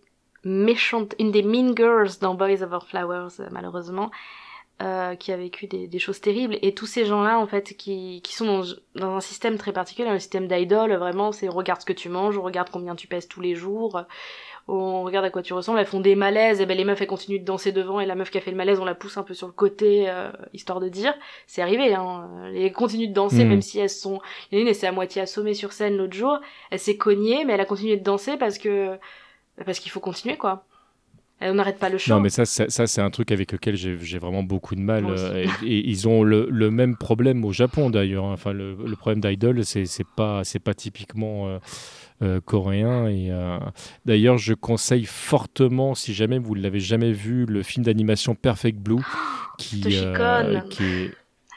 [0.48, 4.12] méchante, une des mean girls dans Boys Over Flowers, euh, malheureusement,
[4.82, 6.58] euh, qui a vécu des, des, choses terribles.
[6.62, 8.64] Et tous ces gens-là, en fait, qui, qui sont dans,
[8.96, 12.10] dans, un système très particulier, un système d'idol, vraiment, c'est on regarde ce que tu
[12.10, 14.06] manges, on regarde combien tu pèses tous les jours,
[14.68, 17.08] on regarde à quoi tu ressembles, elles font des malaises, et ben les meufs elles
[17.08, 19.18] continuent de danser devant, et la meuf qui a fait le malaise, on la pousse
[19.18, 21.14] un peu sur le côté, euh, histoire de dire,
[21.48, 23.50] c'est arrivé, hein, elles continuent de danser, hmm.
[23.50, 24.20] même si elles sont,
[24.52, 26.40] il y en a une, elle s'est à moitié assommée sur scène l'autre jour,
[26.70, 29.00] elle s'est cognée, mais elle a continué de danser parce que
[29.66, 30.66] parce qu'il faut continuer, quoi.
[31.42, 32.14] on n'arrête pas le show.
[32.14, 35.06] Non, mais ça, ça, c'est un truc avec lequel j'ai vraiment beaucoup de mal.
[35.08, 38.26] Euh, et, ils ont le, le, même problème au Japon, d'ailleurs.
[38.26, 38.34] Hein.
[38.34, 41.60] Enfin, le, le problème d'Idol, c'est pas, pas typiquement euh,
[42.22, 43.08] euh, coréen.
[43.08, 43.32] Et
[44.06, 48.80] d'ailleurs, je conseille fortement, si jamais vous ne l'avez jamais vu, le film d'animation Perfect
[48.80, 49.04] Blue,
[49.58, 51.12] qui, qui est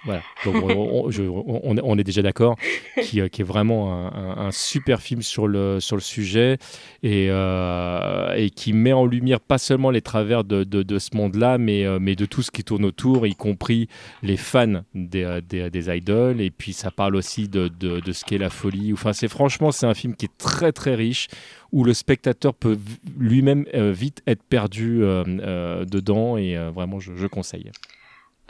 [0.05, 2.57] voilà, donc on, est déjà d'accord,
[3.03, 6.57] qui, euh, est vraiment un, super film sur le, sur le sujet
[7.03, 11.59] et, euh, et, qui met en lumière pas seulement les travers de, de, ce monde-là,
[11.59, 13.89] mais, euh, mais de tout ce qui tourne autour, y compris
[14.23, 16.41] les fans des, des, des idoles.
[16.41, 18.95] Et puis ça parle aussi de, de ce qu'est la folie.
[18.95, 21.29] Enfin, c'est franchement, c'est un film qui est très très riche
[21.73, 22.79] où le spectateur peut
[23.19, 27.71] lui-même vite être perdu dedans et vraiment je, je conseille.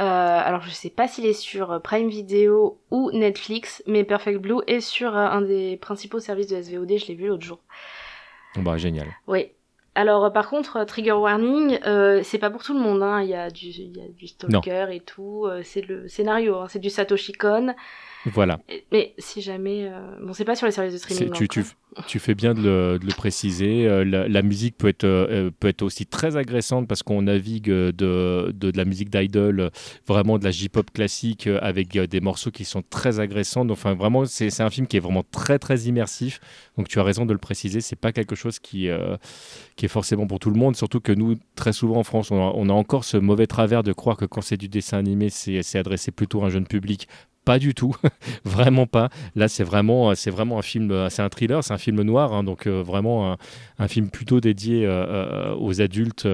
[0.01, 4.40] Euh, alors je sais pas s'il est sur euh, Prime Video ou Netflix, mais Perfect
[4.40, 7.59] Blue est sur euh, un des principaux services de SVOD, je l'ai vu l'autre jour.
[8.56, 9.09] Bah génial.
[9.27, 9.52] Oui.
[9.94, 11.78] Alors par contre, Trigger Warning,
[12.22, 13.20] c'est pas pour tout le monde, hein.
[13.22, 16.66] il, y a du, il y a du Stalker et tout, c'est le scénario, hein.
[16.68, 17.74] c'est du Satoshi Kon.
[18.26, 18.60] Voilà.
[18.92, 21.32] Mais si jamais, euh, bon, c'est pas sur les services de streaming.
[21.32, 21.64] Tu, tu,
[22.06, 23.86] tu, fais bien de le, de le préciser.
[23.86, 27.64] Euh, la, la, musique peut être, euh, peut être aussi très agressante parce qu'on navigue
[27.66, 29.70] de, de, de, la musique d'idol,
[30.06, 33.68] vraiment de la J-pop classique avec des morceaux qui sont très agressants.
[33.70, 36.40] Enfin, vraiment, c'est un film qui est vraiment très, très immersif.
[36.76, 37.80] Donc, tu as raison de le préciser.
[37.80, 38.88] C'est pas quelque chose qui,
[39.76, 40.76] qui est forcément pour tout le monde.
[40.76, 43.82] Surtout que nous, très souvent en France, on a, on a encore ce mauvais travers
[43.82, 47.09] de croire que quand c'est du dessin animé, c'est adressé plutôt à un jeune public
[47.44, 47.94] pas du tout,
[48.44, 49.08] vraiment pas.
[49.34, 52.44] Là, c'est vraiment, c'est vraiment un film, c'est un thriller, c'est un film noir, hein,
[52.44, 53.36] donc euh, vraiment
[53.78, 56.28] un, film plutôt dédié euh, euh, aux adultes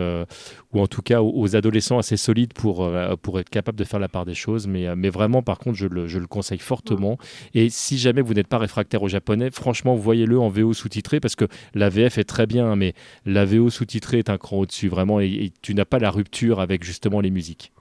[0.72, 2.90] ou en tout cas aux, adolescents assez solides pour,
[3.22, 4.66] pour être capable de faire la part des choses.
[4.66, 7.18] Mais, mais vraiment, par contre, je le, je le conseille fortement.
[7.54, 11.36] Et si jamais vous n'êtes pas réfractaire au japonais, franchement, voyez-le en VO sous-titré parce
[11.36, 15.20] que la VF est très bien, mais la VO sous-titré est un cran au-dessus, vraiment,
[15.20, 17.72] et tu n'as pas la rupture avec justement les musiques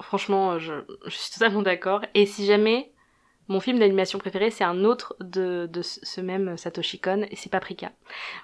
[0.00, 0.72] franchement, je,
[1.08, 2.02] suis totalement d'accord.
[2.14, 2.92] Et si jamais
[3.48, 7.92] mon film d'animation préféré, c'est un autre de, ce même Satoshi Kon, et c'est Paprika.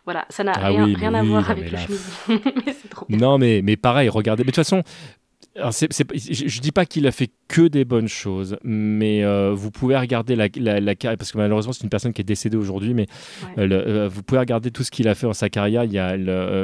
[0.05, 1.79] Voilà, ça n'a ah rien, à voir avec le
[2.67, 3.19] mais c'est trop bien.
[3.19, 4.45] Non, mais, mais pareil, regardez.
[4.45, 4.83] Mais de toute façon,
[5.57, 9.71] alors je, ne dis pas qu'il a fait que des bonnes choses, mais euh, vous
[9.71, 13.07] pouvez regarder la, carrière, parce que malheureusement c'est une personne qui est décédée aujourd'hui, mais
[13.59, 15.85] euh, euh, vous pouvez regarder tout ce qu'il a fait dans sa carrière.
[15.85, 16.17] Il y a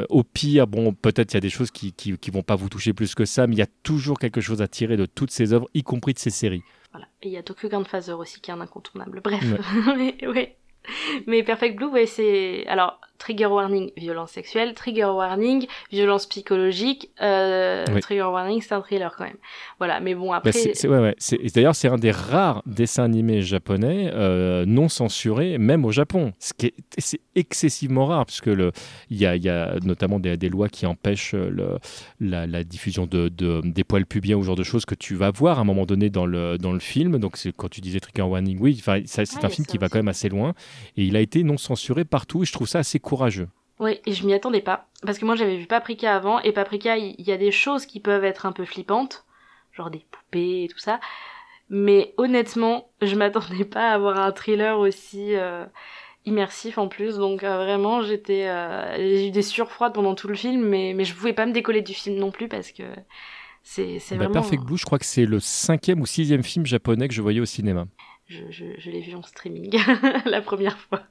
[0.08, 2.92] au pire, bon, peut-être il y a des choses qui, qui, vont pas vous toucher
[2.92, 5.52] plus que ça, mais il y a toujours quelque chose à tirer de toutes ses
[5.52, 6.62] œuvres, y compris de ses séries.
[6.92, 7.06] Voilà.
[7.22, 9.20] Et il y a Tokyo Grandfather aussi qui est un incontournable.
[9.22, 9.44] Bref,
[9.86, 10.56] ouais.
[11.28, 17.84] mais Perfect Blue, ouais, c'est alors trigger warning violence sexuelle, trigger warning violence psychologique, euh,
[18.00, 19.36] trigger warning c'est un thriller quand même.
[19.78, 20.50] Voilà, mais bon après.
[20.52, 21.16] ouais, ouais.
[21.54, 26.32] D'ailleurs, c'est un des rares dessins animés japonais euh, non censurés, même au Japon.
[26.38, 28.72] Ce qui est, c'est excessivement rare puisque le,
[29.10, 31.78] il y a, y a notamment des, des, lois qui empêchent le,
[32.20, 35.14] la, la, diffusion de, de, des poils pubiens ou ce genre de choses que tu
[35.14, 37.18] vas voir à un moment donné dans le, dans le film.
[37.18, 40.08] Donc c'est quand tu disais trigger warning, oui, c'est un film qui va quand même
[40.08, 40.54] assez loin
[40.96, 42.42] et il a été non censuré partout.
[42.42, 43.48] Et je trouve ça assez courageux.
[43.80, 44.86] Oui, et je m'y attendais pas.
[45.04, 47.98] Parce que moi j'avais vu Paprika avant, et Paprika, il y, a des choses qui
[47.98, 49.24] peuvent être un peu flippantes,
[49.72, 51.00] genre des poupées et tout ça.
[51.70, 55.64] Mais honnêtement, je m'attendais pas à avoir un thriller aussi euh,
[56.24, 57.16] immersif en plus.
[57.16, 61.04] Donc euh, vraiment, j'étais, euh, j'ai eu des surfroides pendant tout le film, mais, mais
[61.04, 62.82] je pouvais pas me décoller du film non plus parce que
[63.62, 64.40] c'est, c'est bah, vraiment...
[64.40, 67.40] Perfect Blue, je crois que c'est le cinquième ou sixième film japonais que je voyais
[67.40, 67.86] au cinéma.
[68.26, 69.76] Je, je, je l'ai vu en streaming
[70.26, 71.02] la première fois.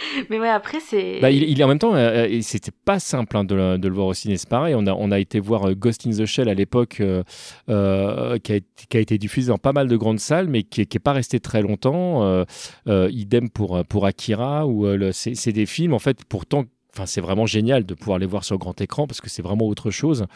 [0.30, 1.20] Mais ouais, après, c'est.
[1.20, 4.06] Bah, il, est en même temps, euh, euh c'était pas simple hein, de, le, voir
[4.06, 4.74] au ciné, c'est pareil.
[4.76, 8.52] On a, on a été voir euh, Ghost in the Shell à l'époque, euh, qui,
[8.52, 11.62] a, été diffusé dans pas mal de grandes salles, mais qui n'est pas resté très
[11.62, 12.44] longtemps.
[12.86, 16.64] idem pour, pour Akira, où c'est des films, en fait, pourtant
[16.94, 19.66] Enfin, c'est vraiment génial de pouvoir les voir sur grand écran parce que c'est vraiment
[19.66, 20.26] autre chose.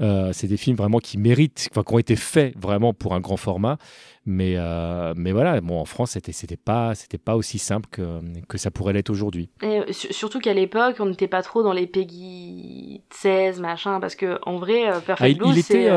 [0.00, 3.36] C'est des films vraiment qui méritent, enfin, qui ont été faits vraiment pour un grand
[3.36, 3.76] format.
[4.30, 8.20] Mais, euh, mais voilà, bon, en France, c'était, c'était pas, c'était pas aussi simple que,
[8.46, 9.48] que ça pourrait l'être aujourd'hui.
[9.62, 14.38] Et surtout qu'à l'époque, on n'était pas trop dans les Peggy 16, machin, parce que
[14.44, 15.88] en vrai, euh, Perfect ah, il, était,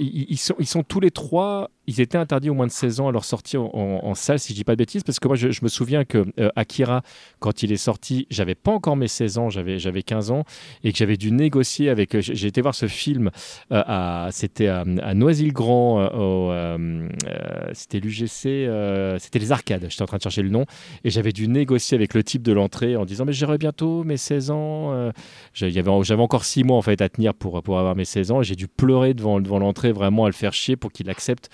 [0.00, 3.08] ils, sont, ils sont tous les trois ils étaient interdits au moins de 16 ans
[3.08, 5.48] à leur sortie en, salle, si je dis pas de bêtises, parce que moi, je,
[5.62, 7.02] me souviens que euh, Akira,
[7.40, 10.44] quand il est sorti, j'avais pas encore mes 16 ans, j'avais, j'avais 15 ans,
[10.84, 12.14] et que j'avais dû négocier avec.
[12.14, 13.30] Euh, j'ai été voir ce film,
[13.72, 14.84] euh, à, c'était à,
[15.14, 16.10] Noisy-le-Grand,
[17.72, 18.68] c'était l'UGC,
[19.18, 20.64] c'était les arcades, j'étais en train de chercher le nom,
[21.04, 24.16] et j'avais dû négocier avec le type de l'entrée en disant, mais j'aurai bientôt mes
[24.16, 25.12] 16 ans.
[25.54, 28.40] j'avais, j'avais encore 6 mois en fait à tenir pour, pour avoir mes 16 ans,
[28.40, 31.48] et j'ai dû pleurer devant, devant l'entrée, vraiment à le faire chier pour qu'il accepte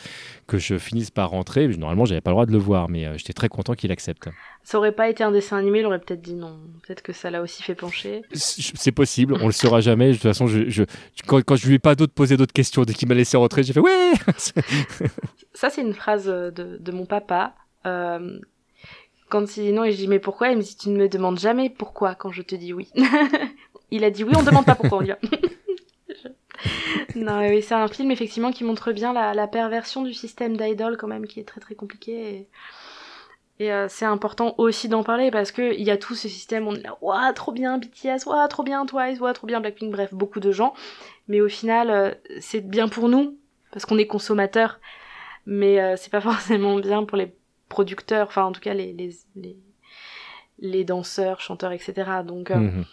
[0.47, 1.69] que je finisse par rentrer.
[1.69, 4.29] Normalement, j'avais pas le droit de le voir, mais euh, j'étais très content qu'il accepte.
[4.63, 6.59] Ça aurait pas été un dessin animé, il aurait peut-être dit non.
[6.87, 8.23] Peut-être que ça l'a aussi fait pencher.
[8.33, 10.09] C'est possible, on le saura jamais.
[10.09, 10.85] De toute façon, je,
[11.27, 13.63] quand, quand, je lui ai pas d'autres posé d'autres questions, dès qu'il m'a laissé rentrer,
[13.63, 14.13] j'ai fait ouais.
[15.55, 17.55] ça, c'est une phrase de, de mon papa.
[17.87, 18.39] Euh,
[19.29, 21.09] quand il dit non et je dis mais pourquoi, il me dit tu ne me
[21.09, 22.89] demandes jamais pourquoi quand je te dis oui.
[23.91, 25.13] il a dit oui, on demande pas pourquoi, on dit
[27.17, 31.07] non, oui, c'est un film effectivement qui montre bien la, perversion du système d'idol quand
[31.07, 32.49] même, qui est très très compliqué.
[33.59, 36.69] Et, euh, c'est important aussi d'en parler parce que il y a tout ce système,
[36.69, 39.91] on est là, ouah, trop bien BTS, ouah, trop bien Twice, ouah, trop bien Blackpink,
[39.91, 40.75] bref, beaucoup de gens.
[41.29, 43.39] Mais au final, euh, c'est bien pour nous
[43.73, 44.79] parce qu'on est consommateurs,
[45.47, 47.35] mais euh, c'est pas forcément bien pour les
[47.69, 48.95] producteurs, enfin en tout cas les
[50.59, 52.23] les, danseurs, chanteurs, etc.
[52.25, 52.85] Donc mhm.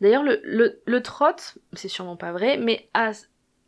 [0.00, 1.36] D'ailleurs, le, le, le trot,
[1.72, 3.12] c'est sûrement pas vrai, mais a,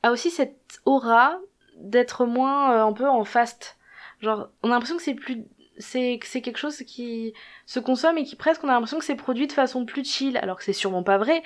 [0.02, 1.38] a aussi cette aura
[1.76, 3.76] d'être moins euh, un peu en fast.
[4.20, 5.44] Genre, on a l'impression que c'est plus
[5.78, 7.34] c'est c'est quelque chose qui
[7.66, 10.36] se consomme et qui presque on a l'impression que c'est produit de façon plus chill
[10.38, 11.42] alors que c'est sûrement pas vrai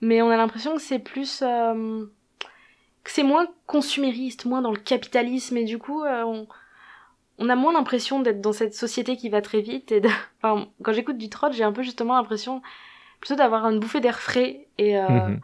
[0.00, 2.06] mais on a l'impression que c'est plus euh,
[3.02, 6.48] que c'est moins consumériste moins dans le capitalisme et du coup euh, on,
[7.38, 10.00] on a moins l'impression d'être dans cette société qui va très vite et
[10.42, 12.62] quand j'écoute du trot j'ai un peu justement l'impression
[13.20, 15.40] plutôt d'avoir une bouffée d'air frais et euh, mhm.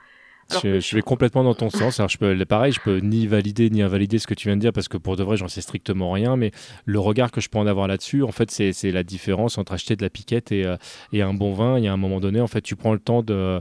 [0.63, 2.01] Je, je vais complètement dans ton sens.
[2.01, 4.61] Alors, je peux, pareil, je peux ni valider ni invalider ce que tu viens de
[4.61, 6.37] dire parce que pour de vrai, j'en sais strictement rien.
[6.37, 6.51] Mais
[6.85, 9.97] le regard que je peux en avoir là-dessus, en fait, c'est la différence entre acheter
[9.97, 10.77] de la piquette et, euh,
[11.13, 11.79] et un bon vin.
[11.79, 13.61] Il y a un moment donné, en fait, tu prends le temps euh,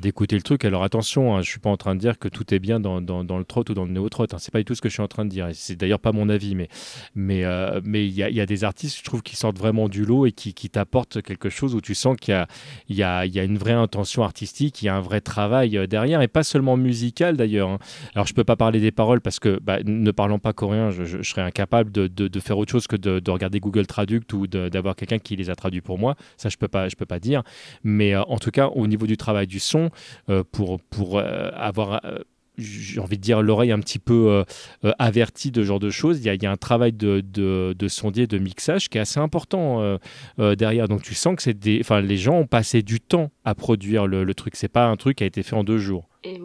[0.00, 0.64] d'écouter le truc.
[0.64, 2.98] Alors attention, hein, je suis pas en train de dire que tout est bien dans,
[3.00, 4.26] le trot ou dans le néo-trot.
[4.32, 4.36] Hein.
[4.38, 5.48] C'est pas du tout ce que je suis en train de dire.
[5.52, 6.54] C'est d'ailleurs pas mon avis,
[7.14, 10.32] mais euh, il y, a, des artistes, je trouve, qui sortent vraiment du lot et
[10.32, 12.34] qui, t'apportent quelque chose où tu sens qu'il
[12.90, 15.86] y a, y, a, une vraie intention artistique, il y a un vrai travail euh,
[16.20, 17.70] et pas seulement musical d'ailleurs.
[17.70, 17.78] hein.
[18.14, 21.22] Alors je peux pas parler des paroles parce que bah, ne parlant pas coréen, je,
[21.22, 25.18] serais incapable de, faire autre chose que de, de regarder Google Traduct ou d'avoir quelqu'un
[25.18, 26.14] qui les a traduits pour moi.
[26.36, 26.68] Ça, je peux
[26.98, 27.42] peux pas dire.
[27.82, 29.90] Mais euh, en tout cas, au niveau du travail du son,
[30.28, 32.00] euh, pour, pour euh, avoir
[32.58, 34.44] j'ai envie de dire l'oreille un petit peu euh,
[34.84, 36.18] euh, avertie de ce genre de choses.
[36.18, 39.98] Il y a, un travail de, de, sondier, de mixage qui est assez important euh,
[40.38, 40.88] euh, derrière.
[40.88, 44.24] Donc tu sens que c'est des, les gens ont passé du temps à produire le,
[44.24, 44.56] le truc.
[44.56, 46.08] C'est pas un truc qui a été fait en deux jours.
[46.24, 46.40] Et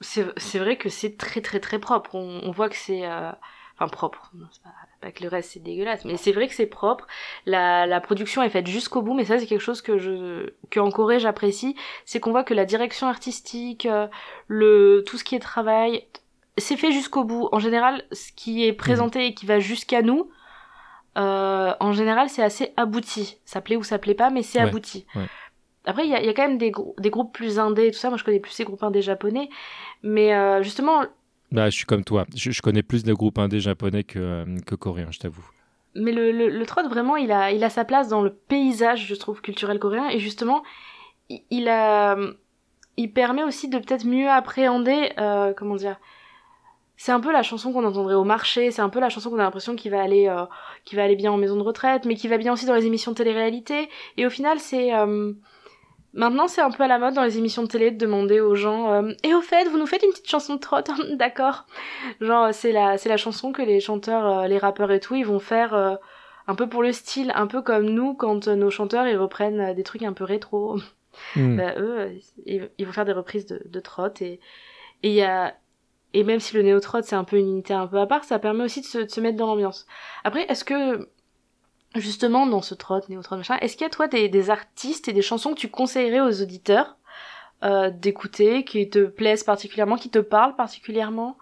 [0.00, 2.14] c'est vrai que c'est très très très propre.
[2.14, 3.06] On, voit que c'est.
[3.06, 4.30] Enfin, propre.
[4.34, 4.70] Non, pas,
[5.04, 7.06] pas que le reste c'est dégueulasse, mais c'est vrai que c'est propre.
[7.46, 10.80] La, la production est faite jusqu'au bout, mais ça c'est quelque chose que je que
[10.80, 14.06] en Corée j'apprécie, c'est qu'on voit que la direction artistique, euh,
[14.48, 16.06] le tout ce qui est travail,
[16.58, 17.48] c'est fait jusqu'au bout.
[17.52, 20.30] En général, ce qui est présenté et qui va jusqu'à nous,
[21.16, 23.38] euh, en général c'est assez abouti.
[23.44, 25.06] Ça plaît ou ça plaît pas, mais c'est Ouais, abouti.
[25.14, 25.26] ouais.
[25.86, 27.90] Après, il y a, il y a quand même des, des groupes plus indés et
[27.90, 28.08] tout ça.
[28.08, 29.50] Moi, je connais plus ces groupes indés japonais.
[30.02, 31.02] Mais euh, justement,
[31.54, 32.26] Bah, je suis comme toi.
[32.34, 35.48] Je, connais plus de groupes indés japonais que, euh, coréens, je t'avoue.
[35.94, 39.14] mais le, le, trot, vraiment, il a, il a sa place dans le paysage, je
[39.14, 40.08] trouve, culturel coréen.
[40.08, 40.64] Et justement,
[41.50, 42.16] il, a,
[42.96, 45.96] il permet aussi de peut-être mieux appréhender, euh, comment dire,
[46.96, 49.38] c'est un peu la chanson qu'on entendrait au marché, c'est un peu la chanson qu'on
[49.38, 50.44] a l'impression qui va aller, euh,
[50.92, 53.12] va aller bien en maison de retraite, mais qui va bien aussi dans les émissions
[53.12, 53.88] de télé-réalité.
[54.16, 55.32] Et au final, c'est, euh,
[56.14, 58.54] maintenant, c'est un peu à la mode dans les émissions de télé de demander aux
[58.54, 60.78] gens, euh, et au fait, vous nous faites une petite chanson de trot,
[61.12, 61.66] d'accord
[62.20, 65.26] Genre, c'est la, c'est la chanson que les chanteurs, euh, les rappeurs et tout, ils
[65.26, 65.74] vont faire.
[65.74, 65.96] euh,
[66.46, 69.60] un peu pour le style, un peu comme nous quand euh, nos chanteurs ils reprennent
[69.60, 70.78] euh, des trucs un peu rétro.
[71.36, 71.56] Hmm.
[71.56, 72.10] Bah, eux,
[72.46, 74.40] ils, ils vont faire des reprises de, de trot et
[75.02, 75.54] et il y a
[76.14, 78.24] et même si le néo trot c'est un peu une unité un peu à part,
[78.24, 79.86] ça permet aussi de se, de se mettre dans l'ambiance.
[80.24, 81.08] Après, est-ce que
[81.94, 85.12] justement dans ce trot, néo trot machin, est-ce qu'il y a toi des, artistes et
[85.12, 86.96] des chansons que tu conseillerais aux auditeurs
[87.62, 91.36] euh, d'écouter, qui te plaisent particulièrement, qui te parlent particulièrement?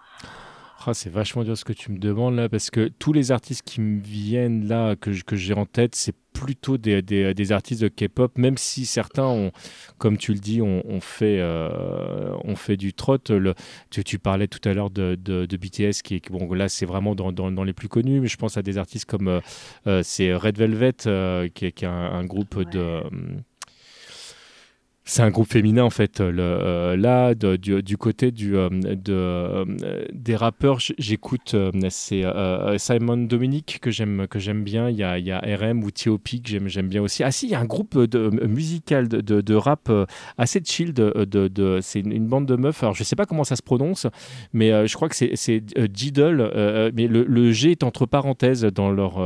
[0.86, 3.62] Ah, c'est vachement dur ce que tu me demandes là, parce que tous les artistes
[3.62, 7.88] qui me viennent là, que, que j'ai en tête, c'est plutôt des, des, artistes de
[7.88, 9.52] K-pop, même si certains ont,
[9.98, 13.18] comme tu le dis, ont, fait, euh, ont fait du trot.
[13.28, 13.54] Le,
[13.90, 17.30] tu, parlais tout à l'heure de, de, BTS, qui est, bon, là c'est vraiment dans,
[17.32, 19.40] dans, les plus connus, mais je pense à des artistes comme euh,
[19.86, 23.02] euh, c'est Red Velvet, qui, est, un groupe de.
[25.04, 26.20] C'est un groupe féminin en fait.
[26.20, 28.68] Euh, là, du, côté euh,
[29.08, 29.64] euh,
[30.12, 31.56] des rappeurs, j'écoute
[31.90, 32.24] c'est
[32.78, 34.26] Simon Dominic que j'aime
[34.62, 34.88] bien.
[34.88, 36.38] Il y a, RM ou T.O.P.
[36.40, 37.24] que j'aime bien aussi.
[37.24, 37.96] Ah si, il y a un groupe
[38.46, 39.90] musical de, rap
[40.38, 40.94] assez chill.
[41.80, 42.82] C'est une, bande de meufs.
[42.82, 44.06] Alors je sais pas comment ça se prononce,
[44.52, 49.20] mais je crois que c'est Jiddle, mais le G est entre parenthèses dans leur.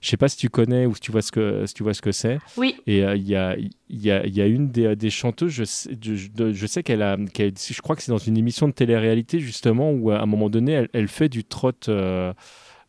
[0.00, 1.82] Euh, je sais pas si tu connais ou si tu vois ce que si tu
[1.82, 2.38] vois ce que c'est.
[2.56, 5.50] Oui, Et euh, il y, a, il y, a, y a une des, des chanteuses,
[5.52, 8.66] je sais, je, je- sais qu'elle a, qu'elle- je crois que c'est dans une émission
[8.68, 12.32] de télé-réalité justement où à un moment donné elle, elle fait du trot euh,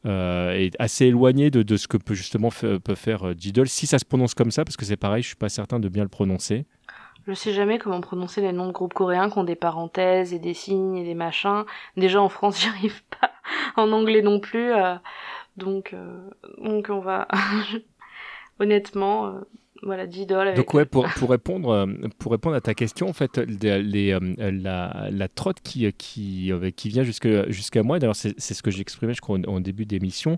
[0.06, 3.86] euh, et assez éloigné de, de ce que peut justement peut faire euh, Jiddle, si
[3.88, 6.04] ça se prononce comme ça, parce que c'est pareil, je suis pas certain de bien
[6.04, 6.66] le prononcer.
[7.28, 10.40] Je sais jamais comment prononcer les noms de groupes coréens qui ont des parenthèses et
[10.40, 11.66] des signes et des machins.
[11.96, 13.32] Déjà en France, j'y arrive pas.
[13.76, 14.72] En anglais non plus.
[14.74, 14.96] euh,
[15.58, 16.30] donc, euh,
[16.64, 17.28] donc on va.
[18.60, 19.32] Honnêtement, euh,
[19.82, 20.54] voilà, d'idole.
[20.54, 21.88] Donc ouais, pour, pour répondre euh,
[22.20, 26.52] pour répondre à ta question, en fait, les, les, euh, la, la trotte qui qui
[26.52, 27.98] euh, qui vient jusque jusqu'à moi.
[27.98, 30.38] D'ailleurs, c'est ce que j'ai exprimé, je crois, en, en début d'émission.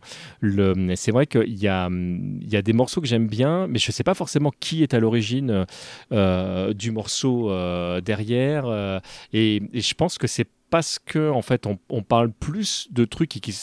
[0.95, 3.91] C'est vrai qu'il y a il y a des morceaux que j'aime bien, mais je
[3.91, 5.65] sais pas forcément qui est à l'origine
[6.13, 8.67] euh, du morceau euh, derrière.
[8.67, 8.99] euh,
[9.33, 13.29] et, et je pense que c'est parce que en fait on, parle plus de trucs
[13.29, 13.55] qui,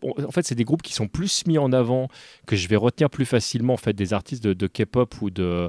[0.00, 2.06] en fait c'est des groupes qui sont plus mis en avant
[2.46, 5.68] que je vais retenir plus facilement en fait des artistes de, K-pop ou de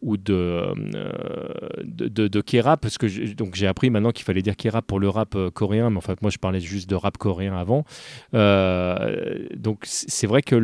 [0.00, 4.86] ou de euh, de, K-rap parce que donc j'ai appris maintenant qu'il fallait dire K-rap
[4.86, 7.54] pour le rap euh, coréen mais en fait moi je parlais juste de rap coréen
[7.54, 7.84] avant.
[8.32, 10.56] Euh, donc c'est vrai que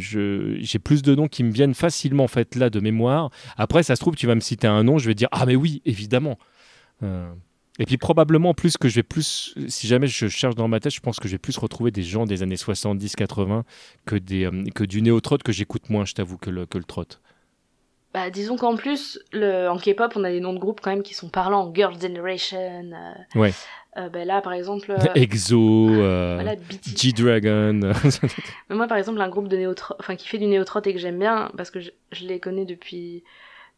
[0.00, 3.28] j'ai plus de noms qui me viennent facilement en fait là de mémoire.
[3.58, 5.56] Après ça se trouve tu vas me citer un nom je vais dire ah mais
[5.56, 6.38] oui évidemment
[7.78, 10.92] et puis probablement plus que je vais plus, si jamais je cherche dans ma tête,
[10.94, 13.62] je pense que je vais plus retrouver des gens des années 70-80
[14.06, 16.84] que, des, euh, que du néo-trot que j'écoute moins, je t'avoue, que le, que le
[16.84, 17.04] trot.
[18.12, 21.02] bah, disons qu'en plus, le, en K-pop, on a des noms de groupes quand même
[21.02, 21.72] qui sont parlants.
[21.74, 22.92] Girls' Generation.
[22.92, 23.52] euh, Ouais.
[23.96, 26.96] euh, bah, là, par exemple, euh, EXO, euh, voilà, BTS.
[26.96, 27.80] G-Dragon.
[28.70, 31.00] Mais moi, par exemple, un groupe de néo enfin, qui fait du néo-trot et que
[31.00, 33.24] j'aime bien, parce que je, je les connais depuis,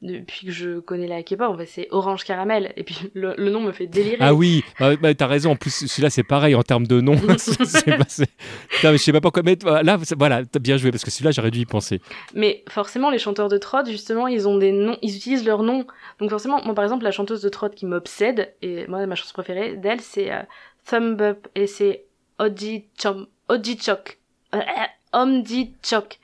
[0.03, 2.73] depuis que je connais la K-pop, en fait, c'est Orange Caramel.
[2.77, 4.19] Et puis, le, le nom me fait délirer.
[4.21, 5.53] ah oui, bah, bah, t'as raison.
[5.53, 7.17] En plus, celui-là, c'est pareil en termes de nom.
[8.83, 9.43] Je sais pas pourquoi.
[9.43, 12.01] Mais là, voilà, t'as bien joué parce que celui-là, j'aurais dû y penser.
[12.35, 15.87] Mais forcément, les chanteurs de trot, justement, ils ont des noms, ils utilisent leurs noms.
[16.21, 19.33] Donc forcément, moi, par exemple, la chanteuse de trot qui m'obsède, et moi, ma chanson
[19.35, 20.43] préférée d'elle, c'est euh,
[20.85, 22.05] Thumb Up, et c'est
[22.39, 24.19] Oji Chom, Oji Chok.
[24.55, 26.19] Euh, euh, Omji Chok.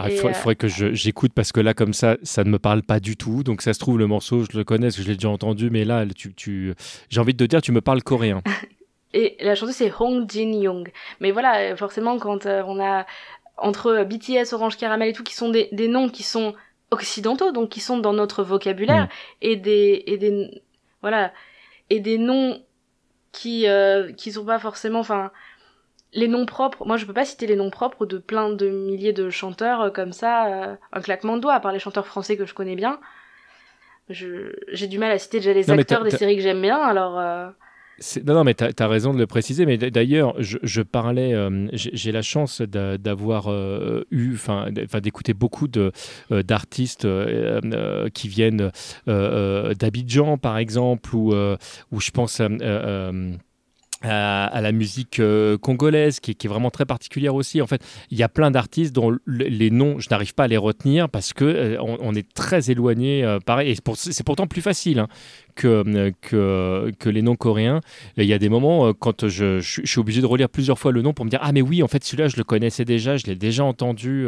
[0.00, 2.58] Ah, il faut- euh, faudrait que j'écoute parce que là, comme ça, ça ne me
[2.58, 3.42] parle pas du tout.
[3.42, 5.70] Donc, ça se trouve, le morceau, je le connais, parce que je l'ai déjà entendu.
[5.70, 6.74] Mais là, tu, tu...
[7.10, 8.42] j'ai envie de te dire, tu me parles coréen.
[9.14, 10.92] Et la chanteuse, c'est Hong Jin Young.
[11.20, 13.06] Mais voilà, euh, forcément, quand euh, on a
[13.56, 16.54] entre BTS, Orange Caramel et tout, qui sont des, des noms qui sont
[16.90, 19.08] occidentaux, donc qui sont dans notre vocabulaire, Mm.
[19.42, 20.62] et des, et des,
[21.02, 21.32] voilà,
[21.90, 22.62] et des noms
[23.32, 25.30] qui, euh, qui sont pas forcément, enfin,
[26.18, 26.84] les noms propres.
[26.84, 29.90] Moi, je peux pas citer les noms propres de plein de milliers de chanteurs euh,
[29.90, 32.76] comme ça, euh, un claquement de doigts, à part les chanteurs français que je connais
[32.76, 32.98] bien.
[34.10, 37.18] J'ai du mal à citer déjà les Non, acteurs des séries que j'aime bien, alors.
[37.18, 37.48] euh,
[37.98, 39.66] C'est- Non, non, mais tu as, raison de le préciser.
[39.66, 45.34] Mais d'ailleurs, je, je parlais, euh, j'ai la chance d'a- d'avoir euh, eu, enfin, d'écouter
[45.34, 45.92] beaucoup de,
[46.30, 48.70] d'artistes euh, qui viennent
[49.06, 52.40] d'Abidjan, par exemple, ou, ou je pense.
[52.40, 53.32] euh,
[54.02, 57.60] à, la musique euh, congolaise qui, est- vraiment très particulière aussi.
[57.60, 60.48] En fait, il y a plein d'artistes dont le- les noms, je n'arrive pas à
[60.48, 63.24] les retenir parce que euh, on, est très éloigné.
[63.24, 65.08] euh, pareil, et c'est pour- c'est pourtant plus facile hein,
[65.56, 67.80] que, que, les noms coréens.
[68.16, 71.12] Il y a des moments quand je, suis obligé de relire plusieurs fois le nom
[71.12, 73.34] pour me dire ah mais oui en fait celui-là je le connaissais déjà, je l'ai
[73.34, 74.26] déjà entendu.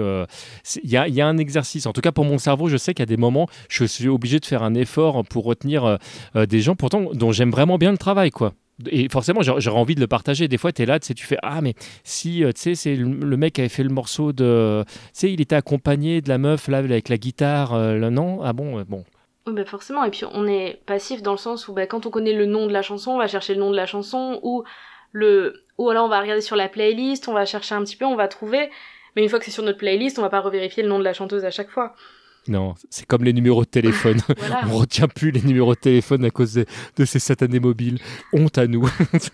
[0.83, 1.87] Il y, a, y a un exercice.
[1.87, 4.47] En tout cas pour mon cerveau, je sais a des moments je suis obligé de
[4.47, 5.99] faire un effort pour retenir
[6.35, 8.53] des gens pourtant dont j'aime vraiment bien le travail quoi.
[8.91, 10.49] Et forcément, j'aurais envie de le partager.
[10.49, 11.75] Des fois, tu es là, tu fais Ah, mais
[12.05, 14.85] si, euh, tu sais, c'est le, le mec qui avait fait le morceau de.
[14.87, 17.75] Tu sais, il était accompagné de la meuf, là, avec la guitare.
[17.75, 18.41] euh, là, non?
[18.43, 19.05] Ah bon euh, Bon.
[19.47, 20.05] Oui, bah forcément.
[20.05, 22.67] Et puis on est passif dans le sens où bah, quand on connaît le nom
[22.67, 24.65] de la chanson, on va chercher le nom de la chanson ou
[25.13, 28.05] le ou alors on va regarder sur la playlist, on va chercher un petit peu,
[28.05, 28.71] on va trouver.
[29.17, 31.05] Mais une fois que c'est sur notre playlist, on va pas revérifier le nom de
[31.05, 31.95] la chanteuse à chaque fois.
[32.51, 34.19] Non, c'est comme les numéros de téléphone.
[34.39, 34.63] Voilà.
[34.69, 36.65] On retient plus les numéros de téléphone à cause de,
[36.97, 37.99] de ces satanés mobiles.
[38.33, 38.89] Honte à nous.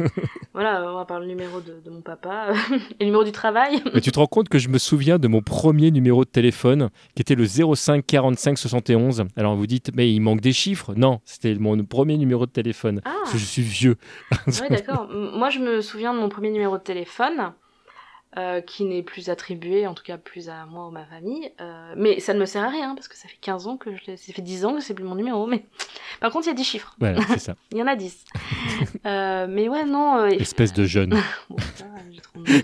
[0.52, 2.48] voilà, on va par le numéro de, de mon papa,
[3.01, 3.82] et le numéro du travail.
[3.94, 6.90] Mais tu te rends compte que je me souviens de mon premier numéro de téléphone,
[7.14, 9.24] qui était le 05 45 71.
[9.36, 10.93] Alors vous dites, mais il manque des chiffres?
[10.94, 13.01] Non, c'était mon premier numéro de téléphone.
[13.05, 13.97] Ah, Parce que je suis vieux.
[14.47, 15.09] ouais, d'accord.
[15.10, 17.52] Moi, je me souviens de mon premier numéro de téléphone.
[18.39, 21.51] Euh, qui n'est plus attribué, en tout cas plus à moi ou ma famille.
[21.61, 23.97] Euh, mais ça ne me sert à rien, parce que ça fait 15 ans que
[23.97, 24.16] je l'ai...
[24.19, 25.65] Ça fait 10 ans que c'est plus mon numéro, mais...
[26.20, 26.94] Par contre, il y a 10 chiffres.
[26.98, 27.55] Voilà, c'est ça.
[27.73, 28.24] Il y en a 10.
[29.07, 30.16] Euh, mais ouais, non...
[30.16, 31.16] euh, Espèce de jeune.
[31.48, 32.62] Bon, ça, j'ai 32 ans.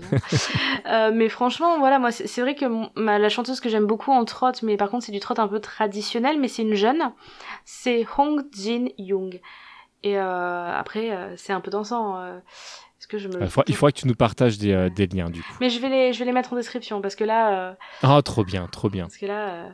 [0.85, 2.65] Euh, mais franchement, voilà, moi, c'est vrai que
[2.99, 5.47] ma, la chanteuse que j'aime beaucoup en trot, mais par contre, c'est du trot un
[5.47, 7.01] peu traditionnel, mais c'est une jeune,
[7.63, 9.39] c'est Hong Jin Young.
[10.03, 12.21] Et euh, après, euh, c'est un peu dansant.
[13.17, 15.53] Il faudra, que tu nous partages euh, des, liens du coup.
[15.59, 17.69] Mais je vais les, je vais les mettre en description parce que là.
[17.69, 19.03] Euh, ah, trop bien, trop bien.
[19.05, 19.69] Parce que là, euh,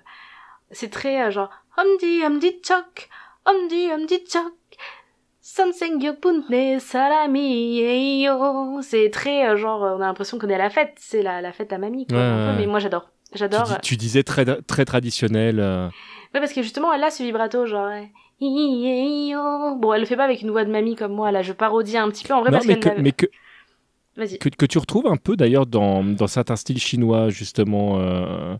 [0.72, 1.50] c'est très genre.
[1.78, 3.10] Omdi, omdi, chok,
[3.46, 4.54] omdi, omdi, chok.
[6.80, 8.28] Salami, eh,
[8.82, 11.74] C'est très genre, on a l'impression qu'on est à la fête, c'est la, la fête
[11.74, 13.10] à mamie, quoi, mais moi j'adore.
[13.34, 13.80] J'adore.
[13.82, 15.60] Tu, disais très, très traditionnel.
[15.60, 17.90] Ouais, parce que justement, elle a ce vibrato, genre.
[18.42, 21.98] Bon, elle le fait pas avec une voix de mamie comme moi là, je parodie
[21.98, 23.26] un petit peu en vrai Non, parce mais qu'elle que, mais que,
[24.38, 28.58] que, que tu retrouves un peu d'ailleurs dans, dans certains styles chinois, justement, euh,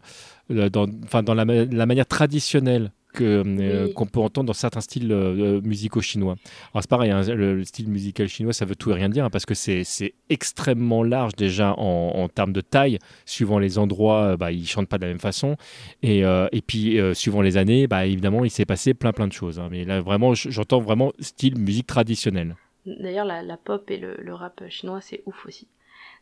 [0.50, 3.94] dans, dans la manière traditionnelle que, euh, Oui.
[3.94, 6.36] qu'on peut entendre dans certains styles euh, euh, musicaux chinois.
[6.74, 9.26] Alors c'est pareil, hein, le, le style musical chinois, ça veut tout et rien dire,
[9.26, 13.00] hein, parce que c'est, c'est extrêmement large déjà en, en termes de taille.
[13.26, 15.56] Suivant les endroits, bah, ils chantent pas de la même façon.
[16.04, 19.34] Et, euh, et puis, suivant les années, bah, évidemment, il s'est passé plein plein de
[19.34, 19.60] choses.
[19.60, 19.68] hein.
[19.72, 22.56] Mais là, vraiment, j'entends vraiment style musique traditionnelle.
[22.86, 25.68] D'ailleurs la, la pop et le, le rap chinois c'est ouf aussi.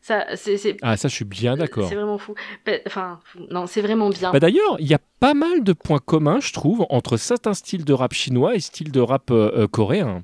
[0.00, 1.88] Ça c'est c'est Ah, ça, je suis bien d'accord.
[1.88, 2.34] C'est vraiment fou.
[2.86, 3.20] Enfin,
[3.50, 4.32] non, c'est vraiment bien.
[4.32, 7.84] Bah D'ailleurs, il y a pas mal de points communs, je trouve, entre certains styles
[7.84, 10.22] de rap chinois et styles de rap euh, euh, coréen,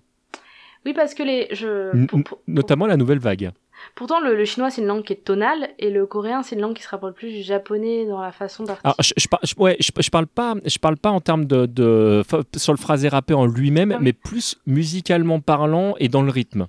[0.87, 1.49] Oui, parce que les.
[1.53, 3.51] Je, N- pour- pour- notamment la nouvelle vague.
[3.97, 6.63] pourtant, le, le chinois, c'est une langue qui est tonale, et le coréen, c'est une
[6.63, 8.95] langue qui se rapproche plus du japonais dans la façon d'articuler.
[8.99, 12.23] Alors, je, je, ouais, je, je parle pas, je parle pas en termes de, de
[12.57, 14.05] sur le phrasé rappé en lui-même, Ah oui.
[14.05, 16.69] mais plus musicalement parlant et dans le rythme.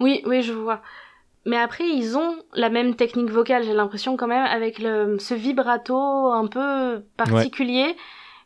[0.00, 0.82] Oui, oui, je vois.
[1.46, 5.34] Mais après, ils ont la même technique vocale, j'ai l'impression quand même, avec le, ce
[5.34, 7.96] vibrato un peu particulier.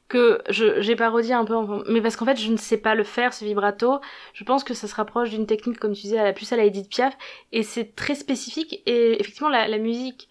[0.09, 2.95] que je j'ai parodié un peu, en- mais parce qu'en fait je ne sais pas
[2.95, 4.01] le faire ce vibrato.
[4.33, 6.57] Je pense que ça se rapproche d'une technique comme tu disais à la plus à
[6.57, 7.15] la Edith Piaf
[7.53, 10.29] et c'est très spécifique et effectivement la, la musique.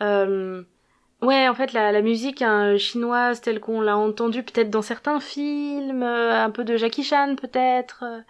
[0.00, 0.62] Euh,
[1.22, 5.18] ouais, en fait la, la musique hein, chinoise telle qu'on l'a entendue peut-être dans certains
[5.20, 8.20] films, euh, un peu de Jackie Chan peut-être, euh,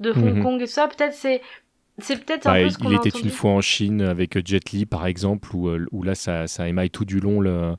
[0.00, 0.42] de Hong Mhm.
[0.42, 0.88] Kong et tout ça.
[0.88, 1.40] Peut-être c'est
[1.98, 3.24] c'est peut-être un Bah, peu ce qu'on il a était entendu.
[3.24, 6.68] une fois en Chine avec Jet Li, par exemple, où, euh, où là, ça, ça
[6.68, 7.74] émaille tout du long le,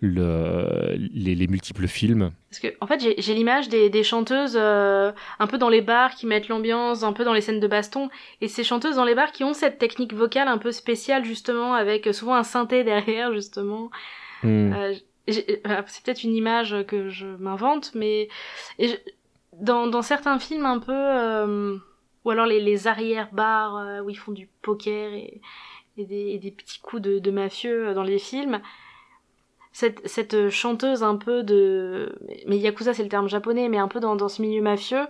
[0.00, 2.30] le, les, les multiples films.
[2.50, 6.14] Parce que, en fait, j'ai l'image des, des chanteuses euh, un peu dans les bars
[6.14, 8.08] qui mettent l'ambiance, un peu dans les scènes de baston.
[8.40, 11.74] Et ces chanteuses dans les bars qui ont cette technique vocale un peu spéciale, justement,
[11.74, 13.90] avec souvent un synthé derrière, justement.
[14.42, 14.72] Hmm.
[14.74, 14.94] Euh,
[15.28, 18.28] euh, c'est peut-être une image que je m'invente, mais
[18.78, 18.94] et je-
[19.60, 20.92] dans, dans certains films un peu...
[20.92, 21.76] euh,
[22.26, 25.40] ou alors les, les arrière-bars euh, où ils font du poker et,
[25.96, 28.60] et, des, et des petits coups de, de mafieux euh, dans les films.
[29.72, 32.18] Cette, cette chanteuse un peu de...
[32.46, 35.06] Mais Yakuza c'est le terme japonais, mais un peu dans, dans ce milieu mafieux.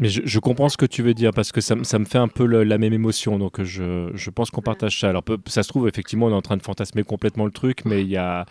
[0.00, 2.04] Mais je, je comprends ce que tu veux dire parce que ça, me- ça me
[2.04, 3.38] fait un peu le- la même émotion.
[3.38, 5.10] Donc je, je pense qu'on partage ça.
[5.10, 8.02] Alors ça se trouve, effectivement, on est en train de fantasmer complètement le truc, mais
[8.02, 8.46] il y a.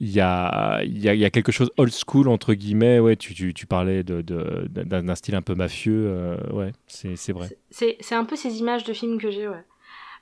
[0.00, 2.98] Il y, a, y y a quelque chose old school, entre guillemets.
[2.98, 6.06] Ouais, tu, tu, parlais de, de- d'un d'un style un peu mafieux.
[6.08, 7.48] euh, ouais, c'est vrai.
[7.70, 9.64] C'est un peu ces images de films que j'ai, ouais.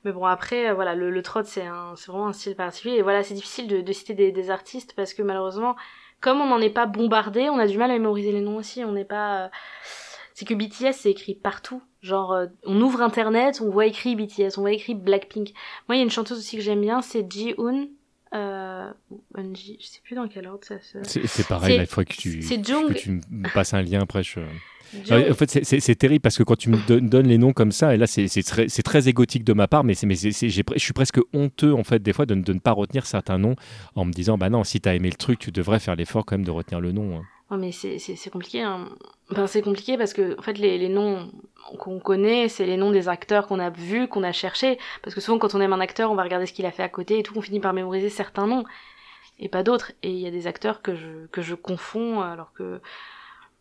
[0.04, 1.64] Mais bon, après, euh, voilà, le, le trot, c'est
[2.06, 2.96] vraiment un style particulier.
[2.96, 5.74] Et voilà, c'est difficile de, de citer des, artistes parce que malheureusement,
[6.20, 8.84] comme on n'en est pas bombardé, on a du mal à mémoriser les noms aussi.
[8.84, 9.44] On n'est pas.
[9.44, 9.48] euh,
[10.34, 11.82] C'est que BTS, c'est écrit partout.
[12.02, 15.52] Genre, on ouvre internet, on voit écrit BTS, on voit écrit Blackpink.
[15.88, 17.88] Moi, il y a une chanteuse aussi que j'aime bien, c'est Ji-Hoon.
[18.34, 18.90] Euh,
[19.36, 20.98] Eunji, je sais plus dans quel ordre ça se.
[21.02, 22.40] C'est c'est pareil, là, il faudrait que tu,
[22.88, 24.22] que tu me passes un lien après.
[24.22, 24.40] je-
[25.04, 27.54] Jung- Ouais, en fait, c'est- terrible parce que quand tu me don- donnes les noms
[27.54, 31.18] comme ça, et là, c'est très, très égotique de ma part, mais, je suis presque
[31.32, 33.56] honteux, en fait, des fois, de, ne- de ne pas retenir certains noms
[33.94, 36.36] en me disant, bah non, si t'as aimé le truc, tu devrais faire l'effort quand
[36.36, 37.16] même de retenir le nom.
[37.18, 37.22] hein.
[37.52, 38.62] Oh, mais c'est compliqué.
[38.62, 38.88] Hein.
[39.46, 41.30] C'est compliqué parce que en fait les, les noms
[41.78, 44.78] qu'on connaît, c'est les noms des acteurs qu'on a vus, qu'on a cherchés.
[45.02, 46.82] Parce que souvent quand on aime un acteur, on va regarder ce qu'il a fait
[46.82, 48.64] à côté et tout, on finit par mémoriser certains noms
[49.38, 49.92] et pas d'autres.
[50.02, 52.80] Et il y a des acteurs que je que je confonds alors que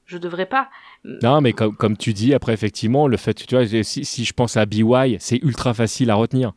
[0.05, 0.69] je devrais pas.
[1.03, 4.33] Non, mais comme, comme tu dis, après, effectivement, le fait, tu vois, si, si je
[4.33, 6.53] pense à BY, c'est ultra facile à retenir.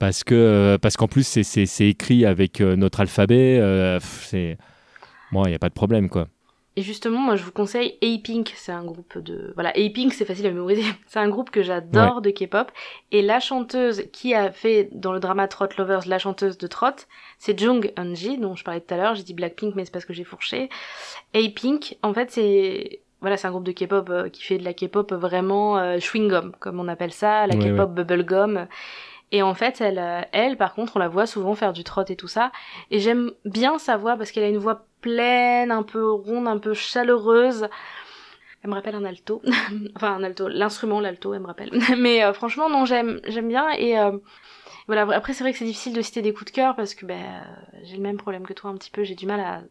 [0.00, 3.58] Parce que parce qu'en plus, c'est- écrit avec euh, notre alphabet.
[3.58, 4.58] euh, c'est.
[5.32, 6.28] Bon, il n'y a pas de problème, quoi.
[6.76, 8.52] Et justement, moi, je vous conseille A-Pink.
[8.56, 9.52] C'est un groupe de...
[9.54, 10.82] Voilà, A-Pink, c'est facile à mémoriser.
[11.06, 12.72] C'est un groupe que j'adore de K-pop.
[13.12, 17.06] Et la chanteuse qui a fait dans le drama Trot Lovers, la chanteuse de Trot,
[17.38, 19.14] c'est Jung Eunji, dont je parlais tout à l'heure.
[19.14, 20.68] J'ai dit Blackpink, mais c'est parce que j'ai fourché.
[21.34, 23.00] A-Pink, en fait, c'est...
[23.20, 26.52] Voilà, c'est un groupe de K-pop euh, qui fait de la K-pop vraiment euh, chewing-gum,
[26.58, 28.66] comme on appelle ça, la Ouais, K-pop bubblegum.
[29.34, 32.04] Et en fait, elle, euh, elle, par contre, on la voit souvent faire du trot
[32.08, 32.52] et tout ça.
[32.92, 36.58] Et j'aime bien sa voix parce qu'elle a une voix pleine, un peu ronde, un
[36.58, 37.66] peu chaleureuse.
[38.62, 39.42] Elle me rappelle un alto.
[39.96, 40.46] enfin, un alto.
[40.46, 41.72] L'instrument, l'alto, elle me rappelle.
[41.98, 43.70] Mais euh, franchement, non, j'aime, bien.
[43.70, 44.12] Et euh,
[44.86, 47.04] voilà, après, c'est vrai que c'est difficile de citer des coups de cœur parce que
[47.04, 47.44] ben,
[47.82, 49.02] j'ai le même problème que toi un petit peu.
[49.02, 49.62] J'ai du mal à.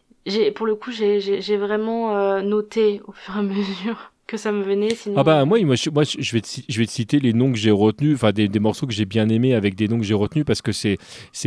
[0.56, 4.64] Pour le coup, j'ai, j'ai, vraiment noté au fur et à mesure que ça me
[4.64, 4.96] venait.
[4.96, 5.16] Sinon...
[5.18, 5.90] Ah bah moi, moi, je,
[6.34, 8.88] vais te, je vais te citer les noms que j'ai retenus, enfin des, des morceaux
[8.88, 10.98] que j'ai bien aimés avec des noms que j'ai retenus parce que c'est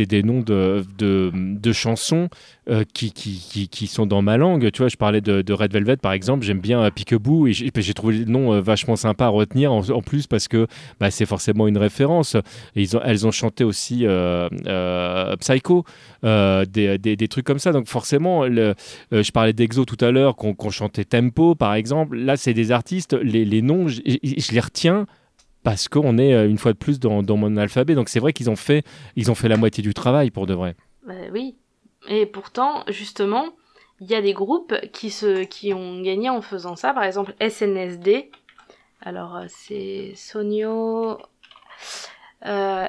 [0.05, 2.29] des noms de, de, de chansons
[2.69, 4.71] euh, qui, qui, qui, sont dans ma langue.
[4.71, 7.93] Tu vois, je parlais de, Red Velvet par exemple, j'aime bien euh, Peekaboo et j'ai
[7.93, 10.67] trouvé le nom euh, vachement sympa à retenir en, plus parce que
[10.99, 12.37] bah, c'est forcément une référence.
[12.75, 15.83] Ils ont, elles ont chanté aussi euh, Psycho,
[16.23, 17.71] des, des, des trucs comme ça.
[17.71, 18.75] Donc forcément, le,
[19.11, 22.17] je parlais d'Exo tout à l'heure, qu'on qu'on chantait Tempo par exemple.
[22.17, 25.05] Là, c'est des artistes, les, les noms, je, les retiens
[25.63, 27.95] parce qu'on est euh, une fois de plus dans, mon alphabet.
[27.95, 28.83] Donc c'est vrai qu'ils ont fait,
[29.15, 30.75] ils ont fait la moitié du travail pour de vrai.
[31.05, 31.55] Bah oui.
[32.07, 33.49] Et pourtant, justement,
[33.99, 36.93] il y a des groupes qui, se, qui ont gagné en faisant ça.
[36.93, 38.29] Par exemple, SNSD.
[39.01, 41.17] Alors, euh, c'est Sonio.
[42.45, 42.87] Euh,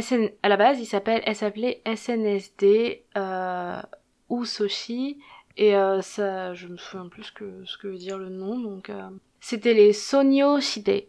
[0.00, 0.28] SN...
[0.42, 3.82] À la base, il s'appelle, elle s'appelait SNSD euh,
[4.28, 5.18] ou Soshi.
[5.56, 8.58] Et euh, ça, je me souviens plus que ce que veut dire le nom.
[8.58, 9.02] Donc, euh,
[9.40, 11.04] c'était les Sonyo Shide.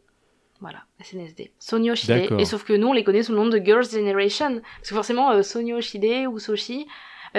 [0.60, 1.52] Voilà, SNSD.
[1.60, 2.32] Sonyo Shide.
[2.40, 4.62] Et sauf que nous, on les connaît sous le nom de Girls' Generation.
[4.78, 6.88] Parce que forcément, euh, Sonyo Shide ou Soshi,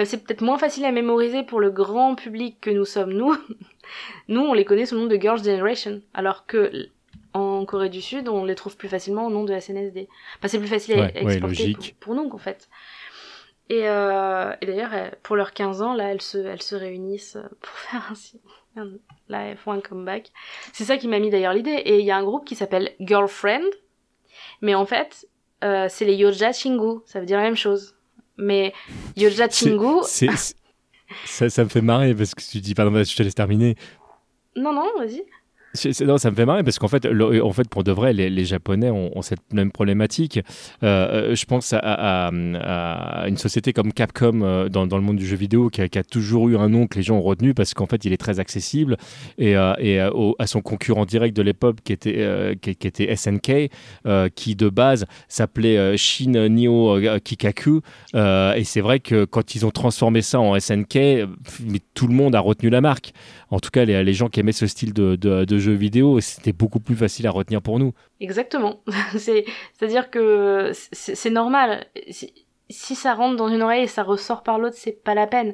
[0.03, 3.35] c'est peut-être moins facile à mémoriser pour le grand public que nous sommes, nous.
[4.27, 6.01] nous, on les connaît sous le nom de Girls' Generation.
[6.13, 6.89] Alors que
[7.35, 10.07] en Corée du Sud, on les trouve plus facilement au nom de SNSD.
[10.37, 12.69] Enfin, c'est plus facile à, Ouais, à ouais, exporter pour, pour nous, en fait.
[13.69, 14.91] Et, euh, et d'ailleurs,
[15.23, 18.41] pour leurs 15 ans, là, elles se, elles se réunissent euh, pour faire ainsi.
[19.29, 20.31] Là, elles font un comeback.
[20.73, 21.71] C'est ça qui m'a mis d'ailleurs l'idée.
[21.71, 23.63] Et il y a un groupe qui s'appelle Girlfriend.
[24.61, 25.27] Mais en fait,
[25.63, 26.99] euh, c'est les Yoja Chingu.
[27.05, 27.95] Ça veut dire la même chose.
[28.37, 28.73] Mais
[29.15, 30.03] Yoja Chingu,
[31.25, 33.75] ça, ça me fait marrer parce que tu dis, pardon, je te laisse terminer.
[34.57, 35.23] Non, non, vas-y.
[36.05, 38.89] Non, ça me fait marrer parce qu'en fait, en fait, pour de vrai, les, Japonais
[38.89, 40.39] ont, cette même problématique.
[40.83, 45.35] Euh, euh, je pense à, une société comme Capcom euh, dans, le monde du jeu
[45.35, 48.05] vidéo qui a, toujours eu un nom que les gens ont retenu parce qu'en fait,
[48.05, 48.97] il est très accessible
[49.37, 53.69] et, et à son concurrent direct de l'époque qui était qui, était SNK,
[54.35, 57.81] qui de base s'appelait Shin Nio Kikaku.
[58.13, 60.99] Et c'est vrai que quand ils ont transformé ça en SNK,
[61.93, 63.13] tout le monde a retenu la marque
[63.49, 66.19] en tout cas les, les gens qui aimaient ce style de, de, de jeux vidéo,
[66.19, 67.93] c'était beaucoup plus facile à retenir pour nous.
[68.19, 68.81] Exactement.
[69.17, 71.87] c'est, c'est-à-dire que c'est, normal.
[72.69, 75.53] Si, ça rentre dans une oreille et ça ressort par l'autre, c'est pas la peine.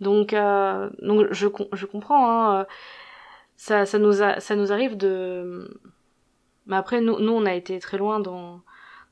[0.00, 2.30] Donc, euh, donc je, je comprends.
[2.30, 2.64] Hein, euh,
[3.56, 5.80] ça, ça, nous ça nous arrive de.
[6.66, 8.60] Mais après, nous, nous, on a été très loin dans,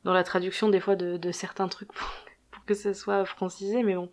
[0.05, 4.11] dans la traduction des fois de, certains trucs pour que ça soit francisé, mais bon.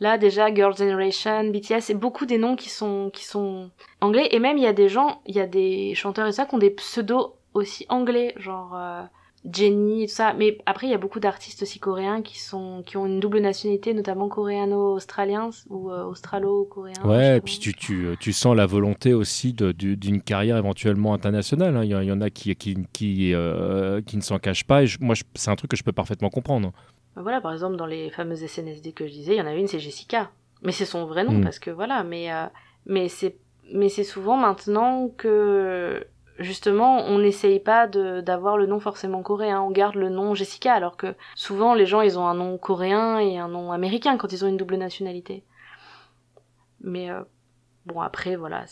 [0.00, 4.28] Là, déjà, Girls' Generation, BTS, c'est beaucoup des noms qui sont, qui sont anglais.
[4.32, 6.54] Et même, il y a des gens, il y a des chanteurs et ça qui
[6.54, 9.02] ont des pseudos aussi anglais, genre euh,
[9.50, 10.32] Jenny et tout ça.
[10.34, 13.38] Mais après, il y a beaucoup d'artistes aussi coréens qui sont, qui ont une double
[13.38, 16.94] nationalité, notamment coréano-australien ou euh, australo-coréen.
[17.04, 21.76] Ouais, et puis tu, tu, tu sens la volonté aussi d'une carrière éventuellement internationale.
[21.76, 21.84] hein.
[21.84, 24.82] Il y, en- a qui, qui, qui, euh, qui ne s'en cachent pas.
[24.82, 26.72] Et je- moi, c'est un truc que je peux parfaitement comprendre.
[27.16, 29.60] Bah Voilà, par exemple, dans les fameuses SNSD que je disais, il y en avait
[29.60, 30.30] une, c'est Jessica.
[30.62, 31.44] Mais c'est son vrai nom, Mm.
[31.44, 32.46] parce que voilà, mais, euh,
[32.86, 33.36] mais c'est
[33.72, 36.06] mais c'est souvent maintenant que
[36.38, 40.96] justement on n'essaye pas d'avoir le nom forcément coréen, on garde le nom Jessica, alors
[40.98, 44.44] que souvent les gens ils ont un nom coréen et un nom américain quand ils
[44.44, 45.44] ont une double nationalité.
[46.82, 47.22] Mais euh,
[47.86, 48.64] bon après voilà,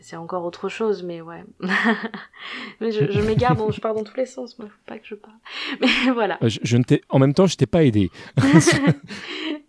[0.00, 1.44] c'est encore autre chose, mais ouais.
[2.80, 5.06] mais je, je m'égare, bon, je pars dans tous les sens, moi, faut pas que
[5.06, 5.36] je parle.
[5.80, 6.38] Mais voilà.
[6.42, 8.10] Euh, Je, je ne t'ai- en même temps, je t'ai pas aidé.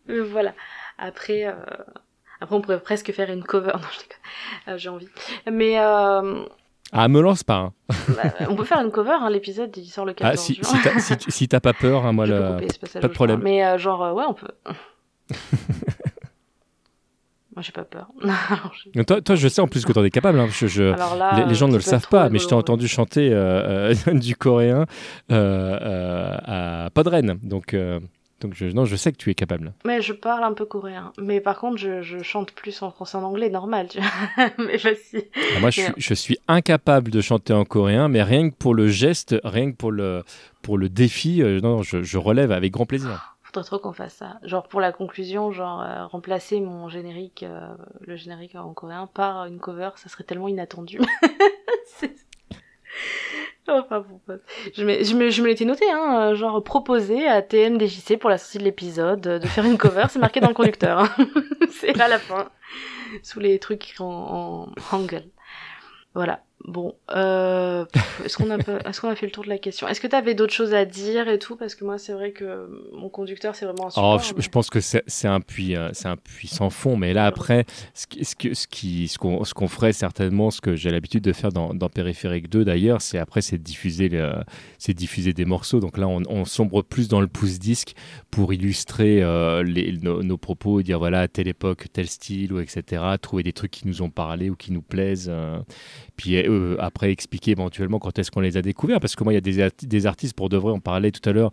[0.07, 0.53] Euh, voilà.
[0.99, 1.53] Après, euh,
[2.39, 3.71] après, on pourrait presque faire une cover.
[3.73, 4.71] Non, je.
[4.71, 5.07] Euh, J'ai envie.
[5.51, 6.43] Mais euh,
[6.91, 7.55] Ah, me lance pas.
[7.55, 7.73] hein.
[8.09, 9.17] bah, on peut faire une cover.
[9.19, 12.27] Hein, L'épisode, il sort le 14 Ah, si, t'as si, si pas peur, hein, moi,
[12.27, 13.41] je le- couper pas de problème.
[13.41, 14.47] Mais genre, ouais, on peut.
[17.55, 18.07] Moi, j'ai pas peur.
[18.23, 20.39] Alors, toi, toi, je sais en plus que t'en es capable.
[20.39, 20.47] hein.
[20.51, 22.87] Je- je- Alors là, les, les gens ne le savent pas, mais je t'ai entendu
[22.87, 24.85] chanter euh, euh, du coréen
[25.31, 26.37] euh,
[26.85, 27.39] à Podren.
[27.43, 27.75] Donc,
[28.41, 29.73] donc je, non, je sais que tu es capable.
[29.85, 31.13] Mais je parle un peu coréen.
[31.17, 33.87] Mais par contre, je, je chante plus en français en anglais, normal.
[33.89, 34.49] Tu vois.
[34.57, 35.23] mais vas-y.
[35.55, 38.73] Ah, moi, je suis, je suis incapable de chanter en coréen, mais rien que pour
[38.75, 40.23] le geste, rien que pour le,
[40.61, 43.34] pour le défi, non, je, je relève avec grand plaisir.
[43.63, 44.39] Trop qu'on fasse ça.
[44.43, 47.67] Genre pour la conclusion, genre euh, remplacer mon générique, euh,
[48.01, 50.99] le générique en coréen par une cover, ça serait tellement inattendu.
[51.85, 52.15] C'est-
[53.67, 54.05] enfin
[54.75, 58.59] je, me- je me, l'étais noté, hein, euh, genre proposer à TMDJC pour la sortie
[58.59, 60.99] de l'épisode euh, de faire une cover, c'est marqué dans le conducteur.
[60.99, 61.09] hein.
[61.71, 62.49] c'est à la fin,
[63.23, 65.23] sous les trucs en, en hangul.
[66.13, 66.41] Voilà.
[66.67, 67.85] Bon, euh,
[68.23, 69.87] est-ce qu'on a, qu'on fait le tour de la question?
[69.87, 71.55] Est-ce que tu avais d'autres choses à dire et tout?
[71.55, 74.15] Parce que moi, c'est vrai que mon conducteur, c'est vraiment un support.
[74.19, 76.97] Oh, je, mais- je pense que c'est un puits, euh, c'est un puits sans fond.
[76.97, 80.75] Mais là après, ce qui- ce qui, ce qu'on, ce qu'on ferait certainement, ce que
[80.75, 84.09] j'ai l'habitude de faire dans, dans Périphérique 2 d'ailleurs, c'est après c'est diffuser,
[84.89, 85.79] diffuser des morceaux.
[85.79, 87.93] Donc là, on, on sombre plus dans le pouce disque
[88.31, 92.59] pour illustrer euh, les, nos, nos propos, dire voilà à telle époque, tel style ou
[92.59, 93.03] etc.
[93.21, 95.31] Trouver des trucs qui nous ont parlé ou qui nous plaisent.
[96.15, 98.99] puis euh, après expliquer éventuellement quand est-ce qu'on les a découverts.
[98.99, 101.11] Parce que moi, il y a des, arti- des artistes, pour de vrai, on parlait
[101.11, 101.51] tout à l'heure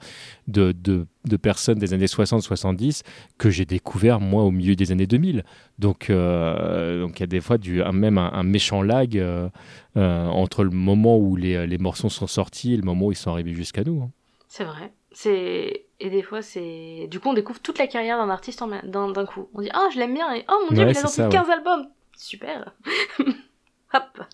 [0.48, 3.02] de, de, de personnes des années 60-70
[3.38, 5.44] que j'ai découvert moi au milieu des années 2000.
[5.78, 9.16] Donc euh, donc il y a des fois du, un- même un, un méchant lag
[9.18, 9.48] euh,
[9.96, 13.16] euh, entre le moment où les, les morceaux sont sortis et le moment où ils
[13.16, 14.02] sont arrivés jusqu'à nous.
[14.02, 14.10] hein.
[14.48, 14.92] C'est vrai.
[15.12, 18.68] C'est et des fois c'est du coup on découvre toute la carrière d'un artiste en
[18.68, 19.48] d'un coup.
[19.54, 21.24] On dit ah je l'aime bien et oh mon dieu Ouais, il a sorti ça,
[21.28, 21.32] ouais.
[21.34, 21.86] 15 albums.
[22.16, 22.74] Super.
[23.94, 24.24] Hop.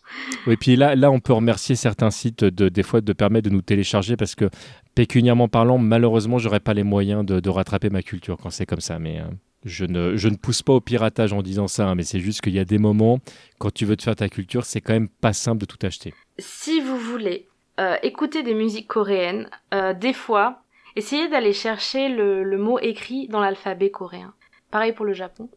[0.46, 3.54] Oui, puis là, là, on peut remercier certains sites de, des fois de permettre de
[3.54, 4.50] nous télécharger parce que
[4.94, 8.80] pécuniairement parlant, malheureusement, j'aurais pas les moyens de, de rattraper ma culture quand c'est comme
[8.80, 8.98] ça.
[8.98, 9.24] Mais euh,
[9.64, 12.40] je, ne, je ne pousse pas au piratage en disant ça, hein, mais c'est juste
[12.40, 13.18] qu'il y a des moments,
[13.58, 16.14] quand tu veux te faire ta culture, c'est quand même pas simple de tout acheter.
[16.38, 17.48] Si vous voulez
[17.80, 20.62] euh, écouter des musiques coréennes, euh, des fois
[20.96, 24.34] essayez d'aller chercher le, le mot écrit dans l'alphabet coréen.
[24.70, 25.48] Pareil pour le Japon.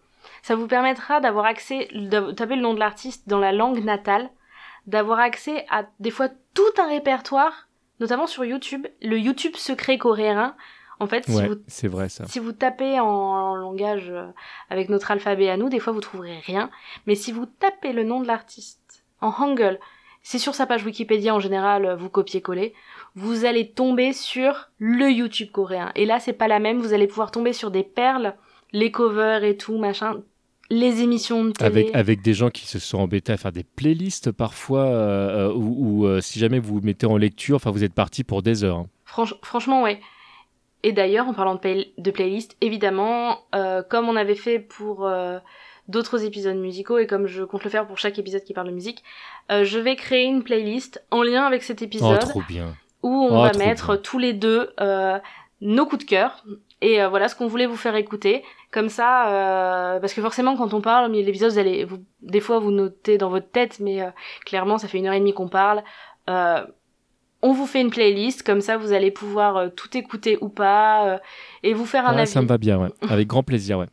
[0.42, 4.30] Ça vous permettra d'avoir accès, de taper le nom de l'artiste dans la langue natale,
[4.88, 7.68] d'avoir accès à des fois tout un répertoire,
[8.00, 10.56] notamment sur YouTube, le YouTube secret coréen.
[11.00, 12.26] En fait, si Ouais, vous c'est vrai ça.
[12.28, 14.28] si vous tapez en, en langage euh,
[14.70, 16.70] avec notre alphabet à nous, des fois vous trouverez rien.
[17.08, 19.80] Mais si vous tapez le nom de l'artiste en hangul,
[20.24, 22.74] c'est sur sa page Wikipédia en général, euh, vous copiez-coller,
[23.16, 25.92] vous allez tomber sur le YouTube coréen.
[25.96, 28.36] Et là, c'est pas la même, vous allez pouvoir tomber sur des perles,
[28.72, 30.22] les covers et tout, machin,
[30.72, 31.68] les émissions de télé.
[31.68, 36.06] Avec, avec des gens qui se sont embêtés à faire des playlists parfois, euh, ou
[36.08, 38.78] euh, si jamais vous vous mettez en lecture, enfin vous êtes parti pour des heures.
[38.78, 38.88] hein.
[39.06, 40.00] Franch- franchement, ouais.
[40.84, 45.08] Et d'ailleurs, en parlant de, play- de playlist, évidemment, euh, comme on avait fait pour
[45.88, 48.74] d'autres épisodes musicaux et comme je compte le faire pour chaque épisode qui parle de
[48.74, 49.04] musique,
[49.50, 52.74] je vais créer une playlist en lien avec cet Oh, épisode trop bien.
[53.04, 53.98] où on Oh, va mettre bien.
[53.98, 54.70] tous les deux
[55.60, 56.44] nos coups de cœur
[56.82, 58.44] et euh, voilà ce qu'on voulait vous faire écouter.
[58.72, 59.28] Comme ça,
[59.96, 62.40] euh, parce que forcément quand on parle au milieu de l'épisode, vous allez, vous, des
[62.40, 64.10] fois vous notez dans votre tête, mais euh,
[64.46, 65.84] clairement ça fait une heure et demie qu'on parle.
[66.30, 66.66] Euh,
[67.42, 71.08] on vous fait une playlist, comme ça vous allez pouvoir euh, tout écouter ou pas
[71.08, 71.18] euh,
[71.64, 72.32] et vous faire un Ouais, avis.
[72.32, 72.90] ça me va bien, ouais.
[73.10, 73.88] Avec grand plaisir, ouais.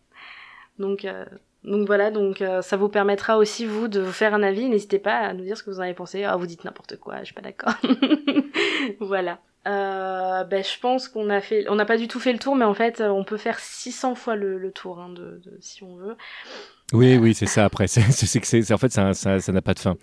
[0.78, 1.24] Donc, euh,
[1.64, 4.68] donc voilà, donc euh, ça vous permettra aussi vous de vous faire un avis.
[4.68, 6.22] N'hésitez pas à nous dire ce que vous en avez pensé.
[6.24, 7.72] Ah, vous dites n'importe quoi, je suis pas d'accord.
[9.00, 9.38] voilà.
[9.66, 12.54] Euh, ben, je pense qu'on a fait, on n'a pas du tout fait le tour,
[12.56, 15.58] mais en fait, euh, on peut faire 600 fois le, le tour, hein, de, de-
[15.60, 16.16] si on veut.
[16.94, 17.66] Oui, oui, c'est ça.
[17.66, 19.96] Après, c'est que c'est, en fait, ça, ça, ça n'a pas de fin.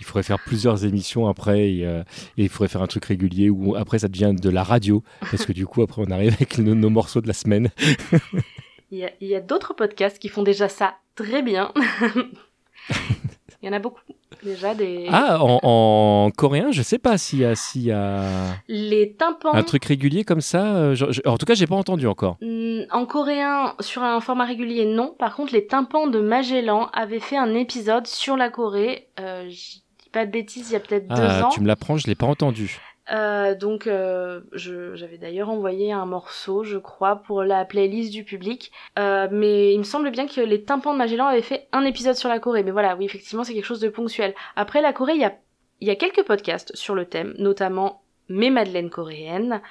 [0.00, 2.02] Il faudrait faire plusieurs émissions après, et, euh,
[2.36, 5.46] et il faudrait faire un truc régulier où après ça devient de la radio, parce
[5.46, 7.70] que du coup après on arrive avec nos, nos morceaux de la semaine.
[8.92, 11.72] Il y a, il y a d'autres podcasts qui font déjà ça très bien.
[13.66, 14.00] il y en a beaucoup
[14.44, 18.22] déjà des Ah, en, en coréen, je sais pas s'il y a, s'il y a
[18.68, 19.52] les tympans.
[19.52, 20.76] un truc régulier comme ça.
[20.76, 22.36] euh, je- je- en tout cas, j'ai pas entendu encore.
[22.40, 25.14] Hmm, En coréen, sur un format régulier, non.
[25.18, 29.08] Par contre, les tympans de Magellan avaient fait un épisode sur la Corée.
[29.18, 29.82] Euh, je dis
[30.12, 31.48] pas de bêtises, il y a peut-être deux Ah, ans.
[31.48, 32.78] tu me l'apprends, je l'ai pas entendu.
[33.12, 38.72] Euh, donc, euh, j'avais d'ailleurs envoyé un morceau, je crois, pour la playlist du public.
[38.98, 42.16] Euh, mais il me semble bien que les tympans de Magellan avaient fait un épisode
[42.16, 42.62] sur la Corée.
[42.64, 44.34] Mais voilà, oui, effectivement, c'est quelque chose de ponctuel.
[44.56, 45.34] Après, la Corée, il y a,
[45.80, 49.62] il y a quelques podcasts sur le thème, notamment Mes Madeleines coréennes,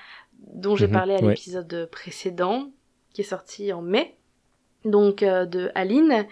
[0.53, 1.29] dont j'ai Mhm, parlé à ouais.
[1.29, 2.69] l'épisode précédent,
[3.13, 4.15] qui est sorti en mai.
[4.85, 6.25] Donc, euh, de Aline,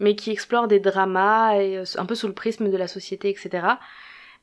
[0.00, 3.30] mais qui explore des dramas et euh, un peu sous le prisme de la société,
[3.30, 3.66] etc.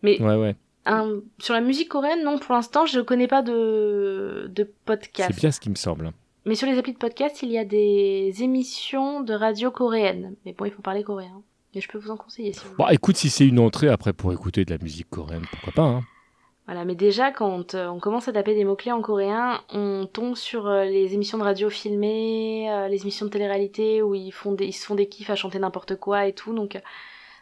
[0.01, 0.55] Mais Ouais, ouais.
[0.87, 5.31] Un- sur la musique coréenne, non, pour l'instant, je connais pas de, de podcast.
[5.33, 6.11] C'est bien ce qui me semble.
[6.45, 10.35] Mais sur les applis de podcast, il y a des émissions de radio coréenne.
[10.45, 11.41] Mais bon, il faut parler coréen.
[11.73, 14.13] Et je peux vous en conseiller si vous Bon, écoute, si c'est une entrée après
[14.13, 15.81] pour écouter de la musique coréenne, pourquoi pas.
[15.83, 16.01] Hein.
[16.65, 20.35] Voilà, mais déjà, quand euh, on commence à taper des mots-clés en coréen, on tombe
[20.35, 24.51] sur euh, les émissions de radio filmées, euh, les émissions de télé-réalité où ils, font
[24.53, 26.53] des, ils se font des kiffs à chanter n'importe quoi et tout.
[26.53, 26.77] Donc,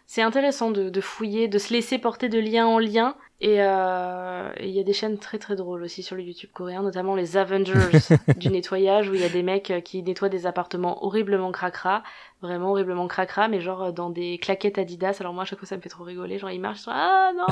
[0.05, 3.15] c'est intéressant de, de fouiller, de se laisser porter de lien en lien.
[3.41, 6.51] Et euh, et il y a des chaînes très très drôles aussi sur le YouTube
[6.53, 7.99] coréen, notamment les Avengers
[8.37, 12.01] du nettoyage, où il y a des mecs euh, qui nettoient des appartements horriblement cracra,
[12.41, 15.17] vraiment horriblement cracra, mais genre euh, dans des claquettes Adidas.
[15.19, 16.37] Alors moi, à chaque fois, ça me fait trop rigoler.
[16.37, 17.45] Genre, ils marchent, ils sont ah non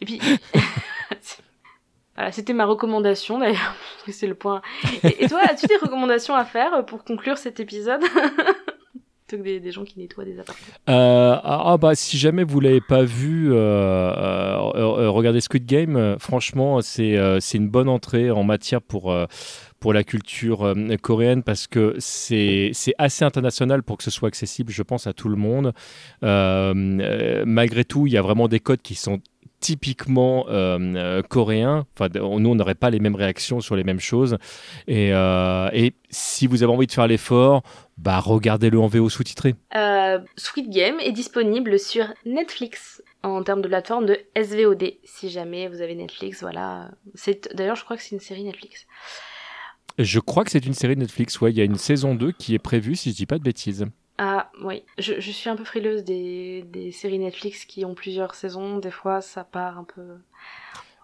[0.00, 0.20] Et puis,
[2.14, 3.74] voilà, c'était ma recommandation d'ailleurs,
[4.08, 4.62] c'est le point.
[5.02, 8.02] Et, et toi, as-tu des recommandations à faire pour conclure cet épisode?
[9.30, 10.74] Que des, gens qui nettoient des appartements.
[10.88, 16.16] Euh, ah ah, bah si jamais vous l'avez pas vu, euh, euh, regardez Squid Game.
[16.18, 19.16] Franchement, c'est c'est une bonne entrée en matière pour
[19.78, 24.82] pour la culture coréenne parce que c'est assez international pour que ce soit accessible, je
[24.82, 25.74] pense, à tout le monde.
[26.22, 29.20] Malgré tout, il y a vraiment des codes qui sont
[29.60, 31.86] typiquement euh, euh, coréens.
[31.94, 34.38] Enfin, nous, on n'aurait pas les mêmes réactions sur les mêmes choses.
[34.88, 37.62] Et, euh, et si vous avez envie de faire l'effort,
[37.98, 39.54] bah regardez-le en VO sous-titré.
[39.76, 44.94] Euh, Squid Game est disponible sur Netflix en termes de plateforme de SVOD.
[45.04, 46.90] Si jamais vous avez Netflix, voilà.
[47.14, 48.86] C'est d'ailleurs, je crois que c'est une série Netflix.
[49.98, 51.50] Je crois que c'est une série Netflix, ouais.
[51.50, 53.84] Il y a une saison 2 qui est prévue, si je dis pas de bêtises.
[54.22, 58.34] Ah oui, je, je suis un peu frileuse des, des séries Netflix qui ont plusieurs
[58.34, 58.78] saisons.
[58.78, 60.18] Des fois, ça part un peu.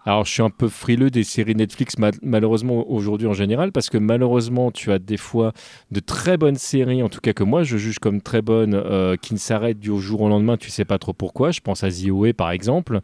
[0.05, 3.89] Alors, je suis un peu frileux des séries Netflix, ma- malheureusement, aujourd'hui en général, parce
[3.89, 5.51] que malheureusement, tu as des fois
[5.91, 9.17] de très bonnes séries, en tout cas que moi, je juge comme très bonnes, euh,
[9.17, 11.51] qui ne s'arrêtent du jour au lendemain, tu sais pas trop pourquoi.
[11.51, 13.01] Je pense à The OA, par exemple.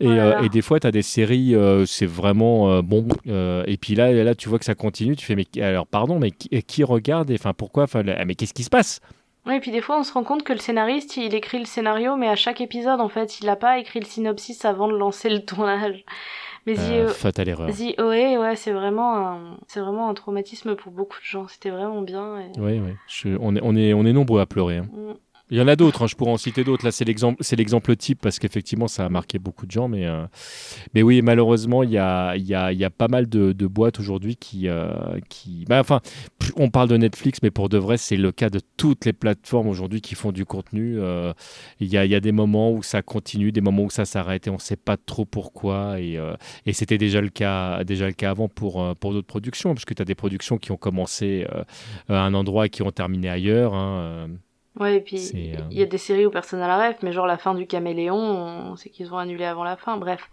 [0.00, 0.38] Et, Voilà.
[0.38, 3.06] euh, et des fois, tu as des séries, euh, c'est vraiment bon.
[3.26, 6.32] et puis là, là, tu vois que ça continue, tu fais, mais alors, pardon, mais
[6.32, 7.30] qui, qui regarde?
[7.30, 7.84] Et, Enfin, pourquoi?
[7.84, 9.00] Enfin, Mais qu'est-ce qui se passe?
[9.46, 11.64] Oui, et puis des fois, on se rend compte que le scénariste, il écrit le
[11.64, 14.96] scénario, mais à chaque épisode, en fait, il n'a pas écrit le synopsis avant de
[14.96, 16.04] lancer le tournage.
[16.64, 17.70] Mais Euh, The, Fatale erreur.
[17.70, 21.48] The OA, ouais, c'est vraiment un, c'est vraiment un traumatisme pour beaucoup de gens.
[21.48, 22.38] C'était vraiment bien.
[22.38, 22.92] et- Oui, oui.
[23.08, 24.76] Je- on, est, on, est, on est nombreux à pleurer.
[24.78, 24.86] hein.
[24.92, 25.12] Mm.
[25.52, 26.82] Il y en a d'autres, hein, je pourrais en citer d'autres.
[26.82, 29.86] Là, c'est l'exemple, type parce qu'effectivement, ça a marqué beaucoup de gens.
[29.86, 30.24] Mais, euh,
[30.94, 34.88] oui, malheureusement, il y a, pas mal de, boîtes aujourd'hui qui, euh,
[35.68, 36.00] bah, enfin,
[36.56, 39.68] on parle de Netflix, mais pour de vrai, c'est le cas de toutes les plateformes
[39.68, 40.98] aujourd'hui qui font du contenu.
[40.98, 41.34] Euh,
[41.80, 44.54] Il y, a, des moments où ça continue, des moments où ça s'arrête et on
[44.54, 46.00] ne sait pas trop pourquoi.
[46.00, 46.18] Et,
[46.72, 50.06] c'était déjà le cas, déjà le cas avant pour, d'autres productions, parce que tu as
[50.06, 51.46] des productions qui ont commencé
[52.08, 53.74] à un endroit et qui ont terminé ailleurs.
[53.74, 54.30] hein.
[54.78, 57.12] Ouais, et puis euh, il y a des séries où personne n'a la ref, mais
[57.12, 60.30] genre la fin du Caméléon, on sait qu'ils ont annulé avant la fin, bref.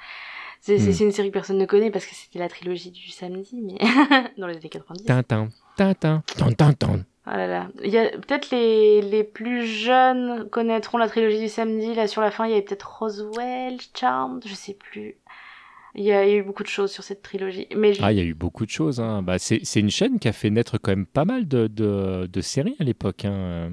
[0.61, 1.03] C'est Hmm.
[1.05, 3.75] une série que personne ne connaît parce que c'était la trilogie du samedi, mais
[4.37, 5.05] dans les années 90.
[5.05, 6.99] Tintin, Tintin, Tin, tin, tin.
[7.25, 7.67] Ah là là.
[7.83, 11.93] Il y a peut-être les, les plus jeunes connaîtront la trilogie du samedi.
[11.93, 15.15] Là, sur la fin, il y avait peut-être Roswell, Charmed, je sais plus.
[15.95, 17.67] Il y, a, il y a eu beaucoup de choses sur cette trilogie.
[17.75, 18.99] Mais je- Ah, il y a eu beaucoup de choses.
[18.99, 19.21] Hein.
[19.23, 22.27] Bah, c'est c'est une chaîne qui a fait naître quand même pas mal de, de,
[22.31, 23.25] de séries à l'époque.
[23.25, 23.71] hein.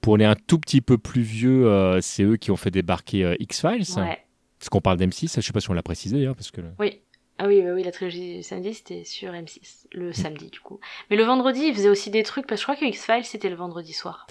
[0.00, 3.24] Pour les un tout petit peu plus vieux, euh, c'est eux qui ont fait débarquer
[3.24, 3.84] euh, X-Files.
[3.96, 4.18] ouais.
[4.58, 6.60] Parce qu'on parle d'M6, je sais pas si on l'a précisé d'ailleurs, parce que...
[6.78, 7.00] Oui.
[7.38, 9.86] Ah oui, oui, la trilogie du samedi, c'était sur M6.
[9.92, 10.78] Le samedi, du coup.
[11.08, 13.48] Mais le vendredi, ils faisaient aussi des trucs, parce que je crois que X-Files, c'était
[13.48, 14.26] le vendredi soir.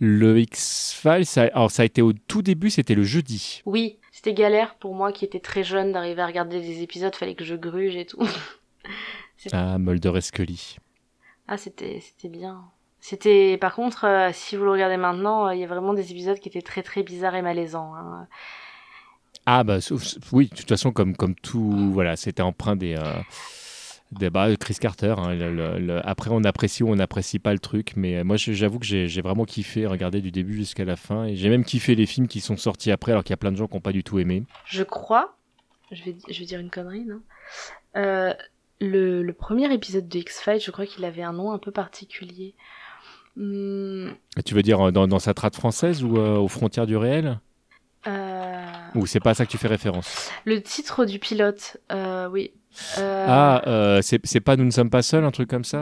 [0.00, 3.62] Le X-Files, ça, alors ça a été au tout début, c'était le jeudi.
[3.66, 7.36] Oui, c'était galère pour moi qui étais très jeune d'arriver à regarder des épisodes, fallait
[7.36, 8.26] que je gruge et tout.
[9.52, 10.76] Ah, Mulder et Scully.
[11.48, 12.62] Ah, c'était c'était bien.
[13.00, 16.10] C'était par contre, euh, si vous le regardez maintenant, euh, il y a vraiment des
[16.10, 17.94] épisodes qui étaient très très bizarres et malaisants.
[17.94, 18.26] hein.
[19.46, 22.94] Ah, bah sauf- oui, de toute façon, comme, comme tout, voilà, c'était empreint des...
[22.94, 23.20] euh,
[24.12, 25.14] des bah, Chris Carter.
[25.16, 28.36] hein, le- le- le- après, on apprécie ou on n'apprécie pas le truc, mais moi,
[28.36, 31.48] je- j'avoue que j'ai j'ai vraiment kiffé regarder du début jusqu'à la fin, et j'ai
[31.48, 33.66] même kiffé les films qui sont sortis après, alors qu'il y a plein de gens
[33.66, 34.44] qui n'ont pas du tout aimé.
[34.66, 35.36] Je crois,
[35.90, 37.20] je vais je vais dire une connerie, non
[37.96, 38.34] Euh,
[38.80, 42.54] le, le premier épisode de X-Files, je crois qu'il avait un nom un peu particulier.
[43.36, 44.08] Hmm,
[44.44, 47.38] Tu veux dire euh, dans, dans sa trad française ou euh, aux frontières du réel?
[48.06, 48.62] Euh,
[48.94, 50.30] Ou c'est pas à ça que tu fais référence?
[50.46, 52.52] Le titre du pilote, euh, oui.
[52.96, 55.78] Ah, c'est pas Nous ne sommes pas seuls, un truc comme ça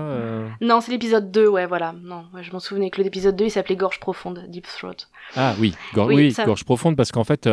[0.60, 1.94] Non, c'est l'épisode 2, ouais, voilà.
[2.02, 4.96] Non, ouais, je m'en souvenais que l'épisode 2, il s'appelait Gorge Profonde, Deep Throat.
[5.36, 7.48] Ah oui, gor- Oui, oui, ça- gorge profonde, parce qu'en fait,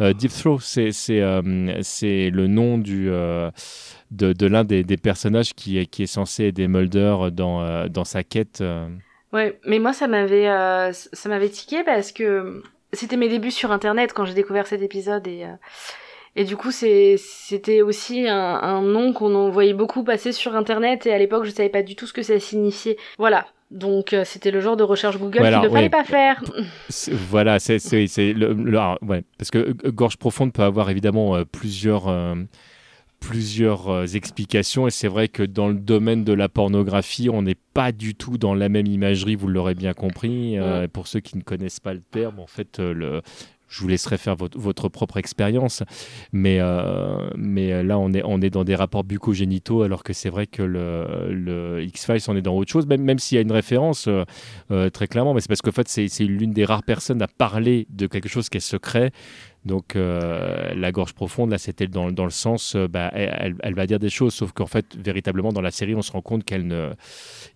[0.00, 0.90] Deep Throat, c'est
[1.20, 6.66] le nom du, de, de l'un des, des personnages qui est, qui est censé aider
[6.68, 8.62] Mulder dans, dans sa quête.
[9.32, 13.72] Ouais, mais moi ça m'avait euh, ça m'avait tiqué parce que c'était mes débuts sur
[13.72, 15.54] internet quand j'ai découvert cet épisode et euh,
[16.36, 20.54] et du coup c'est c'était aussi un, un nom qu'on en voyait beaucoup passer sur
[20.54, 22.96] internet et à l'époque je savais pas du tout ce que ça signifiait.
[23.18, 23.46] Voilà.
[23.70, 25.88] Donc euh, c'était le genre de recherche Google Voilà, qu'il ne fallait ouais.
[25.88, 26.42] pas faire.
[27.30, 27.78] Voilà, c'est
[28.34, 32.34] le, le- alors, ouais, parce que gorge profonde peut avoir évidemment euh, plusieurs euh,
[33.22, 37.56] plusieurs euh, explications et c'est vrai que dans le domaine de la pornographie, on n'est
[37.72, 40.58] pas du tout dans la même imagerie, vous l'aurez bien compris.
[40.58, 43.22] Euh, Pour ceux qui ne connaissent pas le terme, en fait, euh, le
[43.72, 45.82] je vous laisserai faire votre, votre propre expérience,
[46.30, 50.28] mais, euh, mais là on est, on est dans des rapports bucogénitaux alors que c'est
[50.28, 53.40] vrai que le, le X-Files on est dans autre chose, même, même s'il y a
[53.40, 57.22] une référence euh, très clairement, mais c'est parce qu'en fait c'est l'une des rares personnes
[57.22, 59.10] à parler de quelque chose qui est secret.
[59.64, 63.74] Donc euh, la gorge profonde, là c'était dans, dans le sens, euh, bah, elle, elle-
[63.74, 66.44] va dire des choses, sauf qu'en fait véritablement dans la série on se rend compte
[66.44, 66.90] qu'elle ne,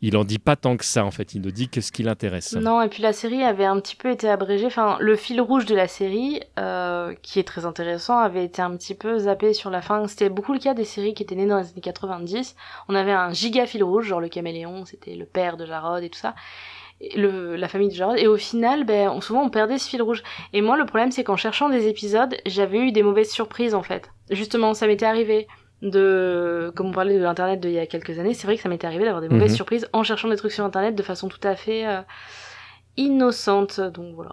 [0.02, 2.04] il en dit pas tant que ça en fait, il ne dit que ce qui
[2.04, 2.54] l'intéresse.
[2.54, 4.66] Non, et puis la série avait un petit peu été abrégée.
[4.66, 8.76] Enfin, le fil rouge de la série, euh, qui est très intéressant, avait été un
[8.76, 10.06] petit peu zappé sur la fin.
[10.06, 12.54] C'était beaucoup le cas des séries qui étaient nées dans les années 90.
[12.88, 16.08] On avait un giga fil rouge, genre le caméléon, c'était le père de Jarod et
[16.10, 16.34] tout ça.
[17.14, 18.16] Le, la famille de Jarod.
[18.18, 20.23] Et au final, ben, on- souvent on perdait ce fil rouge.
[20.55, 23.82] Et moi, le problème, c'est qu'en cherchant des épisodes, j'avais eu des mauvaises surprises en
[23.82, 24.10] fait.
[24.31, 25.47] Justement, ça m'était arrivé
[25.82, 28.70] de, comme on parlait de l'internet d'il y a quelques années, c'est vrai que ça
[28.70, 29.56] m'était arrivé d'avoir des mauvaises Mhm.
[29.56, 32.01] surprises en cherchant des trucs sur internet de façon tout à fait euh,
[32.97, 33.81] innocente.
[33.81, 34.32] Donc voilà,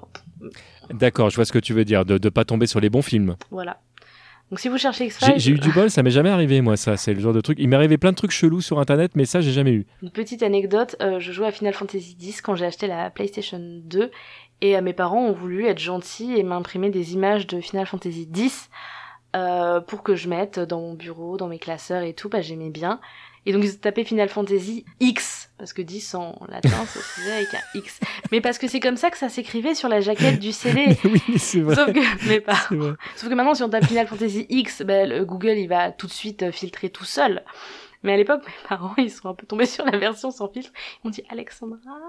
[0.90, 3.02] D'accord, je vois ce que tu veux dire, de ne pas tomber sur les bons
[3.02, 3.36] films.
[3.52, 3.80] voilà.
[4.50, 6.96] Donc si vous cherchez X-Files, j'ai eu du bol, ça m'est jamais arrivé moi ça,
[6.96, 7.58] c'est le genre de truc.
[7.60, 9.88] Il m'est arrivé plein de trucs chelous sur internet, mais ça j'ai jamais eu.
[10.04, 13.60] une petite anecdote, euh, je jouais à Final Fantasy X quand j'ai acheté la PlayStation
[13.60, 14.12] 2
[14.62, 18.30] et euh, mes parents ont voulu être gentils et m'imprimer des images de Final Fantasy
[18.34, 18.70] X
[19.36, 22.70] euh, pour que je mette dans mon bureau, dans mes classeurs et tout, bah j'aimais
[22.70, 23.00] bien.
[23.46, 27.00] Et donc ils ont tapé Final Fantasy X, parce que 10 en latin ça se
[27.00, 28.00] faisait avec un X.
[28.32, 30.98] Mais parce que c'est comme ça que ça s'écrivait sur la jaquette du CD.
[31.04, 31.76] oui, c'est vrai.
[31.76, 32.94] Sauf que c'est vrai.
[33.16, 36.08] Sauf que maintenant, si on tape Final Fantasy X, ben, le Google, il va tout
[36.08, 37.44] de suite euh, filtrer tout seul.
[38.04, 40.72] Mais à l'époque, mes parents, ils sont un peu tombés sur la version sans filtre.
[40.76, 42.00] Ils m'ont dit, Alexandra,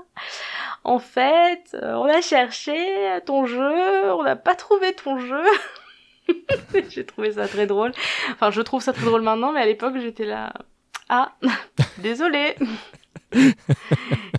[0.82, 2.74] en fait, euh, on a cherché
[3.26, 5.44] ton jeu, on n'a pas trouvé ton jeu.
[6.90, 7.92] J'ai trouvé ça très drôle.
[8.32, 10.52] Enfin, je trouve ça très drôle maintenant, mais à l'époque, j'étais là.
[11.16, 11.32] Ah,
[11.98, 12.56] désolé.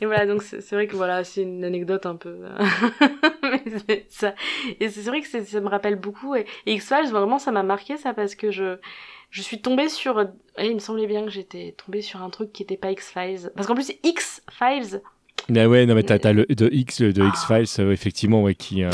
[0.02, 2.38] Et voilà, donc c'est vrai que voilà, c'est une anecdote un peu.
[3.44, 4.36] Mais c'est ça.
[4.82, 6.36] Et c'est vrai que ça me rappelle beaucoup.
[6.36, 8.78] Et, X-Files, vraiment, ça m'a marqué ça parce que je,
[9.30, 10.20] je suis tombée sur.
[10.20, 13.54] et il me semblait bien que j'étais tombée sur un truc qui était pas X-Files.
[13.56, 15.02] Parce qu'en plus, X-Files,
[15.48, 18.42] Mais ouais, non, mais t'as, t'as le de X, le de X Files, euh, effectivement,
[18.42, 18.84] ouais, qui.
[18.84, 18.90] euh,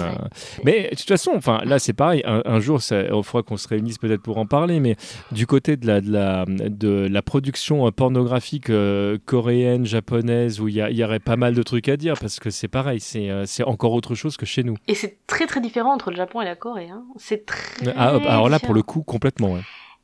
[0.65, 2.23] Mais de toute façon, enfin, là, c'est pareil.
[2.25, 4.81] Un, un jour, ça, il faudra qu'on se réunisse peut-être pour en parler.
[4.81, 4.97] Mais
[5.31, 10.67] du côté de la de la de la production euh, pornographique euh, coréenne, japonaise, où
[10.67, 13.45] il y, aurait pas mal de trucs à dire, parce que c'est pareil, c'est euh,
[13.45, 14.75] c'est encore autre chose que chez nous.
[14.89, 16.89] Et c'est très très différent entre le Japon et la Corée.
[16.89, 17.03] Hein.
[17.15, 17.93] C'est très.
[17.95, 19.53] Ah, hop, alors là, pour le coup, complètement.
[19.53, 19.61] Ouais.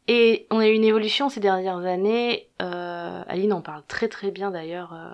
[0.08, 2.48] Et on a eu une évolution ces dernières années.
[2.62, 5.12] Euh, Aline en parle très très bien d'ailleurs euh,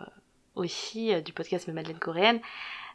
[0.56, 2.40] aussi euh, du podcast de Madeleine coréenne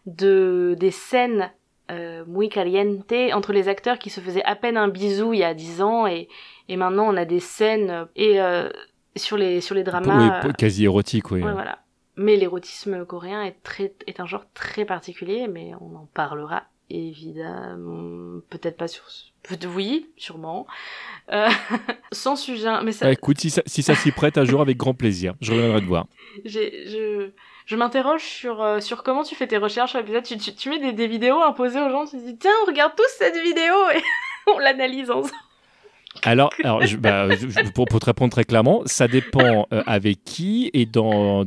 [0.06, 1.50] de des scènes
[1.90, 5.44] euh, muy caliente entre les acteurs qui se faisaient à peine un bisou il y
[5.44, 6.28] a 10 ans et,
[6.68, 8.68] et maintenant on a des scènes euh, et euh,
[9.16, 11.42] sur les sur les dramas Oui, quasi érotique, oui.
[11.42, 11.78] Ouais, voilà.
[12.16, 18.40] Mais l'érotisme coréen est, très, est un genre très particulier, mais on en parlera évidemment.
[18.50, 19.04] Peut-être pas sur.
[19.74, 20.66] Oui, sûrement.
[21.32, 21.48] Euh,
[22.12, 22.70] sans sujet.
[22.82, 25.34] Mais ça, Ah, écoute, si ça, si ça s'y prête un jour, avec grand plaisir.
[25.40, 26.06] Je reviendrai te voir.
[26.44, 27.30] je,
[27.66, 30.22] je m'interroge sur, euh, sur comment tu fais tes recherches sur l'épisode.
[30.24, 32.92] Tu, tu, tu mets des, des vidéos imposées aux gens, tu te dis tiens, regarde
[32.96, 34.02] tous cette vidéo et
[34.54, 35.34] on l'analyse ensemble.
[36.22, 36.50] Alors,
[36.98, 37.28] bah,
[37.74, 41.44] pour, te répondre très clairement, ça dépend euh, avec qui et dans,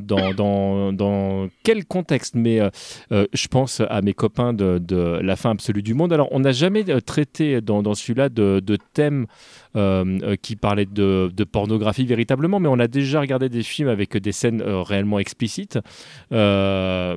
[1.64, 2.36] quel contexte.
[2.36, 2.70] Mais euh,
[3.12, 6.14] euh, je pense à mes copains de, La fin absolue du monde.
[6.14, 9.28] Alors, on n'a jamais traité dans, celui-là de, de thèmes
[9.74, 14.62] qui parlaient de, pornographie véritablement, mais on a déjà regardé des films avec des scènes
[14.62, 15.80] euh, réellement explicites.
[16.32, 17.16] Euh,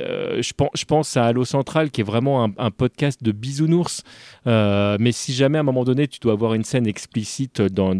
[0.00, 4.02] euh, je, pense, à Halo Central, qui est vraiment un, podcast de bisounours.
[4.46, 7.92] Euh, mais si jamais à un moment donné tu dois avoir une scène explicite dans,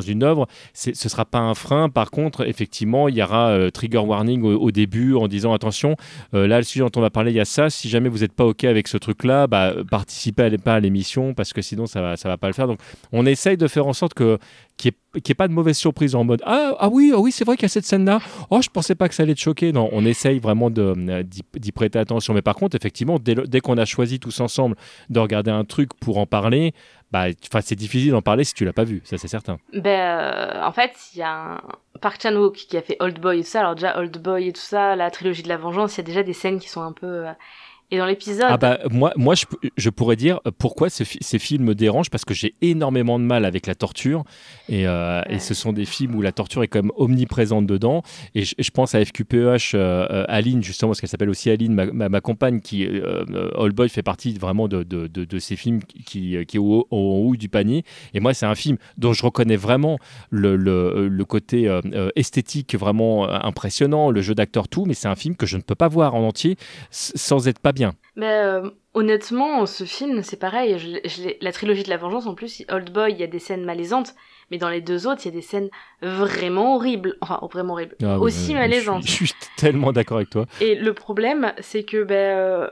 [0.00, 1.88] une œuvre, ce sera pas un frein.
[1.88, 5.96] Par contre, effectivement, il y aura euh, trigger warning au, début en disant attention,
[6.34, 7.70] euh, là le sujet dont on va parler, il y a ça.
[7.70, 11.52] Si jamais vous n'êtes pas ok avec ce truc-là, bah, participez pas à l'émission parce
[11.52, 12.66] que sinon ça va, ça va pas le faire.
[12.66, 12.78] Donc
[13.12, 14.38] on essaye de faire en sorte que
[14.76, 17.44] qu'il n'y ait, pas de mauvaise surprise en mode ah, ah oui, ah oui c'est
[17.44, 18.20] vrai qu'il y a cette scène-là.
[18.50, 19.72] Oh, je pensais pas que ça allait te choquer.
[19.72, 22.34] Non, on essaye vraiment euh, d'y, prêter attention.
[22.34, 24.76] Mais par contre, effectivement, dès, dès qu'on a choisi tous ensemble
[25.10, 26.72] de regarder un truc pour en parler,
[27.10, 27.26] bah,
[27.60, 29.58] c'est difficile d'en parler si tu l'as pas vu, ça c'est certain.
[29.74, 31.60] Ben, euh, en fait, il y a un
[32.00, 33.60] Park Chan-wook qui a fait Old Boy et tout ça.
[33.60, 36.04] Alors déjà, Old Boy et tout ça, la trilogie de la vengeance, il y a
[36.04, 37.26] déjà des scènes qui sont un peu...
[37.26, 37.32] euh,
[37.92, 38.46] Et dans l'épisode...
[38.48, 39.44] Ah bah moi, moi je,
[39.76, 43.44] je pourrais dire pourquoi ce ces films me dérangent parce que j'ai énormément de mal
[43.44, 44.24] avec la torture
[44.70, 48.02] et, euh, et ce sont des films où la torture est quand même omniprésente dedans
[48.34, 51.74] et je, je pense à FQPEH euh, euh, Aline justement parce qu'elle s'appelle aussi Aline
[51.74, 52.88] ma, ma, ma compagne qui
[53.58, 56.86] All Boy fait partie vraiment de, de, de, de ces films qui, qui est au,
[56.90, 59.98] au haut du panier et moi c'est un film dont je reconnais vraiment
[60.30, 61.68] le, le, le côté
[62.16, 65.74] esthétique vraiment impressionnant le jeu d'acteur tout mais c'est un film que je ne peux
[65.74, 66.56] pas voir en entier
[66.90, 67.81] sans être pas bien
[68.16, 70.78] Mais euh, honnêtement, ce film, c'est pareil.
[70.78, 73.38] Je, je la trilogie de la vengeance, en plus, Old Boy, il y a des
[73.38, 74.14] scènes malaisantes,
[74.50, 75.70] mais dans les deux autres, il y a des scènes
[76.02, 77.16] vraiment horribles.
[77.20, 77.96] Enfin, vraiment horribles.
[78.02, 79.02] Ah aussi malaisantes.
[79.06, 80.46] Je suis, je suis tellement d'accord avec toi.
[80.60, 82.68] Et le problème, c'est que ben euh,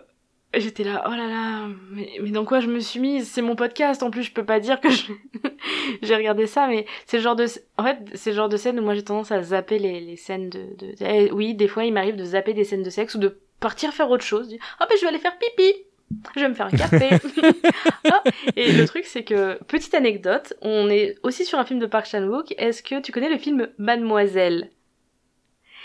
[0.55, 3.28] j'étais là, oh là là, mais, mais dans quoi je me suis mise?
[3.28, 5.12] C'est mon podcast, en plus je peux pas dire que je-
[6.03, 7.47] j'ai regardé ça, mais c'est le genre de,
[7.78, 10.16] en fait, c'est le genre de scène où moi j'ai tendance à zapper les, les
[10.16, 10.95] scènes de, de...
[11.01, 13.93] Eh, oui, des fois il m'arrive de zapper des scènes de sexe ou de partir
[13.93, 14.49] faire autre chose.
[14.81, 15.74] Oh ben je vais aller faire pipi.
[16.35, 17.11] Je vais me faire un café.
[18.11, 18.23] Ah,
[18.57, 22.07] et le truc, c'est que, petite anecdote, on est aussi sur un film de Park
[22.07, 22.53] Chan-wook.
[22.59, 24.70] Est-ce que tu connais le film Mademoiselle?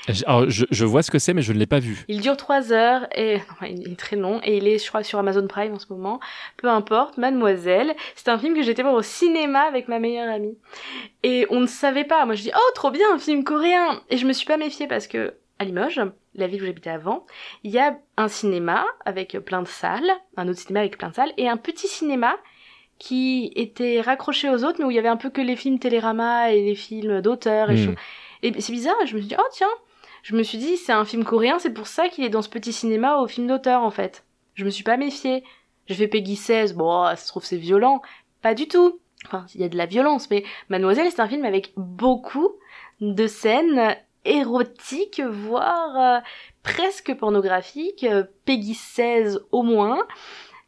[0.07, 2.05] Je- Alors, je, je vois ce que c'est, mais je ne l'ai pas vu.
[2.07, 5.03] Il dure 3 heures et non, il est très long et il est je crois
[5.03, 6.19] sur Amazon Prime en ce moment.
[6.57, 10.57] Peu importe, Mademoiselle, c'est un film que j'étais voir au cinéma avec ma meilleure amie.
[11.23, 12.25] Et on ne savait pas.
[12.25, 14.87] Moi je dis "Oh, trop bien, un film coréen." Et je me suis pas méfiée
[14.87, 16.01] parce que à Limoges,
[16.35, 17.25] la ville où j'habitais avant,
[17.63, 21.15] il y a un cinéma avec plein de salles, un autre cinéma avec plein de
[21.15, 22.35] salles et un petit cinéma
[22.99, 25.79] qui était raccroché aux autres mais où il y avait un peu que les films
[25.79, 27.95] Télérama et les films d'auteurs et choses.
[28.43, 29.67] Et c'est bizarre, je me suis dit "Oh tiens,
[30.25, 32.49] je me suis dit, c'est un film coréen, c'est pour ça qu'il est dans ce
[32.49, 34.25] petit cinéma au film d'auteur, en fait.
[34.55, 35.43] Je me suis pas méfiée.
[35.85, 38.01] J'ai fait Peggy 16, bon, ça se trouve c'est violent.
[38.41, 38.99] Pas du tout.
[39.27, 42.53] Enfin, il y a de la violence, mais Mademoiselle, c'est un film avec beaucoup
[43.01, 43.95] de scènes
[44.25, 46.19] érotiques, voire euh,
[46.63, 49.99] presque pornographiques, euh, Peggy 16 au moins,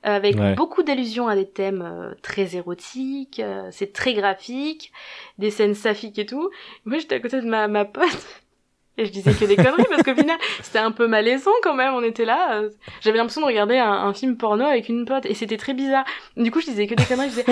[0.03, 0.53] avec Ouais.
[0.53, 4.91] beaucoup d'allusions à des thèmes euh, très érotiques, euh, c'est très graphique,
[5.37, 6.49] des scènes saphiques et tout.
[6.85, 8.05] Moi, j'étais à côté de ma, ma pote.
[8.99, 11.93] Et je disais que des conneries parce qu'au final, c'était un peu malaisant quand même.
[11.93, 12.55] On était là.
[12.61, 12.71] euh,
[13.01, 16.03] J'avais l'impression de regarder un, un film porno avec une pote et c'était très bizarre.
[16.35, 17.29] Du coup, je disais que des conneries.
[17.29, 17.45] Je disais,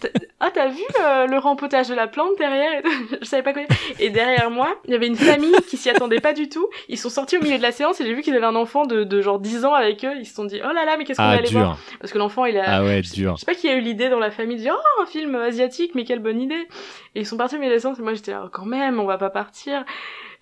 [0.00, 0.08] T'as-
[0.40, 2.82] ah, t'as vu euh, le rempotage de la plante derrière
[3.20, 3.62] Je savais pas quoi.
[3.98, 6.66] Et derrière moi, il y avait une famille qui s'y attendait pas du tout.
[6.88, 8.86] Ils sont sortis au milieu de la séance et j'ai vu qu'ils avaient un enfant
[8.86, 10.12] de, de genre 10 ans avec eux.
[10.18, 11.74] Ils se sont dit, oh là là, mais qu'est-ce qu'on va Ah, aller voir?
[11.76, 11.98] Dur.
[12.00, 13.34] Parce que l'enfant, il a, Ah ouais, je- dur.
[13.36, 15.34] Je sais pas qui a eu l'idée dans la famille de dire oh un film
[15.36, 16.66] asiatique mais quelle bonne idée.
[17.14, 18.64] Et ils sont partis au milieu de la séance et moi j'étais là, Oh, quand
[18.66, 19.84] même on va pas partir.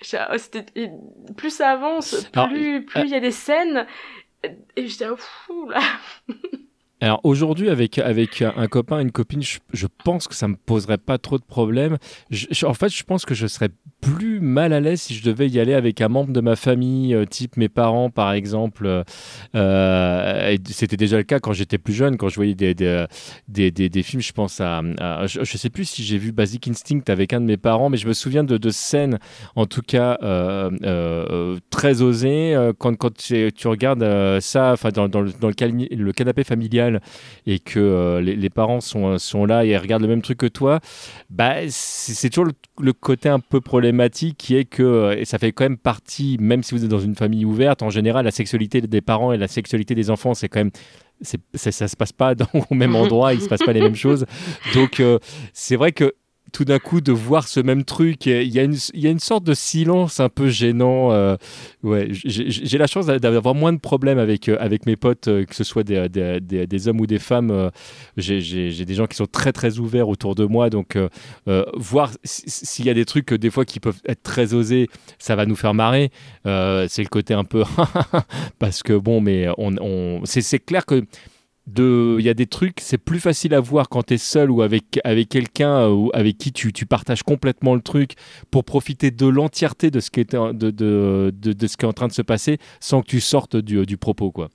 [0.02, 0.92] Oh, c'était-
[1.36, 3.86] plus ça avance, plus plus euh, il y a des scènes.
[4.76, 5.80] Et j'étais, oh, fou, là.
[7.00, 11.16] Alors aujourd'hui, avec, avec un copain, une copine, je, pense que ça me poserait pas
[11.16, 11.96] trop de problèmes.
[12.64, 13.68] En fait, je pense que je serais
[14.00, 17.14] plus mal à l'aise si je devais y aller avec un membre de ma famille,
[17.14, 19.04] euh, type mes parents par exemple.
[19.54, 23.06] Euh, C'était déjà le cas quand j'étais plus jeune, quand je voyais des, des,
[23.48, 24.22] des, des- films.
[24.22, 24.82] Je pense à,
[25.26, 28.08] je, sais plus si j'ai vu Basic Instinct avec un de mes parents, mais je
[28.08, 29.18] me souviens de, de scènes,
[29.54, 36.12] en tout cas euh, très osées, quand, quand tu, regardes ça, dans, dans dans le
[36.12, 36.87] canapé familial
[37.46, 40.80] et que euh, les, parents sont, sont là et regardent le même truc que toi,
[41.30, 45.52] bah, c'est toujours le, côté un peu problématique qui est que, euh, et ça fait
[45.52, 48.80] quand même partie, même si vous êtes dans une famille ouverte, en général, la sexualité
[48.80, 50.70] des parents et la sexualité des enfants, c'est quand même.
[51.22, 51.38] ça,
[51.72, 54.26] ça se passe pas dans, au même endroit, il se passe pas les mêmes choses.
[54.74, 55.18] Donc, euh,
[55.52, 56.14] c'est vrai que
[56.52, 60.20] tout d'un coup, de voir ce même truc, il y, a une, sorte de silence
[60.20, 61.12] un peu gênant.
[61.12, 61.36] euh,
[61.82, 65.54] ouais, j'ai la chance d'avoir moins de problèmes avec, euh, avec mes potes, euh, que
[65.54, 67.70] ce soit des, hommes ou des femmes.
[68.16, 70.96] j'ai des gens qui sont très très ouverts autour de moi, donc
[71.76, 74.88] voir s'il y a des trucs des fois qui peuvent être très osés,
[75.18, 76.10] ça va nous faire marrer.
[76.44, 77.64] C'est le côté un peu
[78.58, 81.04] parce que bon, mais on, on c'est clair que
[81.76, 84.62] il y a des trucs c'est plus facile à voir quand tu es seul ou
[84.62, 88.12] avec avec quelqu'un euh, ou avec qui tu, tu partages complètement le truc
[88.50, 91.92] pour profiter de l'entièreté de ce qui est de, de, de, ce qui est en
[91.92, 94.48] train de se passer sans que tu sortes du, du propos quoi.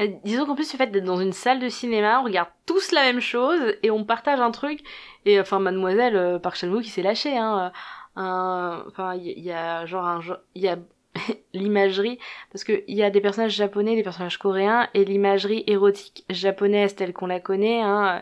[0.00, 2.90] Euh, Disons qu'en plus, le fait d'être dans une salle de cinéma, on regarde tous
[2.92, 4.80] la même chose et on partage un truc.
[5.26, 7.70] Et enfin, mademoiselle, euh, par Chalmou qui s'est lâchée, hein.
[8.16, 10.22] euh, Enfin, il y, a genre-
[10.54, 10.78] il y a
[11.54, 12.18] l'imagerie
[12.52, 16.94] parce que il y a des personnages japonais, des personnages coréens et l'imagerie érotique japonaise
[16.94, 18.18] telle qu'on la connaît, hein.
[18.18, 18.20] euh,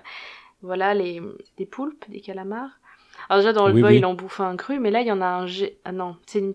[0.62, 1.20] Voilà, les
[1.56, 2.70] des poulpes, des calamars.
[3.28, 3.98] Alors déjà dans le Oui, boy, oui.
[3.98, 5.46] il en bouffe un cru, mais là il y en a un.
[5.46, 6.54] gé- Ah non, c'est une.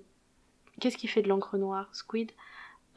[0.82, 1.88] Qu'est-ce qui fait de l'encre noire?
[1.94, 2.32] Squid?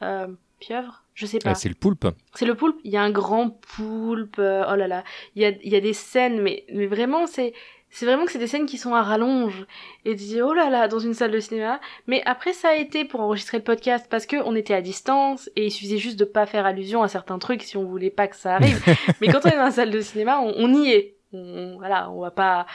[0.01, 0.27] Euh,
[0.59, 1.03] Pieuvre?
[1.13, 1.51] Je sais pas.
[1.51, 2.07] Ah, c'est le poulpe.
[2.33, 2.79] C'est le poulpe?
[2.83, 4.39] Il y a un grand poulpe.
[4.39, 5.03] euh, oh là là.
[5.35, 7.53] Il y a, il y a des scènes, mais, mais vraiment, c'est,
[7.89, 9.65] c'est vraiment que c'est des scènes qui sont à rallonge.
[10.05, 11.79] Et tu dis, oh là là, dans une salle de cinéma.
[12.05, 15.49] Mais après, ça a été pour enregistrer le podcast parce que on était à distance
[15.55, 18.27] et il suffisait juste de pas faire allusion à certains trucs si on voulait pas
[18.27, 18.83] que ça arrive.
[19.21, 21.15] mais quand on est dans la salle de cinéma, on, on y est.
[21.33, 22.65] On- voilà, on va pas.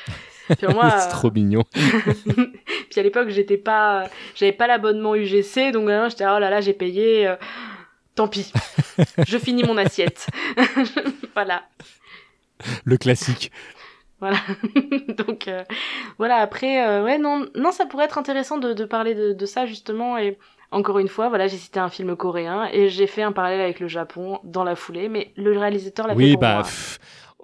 [0.58, 1.62] Puis moi, c'est trop mignon.
[1.74, 6.60] puis à l'époque, j'étais pas, j'avais pas l'abonnement UGC, donc vraiment, j'étais oh là là,
[6.60, 7.26] j'ai payé.
[7.28, 7.36] euh,
[8.14, 8.52] tant pis,
[9.26, 10.26] je finis mon assiette.
[11.34, 11.62] voilà,
[12.84, 13.50] Le classique.
[14.22, 14.38] Voilà.
[15.26, 15.62] donc euh,
[16.18, 16.36] voilà.
[16.36, 19.66] Après, euh, ouais, non, non, ça pourrait être intéressant de, de parler de, de ça
[19.66, 20.16] justement.
[20.16, 20.38] Et
[20.70, 23.80] encore une fois, voilà, j'ai cité un film coréen et j'ai fait un parallèle avec
[23.80, 26.62] le Japon dans la foulée, mais le réalisateur l'a fait Oui, pour bah, moi.
[26.62, 26.98] pff,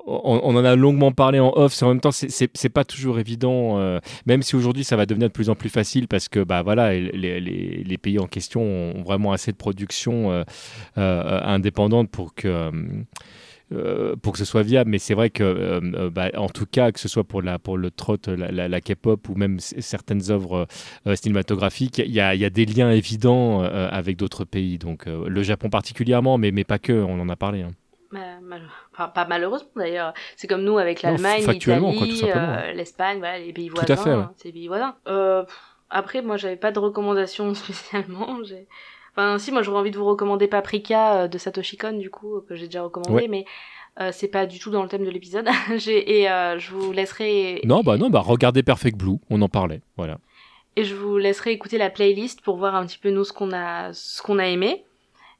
[0.07, 1.75] on, on en a longuement parlé en off.
[1.75, 3.79] c'est En même temps, c'est- pas toujours évident.
[3.79, 6.63] euh, même si aujourd'hui, ça va devenir de plus en plus facile parce que, bah
[6.63, 10.31] voilà, les, les- les pays en question ont vraiment assez de production
[10.97, 12.71] euh, indépendante pour que.
[13.73, 16.67] Euh, pour que ce soit viable, mais c'est vrai que, euh, euh, bah, en tout
[16.67, 19.61] cas, que ce soit pour, la, pour le trot, la, la- la K-pop ou même
[19.61, 20.67] certaines œuvres
[21.07, 24.79] euh, cinématographiques, il y, a- y a des liens évidents avec d'autres pays.
[24.79, 27.63] Donc, le Japon particulièrement, mais, mais pas que, on en a parlé.
[27.63, 27.73] hein.
[28.11, 28.63] Bah, mal-
[28.95, 30.15] enfin, pas malheureusement d'ailleurs.
[30.37, 32.23] C'est comme nous avec l'Allemagne, l'Italie,
[32.75, 34.03] l'Espagne, voilà, les pays Tout à voisins.
[34.05, 34.17] fait, ouais.
[34.17, 34.97] hein, les pays voisins.
[35.91, 38.43] Après, moi, j'avais pas de recommandations spécialement.
[38.45, 38.67] J'ai...
[39.19, 42.41] Enfin, si, moi, j'aurais envie de vous recommander Paprika euh, de Satoshi Kon, du coup,
[42.49, 43.27] que j'ai déjà recommandé, Ouais.
[43.29, 43.45] mais
[44.01, 45.49] euh, c'est pas du tout dans le thème de l'épisode.
[45.89, 47.61] Et euh, je vous laisserai...
[47.65, 50.19] Non, bah non, bah regardez Perfect Blue, on en parlait, voilà.
[50.77, 53.53] Et je vous laisserai écouter la playlist pour voir un petit peu nous ce qu'on
[53.53, 54.85] a, ce qu'on a aimé.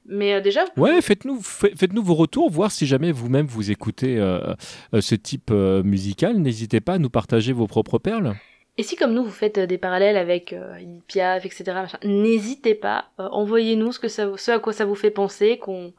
[0.07, 3.71] Mais euh, déjà, vous- Ouais, faites-nous fa- faites-nous vos retours, voir si jamais vous-même vous
[3.71, 4.55] écoutez euh,
[4.99, 6.37] ce type euh, musical.
[6.39, 8.35] N'hésitez pas à nous partager vos propres perles.
[8.79, 10.73] Et si comme nous vous faites euh, des parallèles avec euh,
[11.09, 11.65] Piaf, etc.,
[12.05, 15.93] n'hésitez pas, euh, envoyez-nous ce que ça, ce à quoi ça vous fait penser, qu'on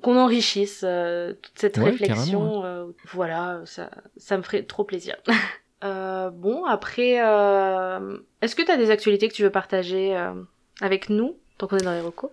[0.00, 2.90] qu'on enrichisse euh, toute cette Ouais, réflexion.
[3.12, 5.16] voilà, ça, ça me ferait trop plaisir.
[5.84, 7.14] Bon, après,
[8.40, 10.16] est-ce que tu as des actualités que tu veux partager
[10.80, 12.30] avec nous, tant qu'on est dans les recos?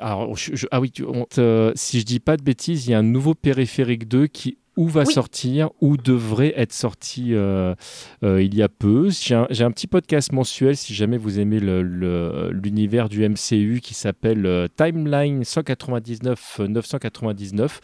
[0.00, 1.26] Alors, je- je- ah oui, tu- on-
[1.74, 4.88] si je dis pas de bêtises, il y a un nouveau périphérique 2 qui ou
[4.88, 5.12] va Oui.
[5.12, 7.74] sortir ou devrait être sorti euh,
[8.22, 9.08] euh, il y a peu.
[9.10, 14.66] J'ai un, petit podcast mensuel si jamais vous aimez l'univers du MCU qui s'appelle euh,
[14.76, 17.80] Timeline 199 999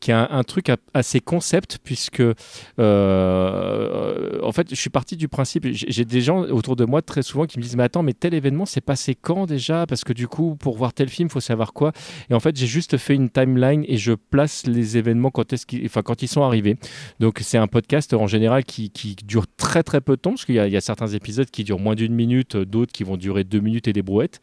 [0.00, 2.22] qui est un, un truc a- assez concept puisque
[2.78, 7.46] en fait je suis parti du principe j'ai des gens autour de moi très souvent
[7.46, 9.86] qui me disent mais attends mais tel événement c'est passé quand déjà?
[9.86, 11.92] Parce que du coup pour voir tel film faut savoir quoi
[12.30, 15.66] et en fait j'ai juste fait une timeline et je place les événements quand est-ce
[15.66, 16.76] qu'ils enfin quand ils sont arrivés.
[17.20, 20.44] Donc c'est un podcast en général qui, qui, dure très très peu de temps, parce
[20.44, 23.44] qu'il y, y, a certains épisodes qui durent moins d'une minute, d'autres qui vont durer
[23.44, 24.40] deux minutes et des brouettes,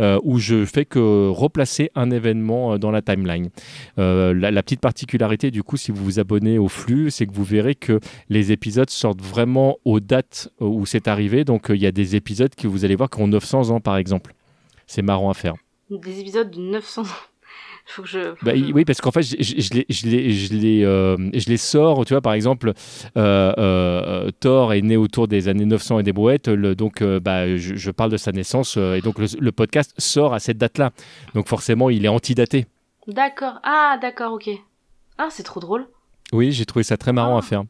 [0.00, 3.50] euh, où je fais que replacer un événement euh, dans la timeline.
[3.98, 7.32] Euh, la, la, petite particularité du coup, si vous vous abonnez au flux, c'est que
[7.32, 11.44] vous verrez que les épisodes sortent vraiment aux dates où c'est arrivé.
[11.44, 13.96] Donc il y a des épisodes que vous allez voir qui ont 900 ans par
[13.96, 14.34] exemple.
[14.86, 15.54] C'est marrant à faire.
[15.90, 17.35] Des épisodes de 900 ans.
[17.88, 18.72] Faut que je, faut bah, que.
[18.72, 21.56] Oui, parce qu'en fait, je, je, je, les, je, les, je, les, euh, je les
[21.56, 22.04] sors.
[22.04, 22.72] Tu vois, par exemple,
[23.16, 26.48] euh, euh, Thor est né autour des années 900 et des brouettes.
[26.48, 28.76] Le, donc, bah, je, parle de sa naissance.
[28.76, 30.90] et donc, le, le podcast sort à cette date-là.
[31.34, 32.66] Donc, forcément, il est antidaté.
[33.06, 33.60] D'accord.
[33.62, 34.50] Ah, d'accord, ok.
[35.18, 35.86] Ah, c'est trop drôle.
[36.32, 37.38] Oui, j'ai trouvé ça très marrant Ah.
[37.38, 37.62] à faire.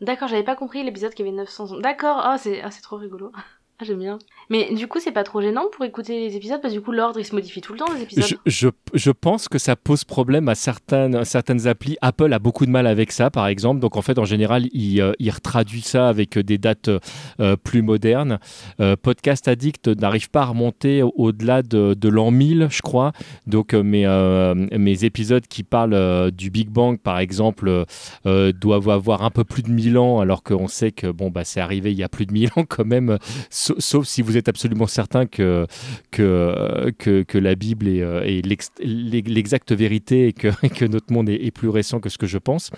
[0.00, 1.78] D'accord, j'avais pas compris l'épisode qui avait 900 ans.
[1.78, 3.30] D'accord, ah, c'est ah, c'est trop rigolo.
[3.82, 4.18] Ah, j'aime bien.
[4.48, 6.92] Mais du coup, c'est pas trop gênant pour écouter les épisodes parce que du coup,
[6.92, 8.38] l'ordre il se modifie tout le temps, les épisodes.
[8.46, 11.96] Je, je, pense que ça pose problème à certaines, certaines applis.
[12.00, 13.80] Apple a beaucoup de mal avec ça, par exemple.
[13.80, 16.90] Donc, en fait, en général, il, euh, il retraduit ça avec des dates
[17.40, 18.38] euh, plus modernes.
[18.78, 23.10] Euh, Podcast Addict n'arrive pas à remonter au-delà de, de l'an 1000, je crois.
[23.48, 24.06] Donc, mes,
[24.78, 27.84] mes épisodes qui parlent du Big Bang, par exemple,
[28.24, 31.60] doivent avoir un peu plus de 1000 ans, alors qu'on sait que bon, bah, c'est
[31.60, 33.18] arrivé il y a plus de 1000 ans quand même.
[33.78, 35.66] Sauf si vous êtes absolument certain que,
[36.10, 38.40] que, que, la Bible est, euh,
[38.82, 42.70] l'exacte vérité et que, que, notre monde est, plus récent que ce que je pense.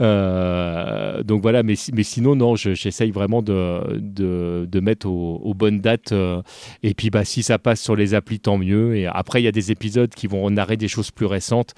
[0.00, 6.12] Euh, donc voilà, mais, sinon, non, j'essaye vraiment de, de, mettre aux, bonnes dates.
[6.12, 6.42] Euh,
[6.82, 8.96] et puis, bah, si ça passe sur les applis, tant mieux.
[8.96, 11.74] Et après, il y a des épisodes qui vont narrer des choses plus récentes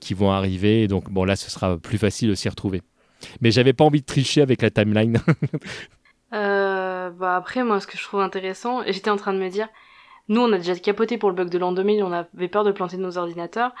[0.00, 0.88] qui vont arriver.
[0.88, 2.82] Donc, bon, là, ce sera plus facile de s'y retrouver.
[3.40, 5.18] Mais j'avais pas envie de tricher avec la timeline.
[6.32, 9.68] Euh, bah après, moi, ce que je trouve intéressant, j'étais en train de me dire,
[10.28, 12.72] nous, on a déjà capoté pour le bug de l'an 2000, on avait peur de
[12.72, 13.72] planter nos ordinateurs.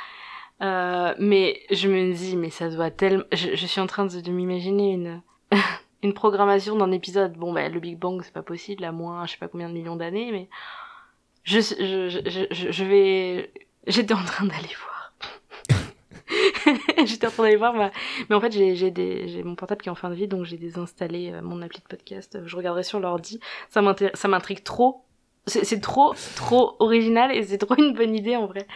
[0.62, 3.24] Euh, mais je me dis, mais ça doit tellement.
[3.32, 5.22] Je, suis en train de, m'imaginer une
[6.02, 7.34] une programmation d'un épisode.
[7.34, 9.74] Bon, bah le Big Bang, c'est pas possible, à moins, je sais pas combien de
[9.74, 10.48] millions d'années, mais
[11.44, 12.08] je je
[12.50, 13.52] je, je vais.
[13.86, 14.99] J'étais en train d'aller voir.
[17.04, 17.90] J'étais en train d'aller voir, bah...
[18.28, 21.32] mais en fait j'ai mon portable qui est en fin de vie, donc j'ai désinstallé
[21.32, 22.38] euh, mon appli de podcast.
[22.44, 23.40] Je regarderai sur l'ordi.
[23.68, 23.80] Ça
[24.28, 25.04] m'intrigue trop.
[25.50, 28.66] C'est trop trop original et c'est trop une bonne idée en vrai.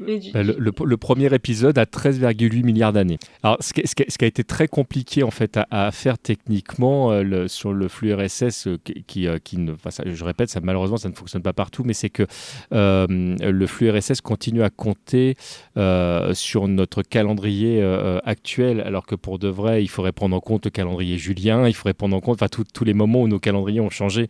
[0.00, 0.30] Mais du...
[0.32, 3.18] le, le, le, premier épisode a 13,8 milliards d'années.
[3.42, 5.90] Alors ce qui, ce, qui, ce qui, a été très compliqué en fait à, à
[5.90, 10.02] faire techniquement euh, le, sur le flux RSS euh, qui, qui, qui ne, enfin, ça,
[10.06, 12.26] je répète, ça malheureusement ça ne fonctionne pas partout, mais c'est que
[12.72, 15.36] euh, le flux RSS continue à compter
[15.76, 20.40] euh, sur notre calendrier euh, actuel, alors que pour de vrai il faudrait prendre en
[20.40, 23.38] compte le calendrier julien, il faudrait prendre en compte enfin tous les moments où nos
[23.38, 24.28] calendriers ont changé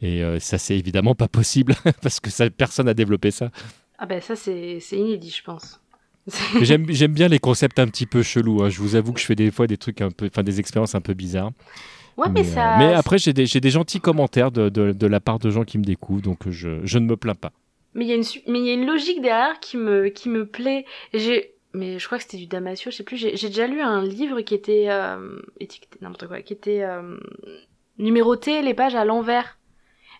[0.00, 3.50] et euh, ça c'est évidemment pas possible parce que ça, personne n'a développé ça.
[3.98, 5.80] Ah ben ça c'est inédit je pense.
[6.60, 8.62] J'aime bien les concepts un petit peu chelous.
[8.62, 8.68] Hein.
[8.68, 10.94] Je vous avoue que je fais des fois des trucs un peu, enfin des expériences
[10.94, 11.52] un peu bizarres.
[12.16, 12.74] Ouais, mais, mais, ça...
[12.74, 15.64] euh, mais après j'ai des, des, gentils commentaires de, de, de, la part de gens
[15.64, 17.52] qui me découvrent, donc je, je ne me plains pas.
[17.94, 20.28] Mais il y a une mais il y a une logique derrière qui me qui
[20.28, 20.84] me plaît.
[21.14, 23.16] J'ai mais je crois que c'était du Damasio, je sais plus.
[23.16, 27.18] J'ai déjà lu un livre qui était euh, étiqueté n'importe quoi, qui était euh,
[27.98, 29.58] numéroté les pages à l'envers.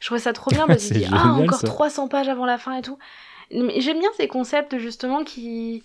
[0.00, 1.66] Je trouvais ça trop bien parce que je dis ah encore ça.
[1.66, 2.98] 300 pages avant la fin et tout.
[3.50, 5.82] Mais j'aime bien ces concepts justement qui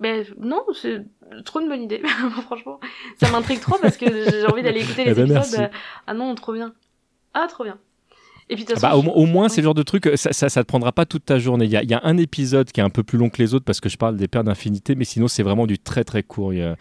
[0.00, 1.04] ben non, c'est
[1.44, 2.02] trop une bonne idée.
[2.46, 2.80] Franchement,
[3.20, 5.60] ça m'intrigue trop parce que j'ai envie d'aller écouter les eh ben épisodes.
[5.60, 5.76] Merci.
[6.06, 6.72] Ah non, trop bien.
[7.34, 7.78] Ah, trop bien.
[8.50, 10.62] Et puis, ah bah, au, au, moins, c'est le genre de truc, ça, ça, ça,
[10.62, 11.66] te prendra pas toute ta journée.
[11.66, 13.40] Il y, a, il y, a, un épisode qui est un peu plus long que
[13.40, 16.02] les autres parce que je parle des paires d'infinité, mais sinon, c'est vraiment du très
[16.02, 16.52] très court.
[16.52, 16.76] Y a,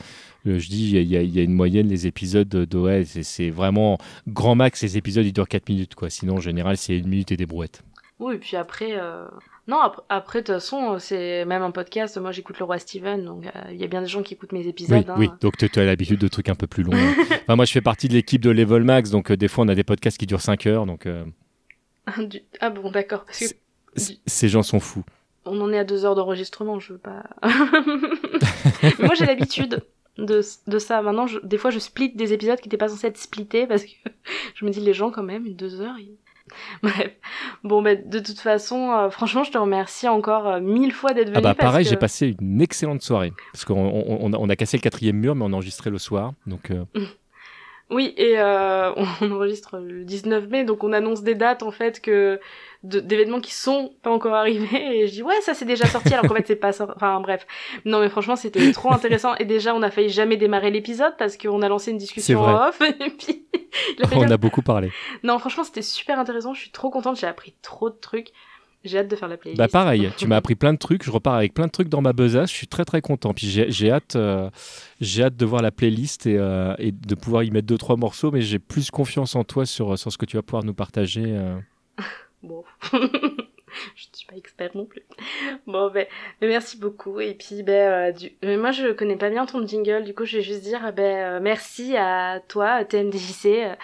[0.45, 3.51] je dis, il y, a, il y a, une moyenne, les épisodes de ouais, c'est
[3.51, 6.09] vraiment grand max, les épisodes, ils durent 4 minutes, quoi.
[6.09, 7.83] Sinon, en général, c'est une minute et des brouettes.
[8.19, 9.25] Oui, et puis après, euh...
[9.67, 9.77] non,
[10.09, 12.17] après, de toute façon, c'est même un podcast.
[12.17, 14.51] Moi, j'écoute le roi Steven, donc euh, il y a bien des gens qui écoutent
[14.51, 15.05] mes épisodes.
[15.07, 15.15] Oui, hein.
[15.17, 15.29] oui.
[15.39, 16.93] donc tu as l'habitude de trucs un peu plus longs.
[17.43, 19.67] enfin, moi, je fais partie de l'équipe de Level Max, donc euh, des fois, on
[19.67, 21.05] a des podcasts qui durent 5 heures, donc.
[21.05, 21.23] euh,
[22.59, 23.25] Ah bon, d'accord.
[23.25, 23.45] Que...
[24.25, 25.03] Ces gens sont fous.
[25.45, 27.23] On en est à deux heures d'enregistrement, je veux pas.
[28.99, 29.83] moi, j'ai l'habitude
[30.17, 31.01] de, de ça.
[31.01, 33.83] Maintenant, je, des fois, je split des épisodes qui n'étaient pas censés être splittés parce
[33.83, 33.91] que
[34.55, 35.97] je me dis, les gens, quand même, une deux heures.
[35.97, 36.17] Ils...
[36.83, 37.11] Bref.
[37.63, 41.29] Bon, bah, de toute façon, euh, franchement, je te remercie encore euh, mille fois d'être
[41.29, 41.37] venu.
[41.37, 41.89] Ah bah pareil, que...
[41.89, 43.33] j'ai passé une excellente soirée.
[43.53, 46.33] Parce qu'on on, on, a cassé le quatrième mur, mais on a enregistré le soir.
[46.47, 46.71] Donc.
[46.71, 46.85] Euh...
[47.89, 52.01] Oui, et euh, on enregistre le 19 mai, donc on annonce des dates en fait
[52.01, 52.39] que
[52.83, 56.25] d'événements qui sont pas encore arrivés et je dis ouais ça c'est déjà sorti alors
[56.29, 57.45] qu'en fait c'est pas sorti enfin bref.
[57.83, 61.35] Non mais franchement c'était trop intéressant et déjà on a failli jamais démarrer l'épisode parce
[61.35, 63.45] qu'on a lancé une discussion en off et puis
[64.13, 64.93] on a beaucoup parlé.
[65.23, 68.31] Non franchement c'était super intéressant je suis trop contente j'ai appris trop de trucs
[68.85, 69.57] J'ai hâte de faire la playlist.
[69.59, 72.01] Bah pareil, tu m'as appris plein de trucs, je repars avec plein de trucs dans
[72.01, 73.33] ma besace, je suis très très content.
[73.33, 74.49] Puis j'ai hâte, euh,
[75.01, 77.97] j'ai hâte de voir la playlist et, euh, et de pouvoir y mettre deux trois
[77.97, 80.73] morceaux, mais j'ai plus confiance en toi sur, sur ce que tu vas pouvoir nous
[80.73, 81.23] partager.
[81.25, 81.57] euh.
[82.41, 82.63] Bon.
[82.93, 85.01] je suis pas expert non plus.
[85.67, 86.05] Bon, ben,
[86.39, 87.19] ben, merci beaucoup.
[87.19, 88.31] Et puis, ben, euh, du...
[88.43, 90.05] mais moi, je connais pas bien ton jingle.
[90.05, 93.45] Du coup, je vais juste dire, ben, euh, merci à toi, TMDJC.
[93.65, 93.75] euh,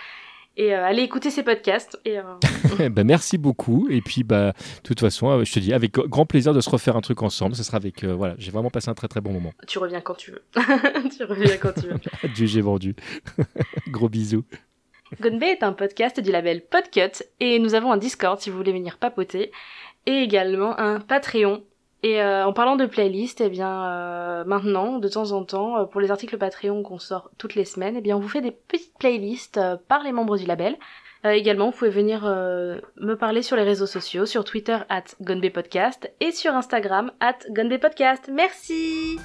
[0.58, 2.00] et euh, allez écouter ces podcasts.
[2.06, 3.88] Et, euh, bah, merci beaucoup.
[3.90, 6.70] Et puis, bah, de toute façon, euh, je te dis, avec grand plaisir de se
[6.70, 7.56] refaire un truc ensemble.
[7.56, 9.54] Ce sera avec, euh, voilà, j'ai vraiment passé un très très bon moment.
[9.68, 10.44] tu reviens quand tu veux.
[11.18, 12.00] tu reviens quand tu veux.
[12.36, 12.96] Du j'ai vendu.
[13.90, 14.46] Gros bisous.
[15.22, 18.74] Gonbe est un podcast du label Podcut et nous avons un Discord si vous voulez
[18.74, 19.52] venir papoter
[20.06, 21.64] et également un Patreon.
[22.06, 25.86] Et euh, en parlant de playlist, eh bien euh, maintenant, de temps en temps, euh,
[25.86, 28.52] pour les articles Patreon qu'on sort toutes les semaines, eh bien on vous fait des
[28.52, 30.78] petites playlists par les membres du label.
[31.24, 35.06] Également, vous pouvez venir me parler sur les réseaux sociaux, sur Twitter at
[35.52, 37.40] Podcast et sur Instagram at
[37.82, 38.30] Podcast.
[38.32, 39.18] Merci